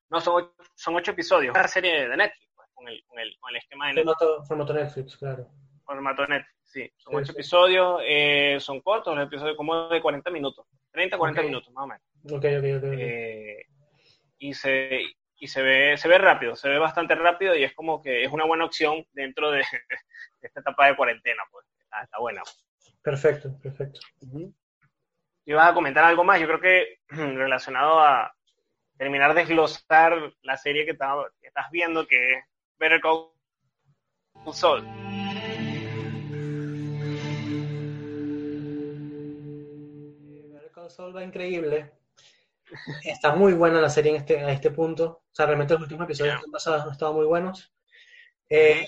No, 0.09 0.21
son 0.21 0.37
ocho, 0.37 0.55
son 0.75 0.97
ocho 0.97 1.11
episodios. 1.11 1.55
Una 1.55 1.69
serie 1.69 2.09
de 2.09 2.17
Netflix, 2.17 2.51
pues, 2.57 2.69
con, 2.73 2.89
el, 2.89 3.05
con, 3.07 3.19
el, 3.19 3.37
con 3.39 3.51
el 3.51 3.57
esquema 3.57 3.89
de 3.89 3.95
Netflix. 3.95 4.19
Formato, 4.19 4.45
formato 4.45 4.73
Netflix, 4.73 5.17
claro. 5.17 5.51
Formato 5.89 6.27
Netflix, 6.27 6.55
sí. 6.65 6.93
Son 6.99 7.15
ocho 7.15 7.33
episodios, 7.33 8.03
eh, 8.07 8.59
son 8.61 8.83
cortos, 8.83 9.17
los 9.17 9.27
episodios 9.27 9.57
como 9.57 9.89
de 9.89 10.03
40 10.03 10.31
minutos. 10.31 10.67
30, 10.91 11.17
40 11.17 11.43
minutos, 11.43 11.73
más 11.73 11.85
o 11.85 11.87
menos. 11.87 12.03
Ok, 12.25 12.45
ok, 12.45 12.85
ok. 12.85 12.99
Eh, 12.99 13.65
y 14.39 14.53
se, 14.53 15.01
y 15.39 15.49
se 15.49 15.63
ve, 15.63 15.97
se 15.97 16.07
ve 16.09 16.19
rápido, 16.19 16.57
se 16.57 16.69
ve 16.69 16.79
bastante 16.79 17.15
rápido 17.15 17.57
y 17.57 17.65
es 17.65 17.75
como 17.75 18.03
que 18.03 18.23
es 18.23 18.31
una 18.31 18.45
buena 18.45 18.67
opción 18.67 19.03
dentro 19.15 19.51
de, 19.51 19.61
esta 20.43 20.61
etapa 20.61 20.89
de 20.89 20.97
cuarentena, 20.97 21.43
pues 21.51 21.65
está, 21.81 22.19
buena. 22.19 22.43
Perfecto, 23.03 23.59
perfecto. 23.63 24.01
¿Y 25.47 25.53
vas 25.55 25.71
a 25.71 25.75
comentar 25.75 26.05
algo 26.05 26.23
más? 26.23 26.39
Yo 26.39 26.47
creo 26.49 26.61
que 26.61 26.99
relacionado 27.09 27.99
a 27.99 28.31
terminar 28.99 29.33
de 29.33 29.41
desglosar 29.41 30.35
la 30.43 30.59
serie 30.59 30.85
que, 30.85 30.91
estás 30.91 31.71
viendo, 31.73 32.07
que 32.07 32.35
es 32.35 32.45
Better 32.79 33.01
Call 33.01 33.31
Saul. 34.53 35.08
Saul 40.99 41.15
va 41.15 41.23
increíble. 41.23 41.93
Está 43.05 43.33
muy 43.37 43.53
buena 43.53 43.81
la 43.81 43.89
serie 43.89 44.11
en 44.11 44.17
este, 44.17 44.41
a 44.41 44.51
este 44.51 44.73
punto. 44.73 45.23
O 45.27 45.31
sea, 45.31 45.47
realmente 45.47 45.75
los 45.75 45.85
últimos 45.85 46.07
episodios 46.07 46.43
pasados 46.51 46.83
han 46.83 46.91
estado 46.91 47.13
muy 47.13 47.25
buenos. 47.25 47.73
Eh, 48.49 48.85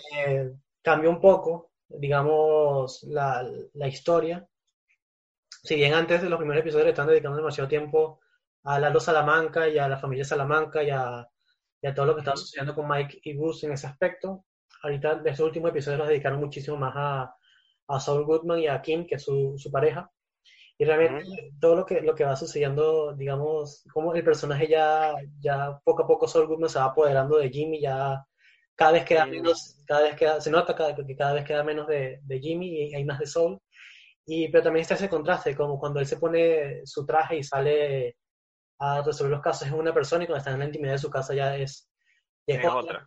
cambió 0.82 1.08
un 1.08 1.20
poco, 1.20 1.70
digamos, 1.86 3.04
la, 3.04 3.48
la, 3.74 3.86
historia. 3.86 4.44
Si 5.62 5.76
bien 5.76 5.94
antes 5.94 6.20
de 6.20 6.28
los 6.28 6.38
primeros 6.40 6.62
episodios 6.62 6.86
le 6.86 6.90
están 6.90 7.06
dedicando 7.06 7.36
demasiado 7.36 7.68
tiempo 7.68 8.18
a 8.64 8.80
Lalo 8.80 8.98
Salamanca 8.98 9.68
y 9.68 9.78
a 9.78 9.86
la 9.86 9.96
familia 9.96 10.24
Salamanca 10.24 10.82
y 10.82 10.90
a, 10.90 11.24
y 11.80 11.86
a 11.86 11.94
todo 11.94 12.06
lo 12.06 12.14
que 12.16 12.22
estaba 12.22 12.36
sucediendo 12.36 12.74
con 12.74 12.88
Mike 12.88 13.20
y 13.22 13.34
Bruce 13.34 13.66
en 13.66 13.74
ese 13.74 13.86
aspecto, 13.86 14.46
ahorita 14.82 15.14
de 15.14 15.30
estos 15.30 15.46
últimos 15.46 15.70
episodios 15.70 16.00
los 16.00 16.08
dedicaron 16.08 16.40
muchísimo 16.40 16.76
más 16.76 16.92
a, 16.96 17.36
a 17.86 18.00
Saul 18.00 18.24
Goodman 18.24 18.58
y 18.58 18.66
a 18.66 18.82
Kim, 18.82 19.06
que 19.06 19.14
es 19.14 19.22
su, 19.22 19.54
su 19.56 19.70
pareja. 19.70 20.10
Y 20.80 20.86
realmente 20.86 21.52
todo 21.60 21.76
lo 21.76 21.84
que, 21.84 22.00
lo 22.00 22.14
que 22.14 22.24
va 22.24 22.34
sucediendo, 22.34 23.12
digamos, 23.12 23.84
como 23.92 24.14
el 24.14 24.24
personaje 24.24 24.66
ya, 24.66 25.12
ya 25.38 25.78
poco 25.84 26.04
a 26.04 26.06
poco 26.06 26.26
Saul 26.26 26.46
Goodman 26.46 26.70
se 26.70 26.78
va 26.78 26.86
apoderando 26.86 27.36
de 27.36 27.50
Jimmy, 27.50 27.82
ya 27.82 28.24
cada 28.76 28.92
vez 28.92 29.04
queda 29.04 29.26
menos, 29.26 29.84
cada 29.86 30.04
vez 30.04 30.16
queda, 30.16 30.40
se 30.40 30.50
nota 30.50 30.74
cada, 30.74 30.96
que 30.96 31.14
cada 31.14 31.34
vez 31.34 31.44
queda 31.44 31.62
menos 31.62 31.86
de, 31.86 32.20
de 32.22 32.40
Jimmy 32.40 32.68
y 32.68 32.94
hay 32.94 33.04
más 33.04 33.18
de 33.18 33.26
Saul. 33.26 33.60
Y, 34.24 34.48
pero 34.48 34.64
también 34.64 34.80
está 34.80 34.94
ese 34.94 35.10
contraste, 35.10 35.54
como 35.54 35.78
cuando 35.78 36.00
él 36.00 36.06
se 36.06 36.16
pone 36.16 36.80
su 36.86 37.04
traje 37.04 37.36
y 37.36 37.42
sale 37.42 38.16
a 38.78 39.02
resolver 39.02 39.32
los 39.32 39.42
casos 39.42 39.68
es 39.68 39.74
una 39.74 39.92
persona 39.92 40.24
y 40.24 40.28
cuando 40.28 40.38
está 40.38 40.52
en 40.52 40.60
la 40.60 40.64
intimidad 40.64 40.92
de 40.92 40.98
su 40.98 41.10
casa 41.10 41.34
ya 41.34 41.58
es, 41.58 41.90
es, 42.46 42.64
otra. 42.64 43.06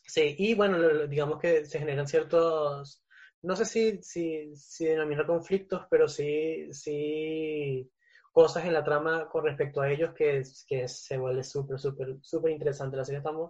Sí, 0.00 0.36
y 0.38 0.54
bueno, 0.54 1.08
digamos 1.08 1.40
que 1.40 1.64
se 1.64 1.80
generan 1.80 2.06
ciertos 2.06 3.03
no 3.44 3.54
sé 3.56 3.66
si, 3.66 4.02
si, 4.02 4.56
si 4.56 4.86
denominar 4.86 5.26
conflictos, 5.26 5.86
pero 5.90 6.08
sí, 6.08 6.72
sí 6.72 7.90
cosas 8.32 8.64
en 8.64 8.72
la 8.72 8.82
trama 8.82 9.28
con 9.28 9.44
respecto 9.44 9.80
a 9.80 9.90
ellos 9.90 10.14
que, 10.14 10.42
que 10.66 10.88
se 10.88 11.18
vuelve 11.18 11.44
súper, 11.44 11.78
súper, 11.78 12.16
súper 12.22 12.52
interesante. 12.52 12.96
La 12.96 13.04
serie 13.04 13.18
está 13.18 13.32
muy, 13.32 13.48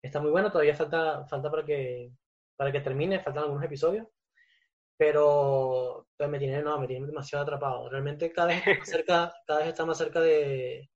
está 0.00 0.20
muy 0.20 0.30
buena, 0.30 0.52
todavía 0.52 0.76
falta, 0.76 1.26
falta 1.26 1.50
para 1.50 1.64
que, 1.64 2.12
para 2.56 2.70
que 2.70 2.80
termine, 2.80 3.20
faltan 3.20 3.42
algunos 3.42 3.64
episodios, 3.64 4.06
pero 4.96 6.06
me 6.18 6.38
tiene, 6.38 6.62
no, 6.62 6.78
me 6.78 6.86
tiene 6.86 7.06
demasiado 7.06 7.42
atrapado. 7.42 7.90
Realmente 7.90 8.32
cada 8.32 8.48
vez 8.48 8.58
está 8.58 8.78
más 8.78 8.88
cerca, 8.88 9.34
cada 9.46 9.58
vez 9.58 9.68
está 9.68 9.84
más 9.84 9.98
cerca 9.98 10.20
de, 10.20 10.88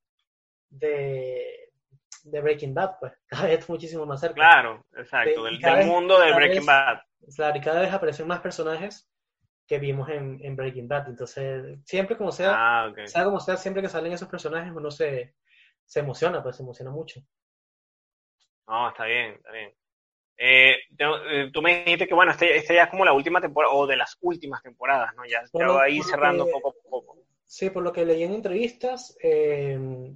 de, 0.70 1.72
de 2.22 2.41
Breaking 2.41 2.72
Bad, 2.72 2.99
pues, 3.01 3.12
cada 3.26 3.49
vez 3.49 3.68
muchísimo 3.68 4.07
más 4.07 4.20
cerca. 4.20 4.36
Claro, 4.36 4.86
exacto, 4.97 5.43
del, 5.43 5.86
mundo 5.86 6.20
de 6.20 6.32
Breaking 6.32 6.64
Bad 6.64 7.01
Claro, 7.35 7.59
y 7.59 7.61
cada 7.61 7.81
vez 7.81 7.93
aparecen 7.93 8.27
más 8.27 8.41
personajes 8.41 9.09
que 9.66 9.79
vimos 9.79 10.09
en, 10.09 10.39
en 10.43 10.57
Breaking 10.57 10.89
Bad. 10.89 11.09
Entonces, 11.09 11.79
siempre 11.85 12.16
como 12.16 12.33
sea, 12.33 12.55
ah, 12.57 12.93
sea 13.05 13.25
como 13.25 13.39
sea, 13.39 13.57
siempre 13.57 13.83
que 13.83 13.89
salen 13.89 14.12
esos 14.12 14.29
personajes 14.29 14.73
uno 14.75 14.91
se, 14.91 15.35
se 15.85 16.01
emociona, 16.01 16.43
pues 16.43 16.57
se 16.57 16.62
emociona 16.62 16.91
mucho. 16.91 17.21
No, 18.66 18.89
está 18.89 19.05
bien, 19.05 19.35
está 19.35 19.53
bien. 19.53 19.73
Eh, 20.41 20.77
eh, 20.99 21.51
tú 21.53 21.61
me 21.61 21.83
dijiste 21.85 22.07
que, 22.07 22.14
bueno, 22.14 22.31
esta 22.33 22.47
este 22.47 22.75
ya 22.75 22.85
es 22.85 22.91
como 22.91 23.05
la 23.05 23.12
última 23.12 23.41
temporada, 23.41 23.75
o 23.75 23.87
de 23.87 23.97
las 23.97 24.16
últimas 24.21 24.62
temporadas, 24.62 25.14
¿no? 25.16 25.25
Ya, 25.27 25.43
va 25.66 25.83
ahí 25.83 26.01
cerrando 26.03 26.47
poco 26.47 26.71
a 26.71 26.89
poco. 26.89 27.19
Sí, 27.45 27.71
por 27.71 27.83
lo 27.83 27.93
que 27.93 28.05
leí 28.05 28.23
en 28.23 28.35
entrevistas, 28.35 29.16
eh, 29.23 30.14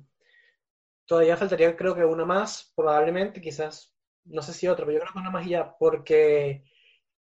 todavía 1.07 1.37
faltaría 1.37 1.77
creo 1.77 1.95
que 1.95 2.05
una 2.05 2.25
más, 2.25 2.73
probablemente, 2.77 3.41
quizás, 3.41 3.97
no 4.25 4.43
sé 4.43 4.53
si 4.53 4.69
otra, 4.69 4.85
pero 4.85 4.99
yo 4.99 5.01
creo 5.01 5.13
que 5.13 5.19
una 5.19 5.31
más 5.31 5.47
y 5.47 5.51
ya, 5.51 5.77
porque 5.77 6.63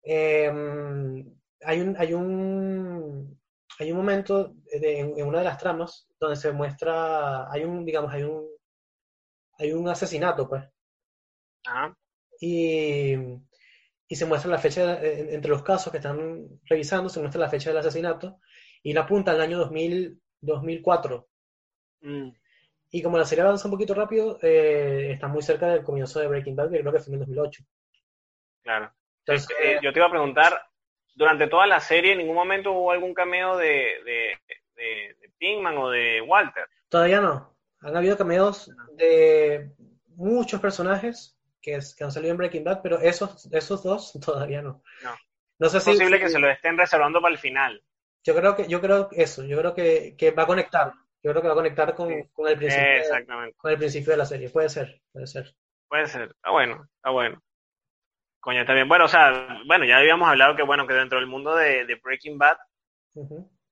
Em, 0.03 1.25
hay, 1.63 1.81
un, 1.81 1.97
hay, 1.99 2.15
un, 2.15 3.41
hay 3.79 3.91
un 3.91 3.97
momento 3.97 4.55
en, 4.71 5.27
una 5.27 5.39
de 5.39 5.45
las 5.45 5.59
tramas 5.59 6.09
donde 6.19 6.37
se 6.37 6.53
muestra, 6.53 7.51
hay 7.51 7.65
un, 7.65 7.85
digamos, 7.85 8.13
hay 8.13 8.23
un, 8.23 8.47
hay 9.59 9.73
un 9.73 9.89
asesinato, 9.89 10.49
pues. 10.49 10.65
Y, 12.41 13.15
y 14.09 14.17
se 14.17 14.27
muestra 14.27 14.51
la 14.51 14.59
fecha, 14.59 15.03
entre 15.03 15.51
los 15.51 15.63
casos 15.63 15.91
que 15.93 15.99
están 15.99 16.61
revisando, 16.65 17.09
se 17.09 17.21
muestra 17.21 17.41
la 17.41 17.51
fecha 17.51 17.71
del 17.71 17.79
asesinato 17.79 18.41
y 18.83 18.93
la 18.93 19.03
apunta 19.03 19.33
al 19.33 19.41
año 19.41 19.59
2000, 19.59 20.21
2004. 20.41 21.29
Mm. 22.03 22.31
Y 22.93 23.03
como 23.03 23.19
la 23.19 23.25
serie 23.25 23.45
avanza 23.45 23.69
un 23.69 23.73
poquito 23.73 23.95
rápido, 23.95 24.39
eh, 24.43 25.13
está 25.13 25.29
muy 25.29 25.43
cerca 25.43 25.69
del 25.69 25.85
comienzo 25.85 26.19
de 26.19 26.27
Breaking 26.27 26.57
Bad, 26.57 26.71
que 26.71 26.81
creo 26.81 26.93
que 26.93 26.99
fue 26.99 27.13
en 27.13 27.21
2008. 27.21 27.63
Claro. 28.63 28.93
Eh, 29.27 29.79
yo 29.83 29.93
te 29.93 29.99
iba 29.99 30.07
a 30.07 30.11
preguntar, 30.11 30.61
durante 31.15 31.47
toda 31.49 31.67
la 31.67 31.81
serie, 31.81 32.13
¿en 32.13 32.19
ningún 32.19 32.35
momento 32.37 32.73
hubo 32.73 32.91
algún 32.93 33.15
cameo 33.15 33.57
de, 33.57 34.03
de, 34.05 34.39
de, 34.75 35.17
Pinkman 35.39 35.77
o 35.79 35.91
de 35.91 36.21
Walter? 36.23 36.67
Todavía 36.89 37.21
no. 37.21 37.57
Han 37.83 37.97
habido 37.97 38.17
cameos 38.17 38.71
de 38.95 39.71
muchos 40.09 40.61
personajes, 40.61 41.37
que, 41.63 41.75
es, 41.77 41.95
que 41.95 42.05
han 42.05 42.13
salido 42.13 42.33
en 42.33 42.39
Breaking 42.39 42.65
Bad, 42.65 42.81
pero 42.83 42.99
esos, 43.01 43.47
esos 43.53 43.83
dos 43.83 44.13
todavía 44.25 44.63
no. 44.63 44.83
No. 45.03 45.15
No 45.59 45.69
sé 45.69 45.79
Es 45.79 45.85
si, 45.85 45.91
posible 45.93 46.17
si- 46.17 46.23
que 46.25 46.29
se 46.31 46.39
lo 46.39 46.49
estén 46.51 46.77
reservando 46.79 47.21
para 47.21 47.33
el 47.33 47.39
final. 47.39 47.83
yo 48.25 48.35
creo 48.35 48.57
que, 48.57 48.67
yo 48.69 48.81
creo 48.81 49.09
eso, 49.13 49.45
yo 49.45 49.59
creo 49.59 49.75
que, 49.75 50.15
que 50.17 50.31
va 50.31 50.43
a 50.45 50.47
conectar, 50.47 50.93
yo 51.23 51.31
creo 51.33 51.43
que 51.43 51.49
va 51.49 51.53
a 51.55 51.57
conectar 51.57 51.95
con, 51.95 52.09
Sí. 52.09 52.29
con 52.33 52.49
el 52.49 52.57
principio, 52.57 52.87
de, 52.87 52.99
exactamente. 52.99 53.57
con 53.59 53.71
el 53.71 53.79
principio 53.79 54.11
de 54.13 54.17
la 54.17 54.25
serie, 54.27 54.49
puede 54.51 54.69
ser, 54.71 55.01
puede 55.13 55.27
ser. 55.27 55.55
Puede 55.89 56.07
ser. 56.07 56.31
Está 56.31 56.51
bueno, 56.51 56.87
está 56.97 57.11
bueno. 57.11 57.43
Coño, 58.41 58.61
está 58.61 58.73
bien. 58.75 58.89
Bueno, 58.89 59.05
o 59.05 59.09
sea, 59.09 59.61
bueno, 59.67 59.85
ya 59.85 59.99
habíamos 59.99 60.29
hablado 60.29 60.57
que, 60.57 60.63
bueno, 60.63 60.87
que 60.87 60.95
dentro 60.95 61.19
del 61.19 61.29
mundo 61.29 61.55
de, 61.57 61.85
de 61.85 61.95
Breaking 61.97 62.39
Bad, 62.39 62.57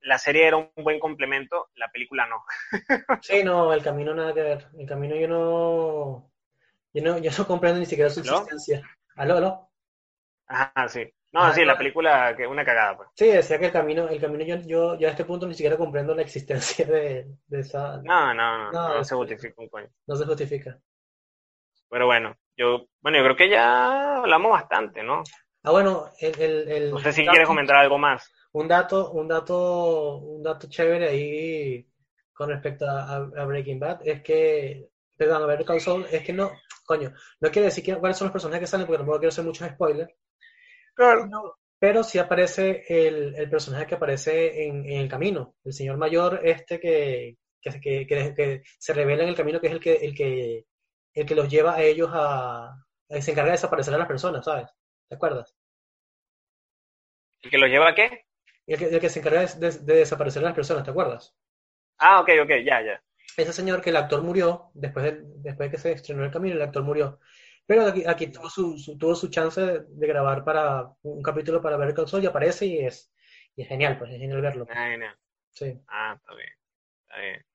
la 0.01 0.19
serie 0.19 0.47
era 0.47 0.57
un 0.57 0.71
buen 0.77 1.01
complemento, 1.01 1.69
la 1.77 1.89
película 1.91 2.27
no. 2.27 2.45
Sí, 3.23 3.43
no, 3.43 3.73
el 3.73 3.83
camino 3.83 4.15
nada 4.15 4.35
que 4.35 4.43
ver. 4.43 4.67
El 4.79 4.87
camino 4.87 5.17
yo 5.17 5.29
no, 5.29 6.31
yo 6.93 7.03
no, 7.03 7.19
yo 7.19 7.31
no 7.37 7.47
comprendo 7.47 7.81
ni 7.81 7.87
siquiera 7.87 8.11
su 8.11 8.21
existencia. 8.21 8.83
¿Aló, 9.17 9.37
aló? 9.39 9.71
Ajá, 10.47 10.89
sí. 10.89 11.05
No, 11.33 11.41
Ajá, 11.41 11.53
sí, 11.55 11.65
la 11.65 11.77
película 11.77 12.35
que 12.37 12.47
una 12.47 12.65
cagada, 12.65 12.97
pues. 12.97 13.09
Sí, 13.15 13.27
decía 13.27 13.59
que 13.59 13.67
el 13.67 13.73
camino, 13.73 14.09
el 14.09 14.21
camino 14.21 14.45
yo, 14.45 14.57
yo, 14.67 14.99
yo 14.99 15.09
a 15.09 15.11
este 15.11 15.25
punto 15.27 15.47
ni 15.47 15.55
siquiera 15.55 15.77
comprendo 15.77 16.15
la 16.15 16.23
existencia 16.23 16.87
de, 16.87 17.27
de 17.47 17.61
esa, 17.61 18.01
No, 18.03 18.33
no, 18.35 18.59
no, 18.59 18.73
No, 18.73 18.95
no, 18.95 19.05
se 19.05 19.15
justifica 19.15 19.55
un 19.59 19.69
coño. 19.69 19.89
no 20.07 20.17
se 20.17 20.25
justifica. 20.25 20.79
Pero 21.91 22.07
bueno, 22.07 22.35
yo, 22.59 22.87
bueno, 23.01 23.19
yo 23.19 23.25
creo 23.25 23.37
que 23.37 23.49
ya 23.49 24.17
hablamos 24.19 24.53
bastante, 24.53 25.03
¿no? 25.03 25.23
Ah, 25.63 25.71
bueno, 25.71 26.11
el, 26.21 26.41
el, 26.41 26.69
el- 26.69 26.91
No 26.91 26.99
sé 26.99 27.13
si 27.13 27.23
dato- 27.23 27.31
quieres 27.33 27.49
comentar 27.49 27.77
algo 27.77 27.99
más. 27.99 28.31
Un 28.53 28.69
dato, 28.69 29.11
un 29.13 29.29
dato, 29.29 30.17
un 30.19 30.43
dato 30.43 30.69
chévere 30.69 31.09
ahí 31.09 31.87
con 32.33 32.49
respecto 32.51 32.87
a, 32.89 33.17
a 33.17 33.45
Breaking 33.45 33.79
Bad 33.81 34.01
es 34.07 34.23
que, 34.23 34.89
perdón, 35.17 35.43
a 35.43 35.47
ver, 35.47 35.65
Saul, 35.81 36.07
es 36.11 36.23
que 36.23 36.33
no, 36.33 36.51
coño, 36.85 37.13
no 37.41 37.51
quiere 37.51 37.67
decir 37.67 37.85
que- 37.85 37.97
cuáles 37.97 38.17
son 38.17 38.27
los 38.27 38.33
personajes 38.33 38.61
que 38.63 38.67
salen 38.67 38.87
porque 38.87 38.99
tampoco 38.99 39.19
quiero 39.19 39.31
hacer 39.31 39.45
muchos 39.45 39.69
spoilers, 39.69 40.13
Claro. 40.95 41.29
pero 41.79 42.03
sí 42.03 42.19
aparece 42.19 42.85
el, 42.89 43.35
el 43.37 43.51
personaje 43.51 43.87
que 43.87 43.95
aparece 43.95 44.65
en, 44.67 44.85
en 44.87 45.01
el 45.01 45.09
camino, 45.09 45.55
el 45.65 45.73
señor 45.73 45.97
mayor 45.97 46.41
este 46.45 46.81
que, 46.81 47.37
que, 47.61 47.81
que, 47.81 48.07
que- 48.07 48.35
que 48.35 48.63
se 48.79 48.95
revela 48.95 49.23
en 49.23 49.29
el 49.31 49.37
camino 49.37 49.61
que 49.61 49.69
es 49.69 49.73
el 49.75 49.81
que, 49.81 49.95
el 49.97 50.15
que, 50.15 50.65
el 51.15 51.27
que 51.27 51.35
los 51.35 51.49
lleva 51.51 51.75
a 51.75 51.83
ellos 51.83 52.11
a, 52.13 52.69
a- 53.11 53.23
se 53.23 53.31
encarga 53.33 53.47
de 53.53 53.59
desaparecer 53.59 53.95
a 53.95 53.99
las 53.99 54.09
personas, 54.09 54.45
¿sabes? 54.45 54.69
¿Te 55.09 55.15
acuerdas? 55.17 55.57
¿Y 57.43 57.51
que 57.51 57.59
lo 57.59 57.67
lleva 57.67 57.89
a 57.89 57.95
qué? 57.95 58.27
El 58.67 58.79
que, 58.79 58.85
el 58.87 59.01
que 59.01 59.09
se 59.09 59.21
encarga 59.21 59.45
de, 59.45 59.71
de- 59.71 59.79
de 59.79 59.95
desaparecer 59.95 60.43
a 60.43 60.47
las 60.47 60.55
personas, 60.55 60.85
¿te 60.85 60.91
acuerdas? 60.91 61.35
Ah, 61.99 62.21
ok, 62.21 62.31
ok, 62.45 62.51
ya, 62.65 62.83
ya. 62.83 63.03
ese 63.37 63.53
señor 63.53 63.83
que 63.83 63.91
el 63.91 63.97
actor 63.97 64.23
murió, 64.23 64.71
después 64.75 65.05
de, 65.07 65.23
después 65.39 65.71
de 65.71 65.77
que 65.77 65.83
se 65.83 65.93
estrenó 65.93 66.25
el 66.25 66.31
camino, 66.33 66.57
el 66.57 66.63
actor 66.63 66.83
murió. 66.85 67.21
Pero 67.67 67.87
aquí, 67.87 68.05
aquí 68.07 68.29
tuvo, 68.29 68.51
su, 68.51 68.79
su- 68.79 68.99
tuvo 68.99 69.15
su 69.15 69.29
chance 69.31 69.61
de, 69.61 70.07
grabar 70.09 70.45
para 70.45 70.91
un 71.03 71.23
capítulo 71.23 71.63
para 71.63 71.77
ver 71.77 71.95
Call 71.95 72.09
Saul 72.09 72.25
y 72.25 72.27
aparece 72.27 72.67
y 72.67 72.79
es, 72.81 73.13
y 73.57 73.63
es 73.63 73.69
genial, 73.69 73.99
pues 73.99 74.13
es 74.13 74.19
genial 74.21 74.43
verlo. 74.43 74.67
Ah, 74.71 74.89
genial. 74.91 75.17
Sí. 75.51 75.81
Ah, 75.89 76.15
está 76.17 76.35
bien, 76.35 76.49
está 77.09 77.21
bien. 77.21 77.47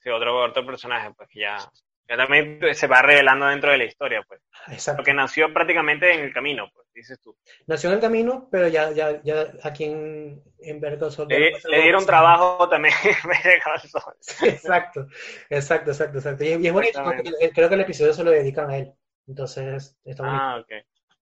Sí, 0.00 0.10
otro, 0.10 0.44
otro 0.44 0.66
personaje, 0.66 1.12
pues 1.14 1.28
que 1.30 1.40
ya, 1.40 1.70
ya 2.10 2.16
también 2.16 2.60
se 2.74 2.86
va 2.88 3.02
revelando 3.02 3.46
dentro 3.46 3.70
de 3.70 3.78
la 3.78 3.84
historia, 3.84 4.22
pues. 4.26 4.42
Exacto. 4.68 5.00
Lo 5.02 5.04
que 5.04 5.14
nació 5.14 5.54
prácticamente 5.54 6.12
en 6.12 6.20
el 6.20 6.32
camino, 6.32 6.68
pues, 6.74 6.88
dices 6.92 7.20
tú. 7.20 7.36
Nació 7.66 7.88
en 7.90 7.94
el 7.94 8.00
camino, 8.00 8.48
pero 8.50 8.66
ya, 8.68 8.90
ya, 8.90 9.22
ya 9.22 9.46
aquí 9.62 9.84
en, 9.84 10.42
en 10.58 10.80
ya 10.80 11.26
Le, 11.28 11.82
dieron 11.82 12.04
trabajo 12.04 12.68
también 12.68 12.92
Saul. 13.88 14.14
Exacto, 14.42 15.06
exacto, 15.48 15.90
exacto, 15.92 16.18
exacto. 16.18 16.44
Y, 16.44 16.48
y 16.48 16.66
es 16.66 16.72
bonito 16.72 17.02
porque 17.04 17.50
creo 17.54 17.68
que 17.68 17.74
el 17.76 17.80
episodio 17.82 18.12
se 18.12 18.24
lo 18.24 18.32
dedican 18.32 18.68
a 18.70 18.76
él. 18.78 18.92
Entonces, 19.28 19.96
está 20.04 20.24
bonito. 20.24 20.42
Ah, 20.42 20.56
ok, 20.60 20.72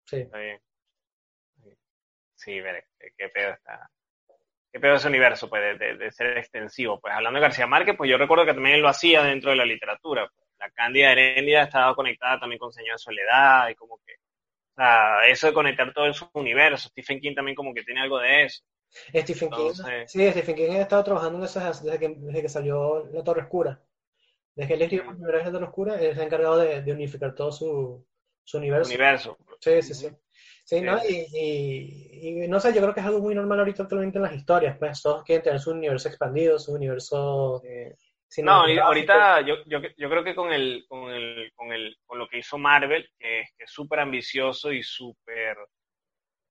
Sí. 0.07 0.16
está 0.16 0.39
bien. 0.39 0.59
Sí, 2.34 2.61
ver, 2.61 2.86
qué 3.16 3.28
pedo 3.28 3.51
está. 3.53 3.91
Qué 4.72 4.80
pedo 4.80 4.95
ese 4.95 5.09
universo, 5.09 5.49
pues, 5.51 5.78
de, 5.78 5.86
de- 5.86 5.97
de 5.97 6.11
ser 6.12 6.39
extensivo. 6.39 7.01
Pues 7.01 7.14
hablando 7.14 7.39
de 7.39 7.43
García 7.43 7.66
Márquez, 7.66 7.97
pues 7.97 8.11
yo 8.11 8.18
recuerdo 8.18 8.47
que 8.47 8.55
también 8.55 8.76
él 8.76 8.82
lo 8.82 8.89
hacía 8.89 9.22
dentro 9.22 9.51
de 9.51 9.57
la 9.57 9.64
literatura. 9.64 10.28
pues. 10.34 10.47
La 10.59 10.70
Cándida 10.70 11.12
Heréndida 11.12 11.62
estaba 11.64 11.94
conectada 11.94 12.38
también 12.40 12.59
con 12.59 12.72
Señor 12.72 12.94
de 12.94 12.98
Soledad 12.98 13.68
y 13.68 13.74
como 13.74 13.98
que, 14.04 14.12
o 14.14 14.74
sea, 14.76 15.24
eso 15.26 15.46
de 15.48 15.52
conectar 15.52 15.92
todo 15.94 16.06
en 16.06 16.14
su 16.14 16.28
universo. 16.34 16.88
Stephen 16.88 17.20
King 17.20 17.34
también 17.34 17.54
como 17.56 17.72
que 17.74 17.84
tiene 17.84 18.00
algo 18.00 18.18
de 18.18 18.44
eso. 18.44 18.62
Stephen 19.14 19.50
King, 19.50 19.56
Entonces- 19.68 20.11
sí, 20.12 20.30
Stephen 20.30 20.54
King 20.56 20.70
ha 20.72 20.82
estado 20.82 21.04
trabajando 21.04 21.38
en 21.38 21.44
eso 21.44 21.61
desde 21.61 21.98
que, 21.98 22.09
desde 22.16 22.42
que 22.42 22.48
salió 22.48 23.06
La 23.12 23.22
Torre 23.22 23.42
Oscura. 23.42 23.80
Desde 24.54 24.68
que 24.68 24.74
él 24.74 24.82
escribió 24.82 25.04
por 25.06 25.14
primera 25.14 25.36
vez 25.38 25.46
La 25.46 25.52
Torre 25.52 25.64
Oscura, 25.66 26.00
él 26.00 26.14
se 26.14 26.20
ha 26.20 26.24
encargado 26.24 26.56
de, 26.59 26.82
de 26.82 26.92
unificar 26.92 27.34
todo 27.34 27.52
su, 27.52 28.06
su 28.42 28.59
universo. 28.59 28.88
Universo. 28.90 29.36
Sí, 29.61 29.82
sí, 29.82 29.94
sí. 29.94 30.09
Sí, 30.64 30.80
¿no? 30.82 30.98
Sí. 31.00 31.26
Y, 31.32 31.38
y- 32.40 32.44
y 32.44 32.48
no 32.48 32.61
sé, 32.61 32.74
yo 32.74 32.82
creo 32.82 32.92
que 32.92 33.00
es 33.00 33.06
algo 33.06 33.20
muy 33.20 33.34
normal 33.34 33.59
ahorita 33.61 33.84
actualmente 33.84 34.18
en 34.18 34.22
las 34.24 34.34
historias, 34.34 34.76
pues 34.78 35.00
todos 35.02 35.22
quieren 35.24 35.42
tener 35.42 35.61
su 35.61 35.70
universo 35.70 36.09
expandido, 36.09 36.59
su 36.59 36.72
universo 36.72 37.62
No, 37.64 37.70
cinematográfico. 38.29 38.87
ahorita 38.87 39.41
yo, 39.43 39.57
yo, 39.66 39.81
yo 39.97 40.11
creo 40.11 40.24
que 40.24 40.35
con 40.35 40.53
el, 40.53 40.85
con 40.89 41.11
el, 41.11 41.53
con 41.55 41.72
el, 41.72 41.97
con 42.07 42.18
lo 42.18 42.29
que 42.29 42.39
hizo 42.39 42.59
Marvel, 42.59 43.11
que 43.18 43.41
es 43.41 43.51
que 43.59 43.66
súper 43.66 44.01
ambicioso 44.01 44.72
y 44.72 44.83
súper, 44.83 45.57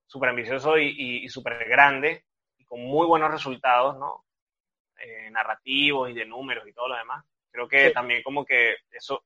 súper 0.05 0.29
ambicioso 0.29 0.77
y, 0.77 0.87
y, 0.89 1.25
y 1.25 1.29
súper 1.29 1.67
grande, 1.67 2.23
y 2.57 2.65
con 2.65 2.81
muy 2.81 3.05
buenos 3.07 3.31
resultados, 3.31 3.97
¿no? 3.97 4.25
Eh, 4.99 5.29
narrativos 5.31 6.09
y 6.09 6.13
de 6.13 6.25
números 6.25 6.67
y 6.67 6.73
todo 6.73 6.87
lo 6.89 6.97
demás. 6.97 7.23
Creo 7.51 7.67
que 7.67 7.87
Sí. 7.87 7.93
también 7.93 8.23
como 8.23 8.45
que 8.45 8.75
eso 8.91 9.23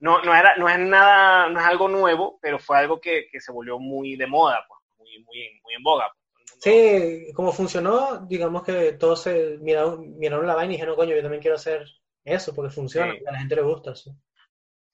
no, 0.00 0.20
no 0.22 0.34
era, 0.34 0.56
no 0.56 0.68
es 0.68 0.78
nada, 0.78 1.48
no 1.48 1.60
es 1.60 1.66
algo 1.66 1.88
nuevo, 1.88 2.38
pero 2.42 2.58
fue 2.58 2.78
algo 2.78 3.00
que, 3.00 3.28
que 3.30 3.40
se 3.40 3.52
volvió 3.52 3.78
muy 3.78 4.16
de 4.16 4.26
moda, 4.26 4.64
pues, 4.68 4.80
muy, 4.98 5.18
muy, 5.24 5.42
en- 5.42 5.60
muy 5.62 5.74
en 5.74 5.82
boga. 5.82 6.08
pues. 6.12 6.21
Sí, 6.64 7.32
como 7.34 7.50
funcionó, 7.52 8.24
digamos 8.28 8.62
que 8.62 8.92
todos 8.92 9.22
se 9.24 9.58
miraron, 9.58 10.16
miraron 10.16 10.46
la 10.46 10.54
vaina 10.54 10.72
y 10.72 10.76
dijeron, 10.76 10.94
coño, 10.94 11.12
yo 11.16 11.20
también 11.22 11.42
quiero 11.42 11.56
hacer 11.56 11.84
eso 12.24 12.54
porque 12.54 12.70
funciona, 12.72 13.12
Sí. 13.14 13.24
a 13.26 13.32
la 13.32 13.38
gente 13.40 13.56
le 13.56 13.62
gusta. 13.62 13.96
sí. 13.96 14.12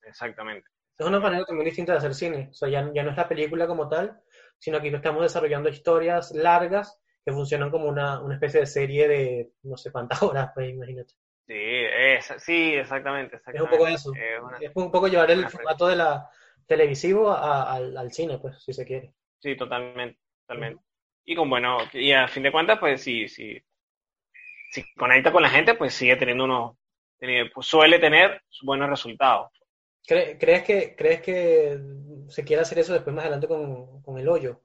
Exactamente. 0.03 0.67
Es 0.99 1.07
una 1.07 1.21
manera 1.21 1.45
también 1.45 1.67
distinta 1.67 1.93
de 1.93 1.99
hacer 1.99 2.15
cine. 2.15 2.49
O 2.51 2.55
sea, 2.55 2.71
ya, 2.71 2.91
ya 2.95 3.03
no 3.03 3.11
es 3.11 3.17
la 3.19 3.29
película 3.29 3.67
como 3.67 3.87
tal, 3.87 4.19
sino 4.59 4.81
que 4.81 4.89
estamos 4.89 5.23
desarrollando 5.23 5.69
historias 5.69 6.33
largas 6.33 6.99
que 7.25 7.33
funcionan 7.33 7.71
como 7.71 7.87
una, 7.87 8.21
una 8.23 8.35
especie 8.37 8.61
de 8.61 8.67
serie 8.67 9.07
de 9.07 9.51
no 9.65 9.77
sé 9.77 9.93
cuántas 9.93 10.21
horas, 10.23 10.51
pues 10.55 10.71
imagínate. 10.71 11.13
Sí, 11.47 11.55
es, 11.55 12.33
sí, 12.39 12.75
exactamente, 12.75 13.37
Es 13.37 13.41
exactamente. 13.41 13.75
un 13.75 13.79
poco 13.79 13.89
eso. 13.89 14.13
Es 14.15 14.41
una- 14.43 14.57
Es 14.59 14.73
un 14.75 14.91
poco 14.91 15.09
llevar 15.09 15.31
el 15.31 15.47
formato 15.51 15.87
de 15.87 15.97
la 15.97 16.31
televisivo 16.67 17.31
a- 17.31 17.75
al, 17.75 17.95
al 17.95 18.11
cine, 18.11 18.39
pues, 18.39 18.63
si 18.63 18.73
se 18.73 18.87
quiere. 18.87 19.13
Sí, 19.39 19.55
totalmente, 19.55 20.19
totalmente. 20.47 20.83
Y 21.29 21.37
con 21.37 21.49
bueno, 21.49 21.79
y 21.93 22.11
a 22.11 22.27
fin 22.27 22.43
de 22.43 22.51
cuentas, 22.51 22.81
pues 22.81 23.01
sí, 23.05 23.29
sí, 23.29 23.57
si 24.71 24.85
conecta 24.95 25.33
con 25.33 25.43
la 25.43 25.51
gente, 25.51 25.75
pues 25.75 25.95
sigue 25.95 26.17
teniendo 26.17 26.45
unos, 26.45 26.77
pues, 27.55 27.67
suele 27.67 27.99
tener 27.99 28.43
buenos 28.63 28.89
resultados. 28.89 29.51
¿Cre- 30.09 30.37
¿Crees 30.41 30.65
que, 30.65 30.97
crees 30.97 31.21
que 31.23 31.79
se 32.29 32.45
quiere 32.45 32.63
hacer 32.63 32.79
eso 32.81 32.93
después 32.95 33.15
más 33.15 33.25
adelante 33.25 33.47
con, 33.49 34.03
con 34.03 34.19
el 34.19 34.29
hoyo? 34.29 34.61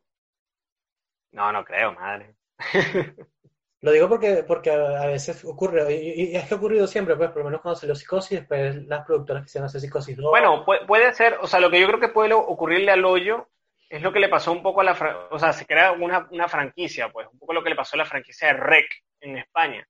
No, 1.33 1.51
no 1.51 1.65
creo, 1.65 1.91
madre. 1.93 2.37
Lo 3.81 3.91
digo 3.91 4.09
porque, 4.09 4.43
porque 4.47 4.71
a, 4.71 5.01
a 5.03 5.05
veces 5.07 5.45
ocurre, 5.45 5.93
y, 5.93 6.31
y 6.31 6.35
es 6.35 6.47
que 6.47 6.53
ha 6.55 6.57
ocurrido 6.57 6.87
siempre, 6.87 7.15
pues, 7.15 7.29
por 7.29 7.39
lo 7.39 7.45
menos 7.45 7.61
cuando 7.61 7.79
salió 7.79 7.93
Psicosis, 7.95 8.39
después 8.39 8.83
las 8.87 9.05
productoras 9.05 9.43
quisieron 9.43 9.67
hacer 9.67 9.81
Psicosis 9.81 10.17
2. 10.17 10.25
Bueno, 10.31 10.65
puede, 10.65 10.85
puede 10.85 11.13
ser, 11.13 11.37
o 11.41 11.47
sea, 11.47 11.59
lo 11.59 11.69
que 11.69 11.79
yo 11.79 11.87
creo 11.87 11.99
que 11.99 12.07
puede 12.09 12.33
ocurrirle 12.33 12.91
al 12.91 13.05
hoyo 13.05 13.47
es 13.93 14.01
lo 14.01 14.11
que 14.11 14.19
le 14.19 14.27
pasó 14.27 14.51
un 14.51 14.63
poco 14.63 14.81
a 14.81 14.83
la, 14.83 15.27
o 15.29 15.37
sea, 15.37 15.53
se 15.53 15.67
crea 15.67 15.91
una, 15.91 16.27
una 16.31 16.47
franquicia, 16.47 17.09
pues, 17.09 17.27
un 17.31 17.37
poco 17.37 17.53
lo 17.53 17.63
que 17.63 17.69
le 17.69 17.75
pasó 17.75 17.95
a 17.95 17.99
la 17.99 18.05
franquicia 18.05 18.47
de 18.47 18.53
REC 18.55 18.87
en 19.21 19.37
España. 19.37 19.87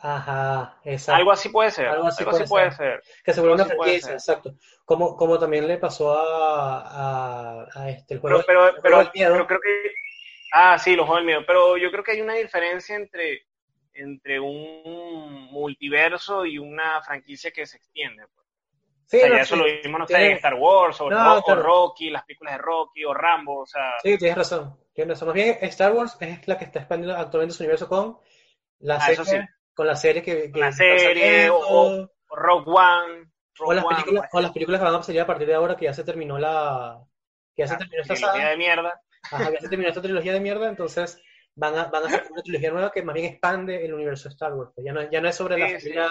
Ajá, 0.00 0.80
exacto. 0.82 1.18
Algo 1.18 1.30
así 1.30 1.48
puede 1.48 1.70
ser, 1.70 1.86
Algo 1.86 2.08
así 2.08 2.24
algo 2.24 2.36
así 2.36 2.44
puede 2.44 2.66
puede 2.66 2.72
ser. 2.72 3.02
Que 3.24 3.32
se 3.32 3.40
vuelve 3.40 3.54
una 3.54 3.64
franquicia, 3.64 4.12
exacto. 4.14 4.56
Como, 4.84 5.16
como 5.16 5.38
también 5.38 5.68
le 5.68 5.78
pasó 5.78 6.12
a, 6.12 7.60
a, 7.60 7.66
a 7.72 7.90
este, 7.90 8.14
el 8.14 8.20
juego, 8.20 8.42
Pero, 8.44 8.46
pero, 8.46 8.68
el 8.68 8.82
pero, 8.82 8.96
juego 8.96 8.98
del 8.98 9.10
miedo. 9.14 9.32
pero 9.32 9.46
creo 9.46 9.60
que. 9.60 9.94
Ah, 10.52 10.78
sí, 10.78 10.96
los 10.96 11.06
juegos 11.06 11.20
del 11.20 11.26
miedo. 11.26 11.44
Pero 11.46 11.76
yo 11.76 11.90
creo 11.92 12.02
que 12.02 12.12
hay 12.12 12.20
una 12.20 12.34
diferencia 12.34 12.96
entre, 12.96 13.46
entre 13.94 14.40
un 14.40 15.44
multiverso 15.52 16.44
y 16.44 16.58
una 16.58 17.00
franquicia 17.02 17.52
que 17.52 17.64
se 17.64 17.76
extiende. 17.76 18.24
pues. 18.34 18.45
Sí, 19.08 19.18
O 19.18 19.20
sea, 19.20 19.28
no, 19.28 19.34
ya 19.36 19.42
eso 19.42 19.54
sí, 19.54 19.60
lo 19.60 19.82
vimos, 19.82 20.00
no 20.00 20.06
sé, 20.08 20.26
en 20.26 20.32
Star 20.32 20.54
Wars, 20.54 21.00
o, 21.00 21.08
No, 21.10 21.38
o. 21.38 21.54
Rocky, 21.54 22.10
las 22.10 22.24
películas 22.24 22.54
de 22.54 22.58
Rocky, 22.58 23.04
o 23.04 23.14
Rambo, 23.14 23.60
o 23.60 23.66
sea. 23.66 23.92
sí, 24.02 24.18
tienes 24.18 24.36
razón, 24.36 24.76
tienes 24.92 25.14
razón. 25.14 25.28
Más 25.28 25.34
bien, 25.36 25.58
Star 25.62 25.92
Wars 25.92 26.16
es 26.20 26.48
la 26.48 26.58
que 26.58 26.64
está 26.64 26.80
expandiendo 26.80 27.16
actualmente 27.16 27.54
su 27.54 27.62
universo 27.62 27.88
con 27.88 28.18
la 28.80 28.96
Ah, 28.96 29.00
serie, 29.00 29.24
sí. 29.24 29.36
con 29.74 29.86
la 29.86 29.94
serie 29.96 30.22
que, 30.22 30.50
que 30.50 30.58
la 30.58 30.72
serie, 30.72 31.48
o- 31.50 31.58
o 31.60 32.10
Rogue 32.30 32.64
One. 32.70 33.22
o 33.22 33.62
Rogue 33.64 33.74
las 33.76 33.84
One, 33.84 33.94
películas, 33.96 34.28
o 34.32 34.40
las 34.40 34.50
películas 34.52 34.80
que 34.80 34.84
van 34.84 34.94
a 34.96 35.02
salir 35.02 35.20
a 35.20 35.26
partir 35.26 35.46
de 35.46 35.54
ahora 35.54 35.76
que 35.76 35.84
ya 35.84 35.94
se 35.94 36.02
terminó 36.04 36.36
la, 36.38 36.98
que 37.54 37.62
ya 37.62 37.66
se 37.68 37.72
la 37.74 37.78
terminó 37.78 38.02
esta 38.02 38.14
trilogía 38.14 38.48
de 38.48 38.56
mierda. 38.56 39.00
ajá, 39.30 39.50
ya 39.52 39.60
se 39.60 39.68
terminó 39.68 39.88
esta 39.88 40.02
trilogía 40.02 40.32
de 40.32 40.40
mierda, 40.40 40.68
entonces 40.68 41.22
van 41.56 41.74
a, 41.76 41.84
van 41.86 42.04
a 42.04 42.06
hacer 42.06 42.26
una 42.30 42.42
trilogía 42.42 42.70
nueva 42.70 42.92
que 42.92 43.02
más 43.02 43.14
bien 43.14 43.26
expande 43.32 43.84
el 43.84 43.94
universo 43.94 44.28
de 44.28 44.34
Star 44.34 44.52
Wars. 44.54 44.72
Ya 44.76 44.92
no, 44.92 45.10
ya 45.10 45.20
no 45.20 45.28
es 45.28 45.36
sobre 45.36 45.58
la 45.58 45.66
Sí, 45.68 45.72
sí. 45.80 45.80
familia 45.94 46.08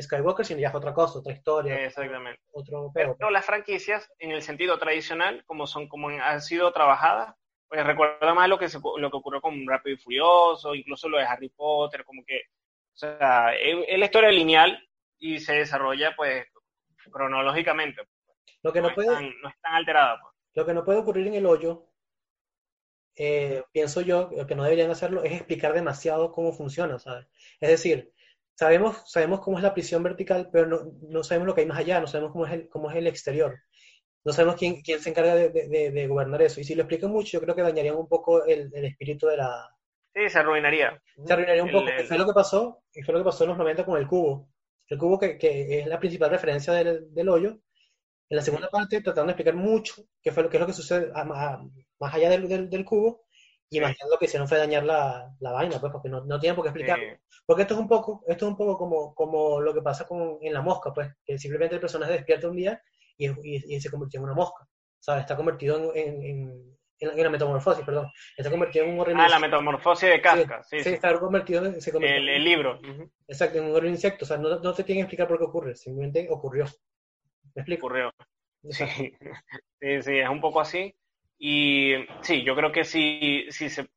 Skywalker, 0.00 0.46
sino 0.46 0.60
ya 0.60 0.68
es 0.68 0.74
otra 0.74 0.92
cosa, 0.94 1.18
otra 1.18 1.32
historia, 1.32 1.84
Exactamente. 1.84 2.42
otro 2.52 2.90
Pero 2.94 3.30
las 3.30 3.44
franquicias, 3.44 4.10
en 4.18 4.30
el 4.32 4.42
sentido 4.42 4.78
tradicional, 4.78 5.42
como 5.46 5.66
son, 5.66 5.88
como 5.88 6.08
han 6.10 6.40
sido 6.42 6.72
trabajadas, 6.72 7.34
pues 7.68 7.84
recuerda 7.86 8.34
más 8.34 8.48
lo 8.48 8.58
que 8.58 8.68
se, 8.68 8.78
lo 8.78 9.10
que 9.10 9.16
ocurrió 9.16 9.40
con 9.40 9.66
Rápido 9.66 9.96
y 9.96 9.98
Furioso, 9.98 10.74
incluso 10.74 11.08
lo 11.08 11.16
de 11.18 11.24
Harry 11.24 11.48
Potter, 11.48 12.04
como 12.04 12.22
que, 12.26 12.36
o 12.94 12.96
sea, 12.96 13.54
es, 13.54 13.98
la 13.98 14.04
historia 14.04 14.30
lineal 14.30 14.78
y 15.18 15.40
se 15.40 15.54
desarrolla, 15.54 16.14
pues, 16.14 16.46
cronológicamente. 17.10 18.02
Lo 18.62 18.72
que 18.72 18.80
no 18.82 18.88
es 18.88 18.94
puede, 18.94 19.08
tan- 19.08 19.40
no 19.40 19.48
es 19.48 19.60
tan 19.60 19.74
alterada, 19.74 20.18
pues. 20.20 20.34
lo 20.54 20.66
que 20.66 20.74
no 20.74 20.84
puede 20.84 20.98
ocurrir 20.98 21.26
en 21.28 21.34
el 21.34 21.46
hoyo, 21.46 21.86
eh, 23.16 23.62
pienso 23.72 24.00
yo, 24.00 24.30
que 24.46 24.54
no 24.54 24.64
deberían 24.64 24.90
hacerlo 24.90 25.22
es 25.24 25.32
explicar 25.32 25.72
demasiado 25.74 26.32
cómo 26.32 26.52
funciona, 26.52 26.98
¿sabes? 26.98 27.26
Es 27.60 27.68
decir, 27.70 28.12
sabemos, 28.54 29.02
sabemos 29.10 29.40
cómo 29.40 29.58
es 29.58 29.62
la 29.62 29.74
prisión 29.74 30.02
vertical, 30.02 30.48
pero 30.52 30.66
no, 30.66 30.92
no 31.08 31.22
sabemos 31.22 31.46
lo 31.48 31.54
que 31.54 31.62
hay 31.62 31.66
más 31.66 31.78
allá, 31.78 32.00
no 32.00 32.06
sabemos 32.06 32.32
cómo 32.32 32.46
es 32.46 32.52
el, 32.52 32.68
cómo 32.68 32.90
es 32.90 32.96
el 32.96 33.06
exterior. 33.06 33.58
No 34.24 34.32
sabemos 34.32 34.56
quién, 34.56 34.82
quién 34.82 35.00
se 35.00 35.10
encarga 35.10 35.34
de, 35.34 35.48
de- 35.50 35.90
de- 35.90 36.06
gobernar 36.06 36.42
eso. 36.42 36.60
Y 36.60 36.64
si 36.64 36.74
lo 36.74 36.82
explican 36.82 37.10
mucho, 37.10 37.32
yo 37.32 37.40
creo 37.40 37.54
que 37.56 37.62
dañarían 37.62 37.96
un 37.96 38.08
poco 38.08 38.44
el, 38.44 38.70
el 38.74 38.84
espíritu 38.84 39.26
de 39.26 39.36
la... 39.38 39.68
Sí, 40.14 40.28
se 40.28 40.38
arruinaría. 40.38 41.02
Se 41.24 41.32
arruinaría 41.32 41.62
un 41.62 41.70
El- 41.70 41.74
poco. 41.74 41.88
el- 41.88 42.06
fue 42.06 42.18
lo 42.18 42.26
que 42.26 42.32
pasó, 42.32 42.82
fue 43.04 43.12
lo 43.14 43.20
que 43.20 43.24
pasó 43.24 43.44
en 43.44 43.50
los 43.50 43.58
90 43.58 43.84
con 43.84 43.98
el 43.98 44.06
cubo. 44.06 44.48
El 44.88 44.98
cubo 44.98 45.18
que, 45.18 45.38
que 45.38 45.80
es 45.80 45.86
la 45.86 45.98
principal 45.98 46.30
referencia 46.30 46.72
del, 46.74 47.12
del 47.12 47.28
hoyo. 47.28 47.58
En 48.32 48.36
la 48.36 48.42
segunda 48.42 48.70
parte 48.70 49.02
trataron 49.02 49.26
de 49.26 49.32
explicar 49.32 49.54
mucho 49.54 49.94
qué 50.22 50.32
fue 50.32 50.42
lo, 50.42 50.48
qué 50.48 50.56
es 50.56 50.60
lo 50.62 50.66
que 50.66 50.72
sucede 50.72 51.12
a- 51.14 51.20
a- 51.20 51.62
más 52.00 52.14
allá 52.14 52.30
del, 52.30 52.48
del, 52.48 52.70
del 52.70 52.82
cubo. 52.82 53.26
Y 53.68 53.78
más 53.80 53.90
bien 53.90 54.08
lo 54.10 54.16
que 54.18 54.24
hicieron 54.24 54.48
fue 54.48 54.56
dañar 54.56 54.84
la, 54.84 55.34
la 55.40 55.52
vaina, 55.52 55.78
pues, 55.78 55.92
porque 55.92 56.08
no, 56.08 56.24
no 56.24 56.40
tienen 56.40 56.56
por 56.56 56.64
qué 56.64 56.70
explicarlo. 56.70 57.04
Sí. 57.04 57.40
Porque 57.44 57.62
esto 57.62 57.74
es 57.74 57.80
un 57.80 57.88
poco, 57.88 58.22
esto 58.26 58.46
es 58.46 58.50
un 58.50 58.56
poco 58.56 58.78
como, 58.78 59.14
como 59.14 59.60
lo 59.60 59.74
que 59.74 59.82
pasa 59.82 60.06
con, 60.06 60.38
en 60.40 60.54
la 60.54 60.62
mosca, 60.62 60.92
pues, 60.94 61.10
que 61.26 61.38
simplemente 61.38 61.74
el 61.74 61.80
personaje 61.82 62.12
despierta 62.14 62.48
un 62.48 62.56
día 62.56 62.82
y, 63.18 63.26
y- 63.28 63.76
y 63.76 63.80
se 63.82 63.90
convirtió 63.90 64.18
en 64.20 64.24
una 64.24 64.34
mosca. 64.34 64.66
¿Sabes? 64.98 65.22
Está 65.22 65.36
convertido 65.36 65.94
en, 65.94 66.08
en, 66.08 66.24
en- 67.00 67.16
en 67.16 67.22
la, 67.22 67.28
metamorfosis, 67.30 67.84
perdón. 67.84 68.06
Está 68.36 68.50
convertido 68.50 68.84
en 68.86 68.92
un 68.94 69.00
horrible 69.00 69.22
Ah, 69.24 69.28
la 69.28 69.38
metamorfosis 69.40 70.08
de 70.08 70.22
Kafka, 70.22 70.62
sí, 70.62 70.78
Sí, 70.78 70.84
sí. 70.84 70.90
está 70.94 71.18
convertido 71.20 71.66
en, 71.66 71.80
se 71.82 71.90
El, 71.90 72.04
en- 72.04 72.28
el 72.28 72.44
libro. 72.44 72.78
Exacto, 73.28 73.58
en 73.58 73.64
un 73.64 73.72
horrible 73.74 73.90
insecto. 73.96 74.24
O 74.24 74.28
sea, 74.28 74.38
no, 74.38 74.58
no 74.60 74.72
te 74.72 74.84
tienen 74.84 75.02
que 75.02 75.06
explicar 75.06 75.28
por 75.28 75.36
qué 75.38 75.44
ocurre, 75.44 75.74
simplemente 75.76 76.28
ocurrió. 76.30 76.64
¿Me 77.54 77.62
explico? 77.62 77.88
Exacto. 77.94 78.26
Sí, 78.70 79.12
sí, 79.80 80.02
sí, 80.02 80.18
es 80.18 80.28
un 80.28 80.40
poco 80.40 80.60
así. 80.60 80.94
Y 81.38 81.94
sí, 82.22 82.44
yo 82.44 82.54
creo 82.54 82.70
que 82.70 82.84
si, 82.84 83.46
si 83.50 83.68
se, 83.68 83.88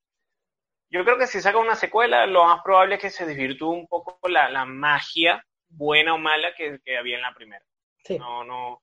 yo 0.89 1.03
creo 1.03 1.17
que 1.17 1.27
si 1.27 1.41
saca 1.41 1.57
una 1.57 1.75
secuela, 1.75 2.25
lo 2.25 2.45
más 2.45 2.61
probable 2.63 2.95
es 2.95 3.01
que 3.01 3.09
se 3.09 3.25
desvirtúe 3.25 3.69
un 3.71 3.87
poco 3.87 4.19
la, 4.29 4.49
la 4.49 4.65
magia, 4.65 5.43
buena 5.69 6.13
o 6.13 6.17
mala, 6.17 6.53
que, 6.55 6.79
que 6.83 6.97
había 6.97 7.15
en 7.17 7.21
la 7.23 7.33
primera. 7.33 7.63
Sí. 8.03 8.17
No, 8.17 8.43
no, 8.43 8.81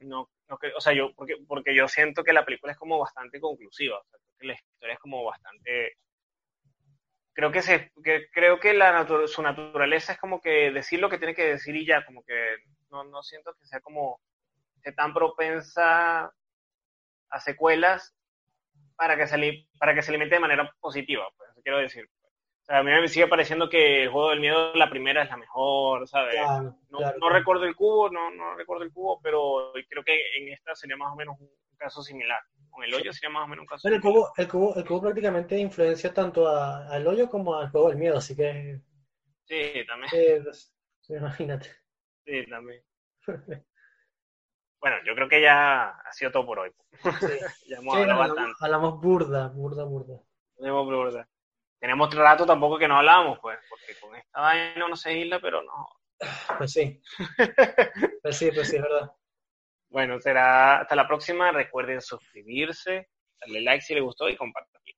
no, 0.00 0.30
no 0.48 0.58
o 0.76 0.80
sea, 0.80 0.92
yo, 0.94 1.12
porque, 1.14 1.36
porque 1.48 1.74
yo 1.74 1.88
siento 1.88 2.24
que 2.24 2.32
la 2.32 2.44
película 2.44 2.72
es 2.72 2.78
como 2.78 2.98
bastante 2.98 3.40
conclusiva, 3.40 3.98
o 3.98 4.04
sea, 4.04 4.18
que 4.38 4.46
la 4.46 4.54
historia 4.54 4.94
es 4.94 5.00
como 5.00 5.24
bastante, 5.24 5.94
creo 7.32 7.52
que 7.52 7.62
se, 7.62 7.92
que, 8.02 8.28
creo 8.32 8.58
que 8.60 8.72
la 8.74 8.92
natu- 9.04 9.26
su 9.28 9.42
naturaleza 9.42 10.12
es 10.12 10.18
como 10.18 10.40
que 10.40 10.70
decir 10.72 11.00
lo 11.00 11.08
que 11.10 11.18
tiene 11.18 11.34
que 11.34 11.44
decir 11.44 11.76
y 11.76 11.86
ya, 11.86 12.04
como 12.04 12.22
que 12.24 12.34
no, 13.04 13.10
no 13.10 13.22
siento 13.22 13.52
que 13.54 13.66
sea 13.66 13.80
como, 13.80 14.20
tan 14.96 15.12
propensa 15.12 16.32
a 17.30 17.40
secuelas 17.40 18.14
para 18.96 19.16
que 19.16 19.26
se, 19.26 19.36
li- 19.38 19.68
para 19.78 19.94
que 19.94 20.02
se 20.02 20.10
alimente 20.10 20.36
de 20.36 20.40
manera 20.40 20.72
positiva, 20.80 21.26
pues, 21.36 21.50
quiero 21.62 21.78
decir. 21.78 22.08
O 22.62 22.64
sea, 22.66 22.78
a 22.78 22.82
mí 22.82 22.90
me 22.90 23.08
sigue 23.08 23.28
pareciendo 23.28 23.68
que 23.68 24.04
el 24.04 24.10
juego 24.10 24.30
del 24.30 24.40
miedo, 24.40 24.74
la 24.74 24.90
primera 24.90 25.22
es 25.22 25.28
la 25.30 25.36
mejor, 25.36 26.08
¿sabes? 26.08 26.34
Claro, 26.34 26.76
No, 26.90 26.98
claro, 26.98 27.18
no 27.20 27.28
recuerdo 27.28 27.64
el 27.64 27.76
cubo, 27.76 28.10
no, 28.10 28.30
no 28.30 28.54
recuerdo 28.56 28.84
el 28.84 28.92
cubo, 28.92 29.20
pero 29.22 29.72
creo 29.88 30.02
que 30.02 30.18
en 30.38 30.48
esta 30.52 30.74
sería 30.74 30.96
más 30.96 31.12
o 31.12 31.16
menos 31.16 31.36
un 31.38 31.50
caso 31.76 32.02
similar. 32.02 32.40
Con 32.70 32.82
el 32.84 32.92
hoyo 32.94 33.12
sería 33.12 33.30
más 33.30 33.44
o 33.44 33.48
menos 33.48 33.62
un 33.62 33.66
caso 33.66 33.82
Bueno, 33.88 33.96
el 33.96 34.02
cubo, 34.02 34.32
el 34.36 34.48
cubo, 34.48 34.74
el 34.76 34.84
cubo 34.84 35.00
prácticamente 35.02 35.58
influencia 35.58 36.12
tanto 36.12 36.48
a- 36.48 36.88
al 36.88 37.06
hoyo 37.06 37.28
como 37.28 37.54
al 37.56 37.70
juego 37.70 37.88
del 37.88 37.98
miedo, 37.98 38.18
así 38.18 38.34
que 38.34 38.80
Sí, 39.44 39.84
también. 39.86 40.10
eh, 40.14 40.40
pues, 40.42 40.74
imagínate. 41.08 41.68
Sí, 42.24 42.44
también. 42.50 42.82
Bueno, 44.80 44.96
yo 45.04 45.14
creo 45.14 45.28
que 45.28 45.40
ya 45.40 45.88
ha 45.88 46.12
sido 46.12 46.30
todo 46.30 46.46
por 46.46 46.58
hoy. 46.60 46.70
Sí. 47.02 47.02
Ya 47.68 47.78
hemos 47.78 47.94
Sí, 47.94 48.02
hablado 48.02 48.22
hablamos, 48.22 48.28
bastante. 48.28 48.54
hablamos 48.60 49.00
burda, 49.00 49.48
burda, 49.48 49.84
burda. 49.84 50.20
Hablado 50.58 50.86
bastante. 50.86 51.30
Tenemos 51.80 52.14
rato 52.14 52.46
tampoco 52.46 52.78
que 52.78 52.88
no 52.88 52.96
hablamos, 52.98 53.38
pues, 53.40 53.58
porque 53.68 53.98
con 54.00 54.14
esta 54.16 54.40
vaina 54.40 54.88
no 54.88 54.96
se 54.96 55.12
isla, 55.18 55.40
pero 55.40 55.62
no. 55.62 55.88
Pues 56.58 56.72
sí. 56.72 57.00
Pues 58.22 58.36
sí, 58.38 58.50
pues 58.52 58.68
sí, 58.68 58.76
es 58.76 58.82
verdad. 58.82 59.12
Bueno, 59.88 60.18
será 60.20 60.80
hasta 60.80 60.96
la 60.96 61.06
próxima. 61.06 61.52
Recuerden 61.52 62.00
suscribirse, 62.00 63.08
darle 63.40 63.60
like 63.62 63.82
si 63.82 63.94
les 63.94 64.02
gustó 64.02 64.28
y 64.28 64.36
compartir. 64.36 64.96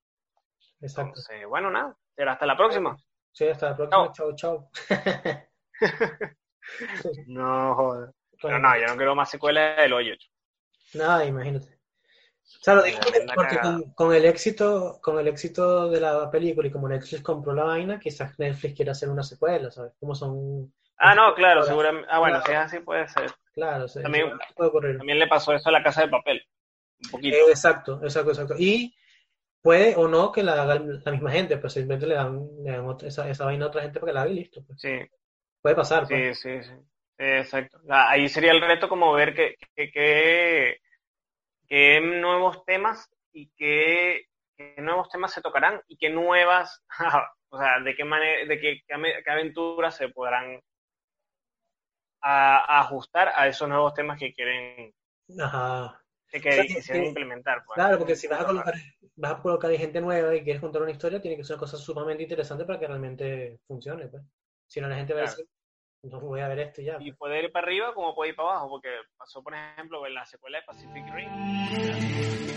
Exacto. 0.81 1.09
Entonces, 1.09 1.45
bueno, 1.47 1.69
nada, 1.69 1.95
será 2.15 2.33
hasta 2.33 2.45
la 2.45 2.57
próxima. 2.57 2.97
Sí, 3.31 3.47
hasta 3.47 3.71
la 3.71 3.75
próxima. 3.77 4.11
Chao, 4.11 4.35
chao. 4.35 4.69
No, 7.27 7.75
joder. 7.75 8.13
Pero 8.41 8.59
no, 8.59 8.77
yo 8.79 8.87
no 8.87 8.95
quiero 8.95 9.15
más 9.15 9.29
secuelas 9.29 9.77
del 9.77 9.93
hoyo. 9.93 10.13
Nada, 10.93 11.25
imagínate. 11.25 11.67
O 11.67 12.63
sea, 12.63 12.73
lo 12.75 12.81
digo 12.83 12.97
porque, 13.35 13.59
con, 13.59 13.93
con 13.93 14.13
el 14.15 14.25
éxito, 14.25 14.99
con 15.03 15.19
el 15.19 15.27
éxito 15.27 15.87
de 15.89 16.01
la 16.01 16.31
película 16.31 16.67
y 16.67 16.71
como 16.71 16.89
Netflix 16.89 17.21
compró 17.21 17.53
la 17.53 17.63
vaina, 17.63 17.99
quizás 17.99 18.37
Netflix 18.39 18.75
quiera 18.75 18.91
hacer 18.93 19.09
una 19.09 19.21
secuela, 19.23 19.69
¿sabes? 19.69 19.93
Como 19.99 20.15
son, 20.15 20.73
Ah, 20.97 21.13
no, 21.15 21.33
claro, 21.35 21.63
seguramente. 21.63 22.07
Ah, 22.11 22.19
bueno, 22.19 22.41
claro. 22.41 22.45
si 22.45 22.51
es 22.51 22.57
así 22.77 22.85
puede 22.85 23.07
ser. 23.07 23.31
claro, 23.53 23.87
se- 23.87 24.01
También- 24.01 24.31
puede 24.55 24.69
ocurrir. 24.69 24.97
También 24.97 25.19
le 25.19 25.27
pasó 25.27 25.53
eso 25.53 25.69
a 25.69 25.71
la 25.71 25.83
casa 25.83 26.01
de 26.01 26.09
papel. 26.09 26.41
Un 27.05 27.11
poquito. 27.11 27.37
Eh, 27.37 27.41
exacto, 27.49 27.99
exacto, 28.03 28.31
exacto. 28.31 28.55
Y 28.57 28.95
puede 29.61 29.95
o 29.95 30.07
no 30.07 30.31
que 30.31 30.41
la 30.43 30.53
haga 30.61 30.75
la 30.79 31.11
misma 31.11 31.31
gente, 31.31 31.57
pues 31.57 31.73
simplemente 31.73 32.07
le 32.07 32.15
dan, 32.15 32.47
le 32.63 32.71
dan 32.71 32.85
otra- 32.87 33.07
esa, 33.07 33.29
esa 33.29 33.45
vaina 33.45 33.65
a 33.65 33.67
otra 33.69 33.83
gente 33.83 33.99
para 33.99 34.09
que 34.09 34.13
la 34.15 34.21
haga 34.23 34.31
y 34.31 34.35
listo. 34.35 34.61
pues. 34.65 34.81
Sí, 34.81 34.97
Puede 35.61 35.75
pasar, 35.75 36.07
pues. 36.07 36.39
sí, 36.39 36.49
sí, 36.59 36.63
sí. 36.63 36.69
Sí, 36.73 36.73
Exacto. 37.19 37.79
Ah, 37.89 38.09
Ahí 38.11 38.29
sería 38.29 38.51
el 38.51 38.61
reto 38.61 38.87
como 38.89 39.11
ver 39.13 39.33
qué, 39.35 39.55
qué, 39.75 39.91
qué- 41.67 42.01
nuevos 42.01 42.63
temas 42.65 43.09
y 43.33 43.49
qué, 43.57 44.23
qué 44.57 44.75
nuevos 44.81 45.09
temas 45.09 45.33
se 45.33 45.41
tocarán 45.41 45.81
y 45.87 45.97
qué 45.97 46.09
nuevas, 46.09 46.81
o 47.49 47.59
sea, 47.59 47.79
de 47.81 47.95
qué 47.95 48.05
manera, 48.05 48.45
de 48.47 48.59
qué, 48.59 48.81
qué 48.87 49.31
aventuras 49.31 49.95
se 49.95 50.09
podrán 50.09 50.59
a- 52.21 52.57
a 52.77 52.79
ajustar 52.81 53.29
a 53.35 53.47
esos 53.47 53.67
nuevos 53.67 53.93
temas 53.93 54.17
que 54.19 54.33
quieren, 54.33 54.93
Ajá. 55.39 56.01
que, 56.29 56.41
que 56.41 56.49
O 56.49 56.51
sea, 56.53 56.63
que- 56.63 56.75
quisieran 56.75 57.03
que- 57.03 57.07
implementar. 57.09 57.63
pues. 57.65 57.75
Claro, 57.75 57.97
porque 57.97 58.15
si 58.15 58.27
vas 58.27 58.41
a 58.41 58.45
colocar, 58.45 58.73
vas 59.15 59.31
a 59.33 59.41
colocar 59.41 59.71
gente 59.73 60.01
nueva 60.01 60.35
y 60.35 60.43
quieres 60.43 60.61
contar 60.61 60.81
una 60.81 60.91
historia, 60.91 61.21
tiene 61.21 61.37
que 61.37 61.43
ser 61.43 61.55
una 61.55 61.61
cosa 61.61 61.77
sumamente 61.77 62.23
interesante 62.23 62.65
para 62.65 62.79
que 62.79 62.87
realmente 62.87 63.59
funcione, 63.67 64.07
pues. 64.07 64.23
Si 64.67 64.79
no, 64.81 64.87
la 64.87 64.95
gente 64.97 65.13
va 65.13 65.19
a 65.21 65.23
decir, 65.23 65.45
no 66.03 66.19
voy 66.21 66.39
a 66.41 66.47
ver 66.47 66.59
esto 66.59 66.81
ya. 66.81 66.97
Y 66.99 67.11
puede 67.11 67.43
ir 67.43 67.51
para 67.51 67.67
arriba 67.67 67.93
como 67.93 68.15
puede 68.15 68.31
ir 68.31 68.35
para 68.35 68.51
abajo, 68.51 68.69
porque 68.69 68.89
pasó, 69.17 69.43
por 69.43 69.53
ejemplo, 69.53 70.05
en 70.05 70.13
la 70.13 70.25
secuela 70.25 70.59
de 70.59 70.65
Pacific 70.65 71.03
Rim. 71.13 72.48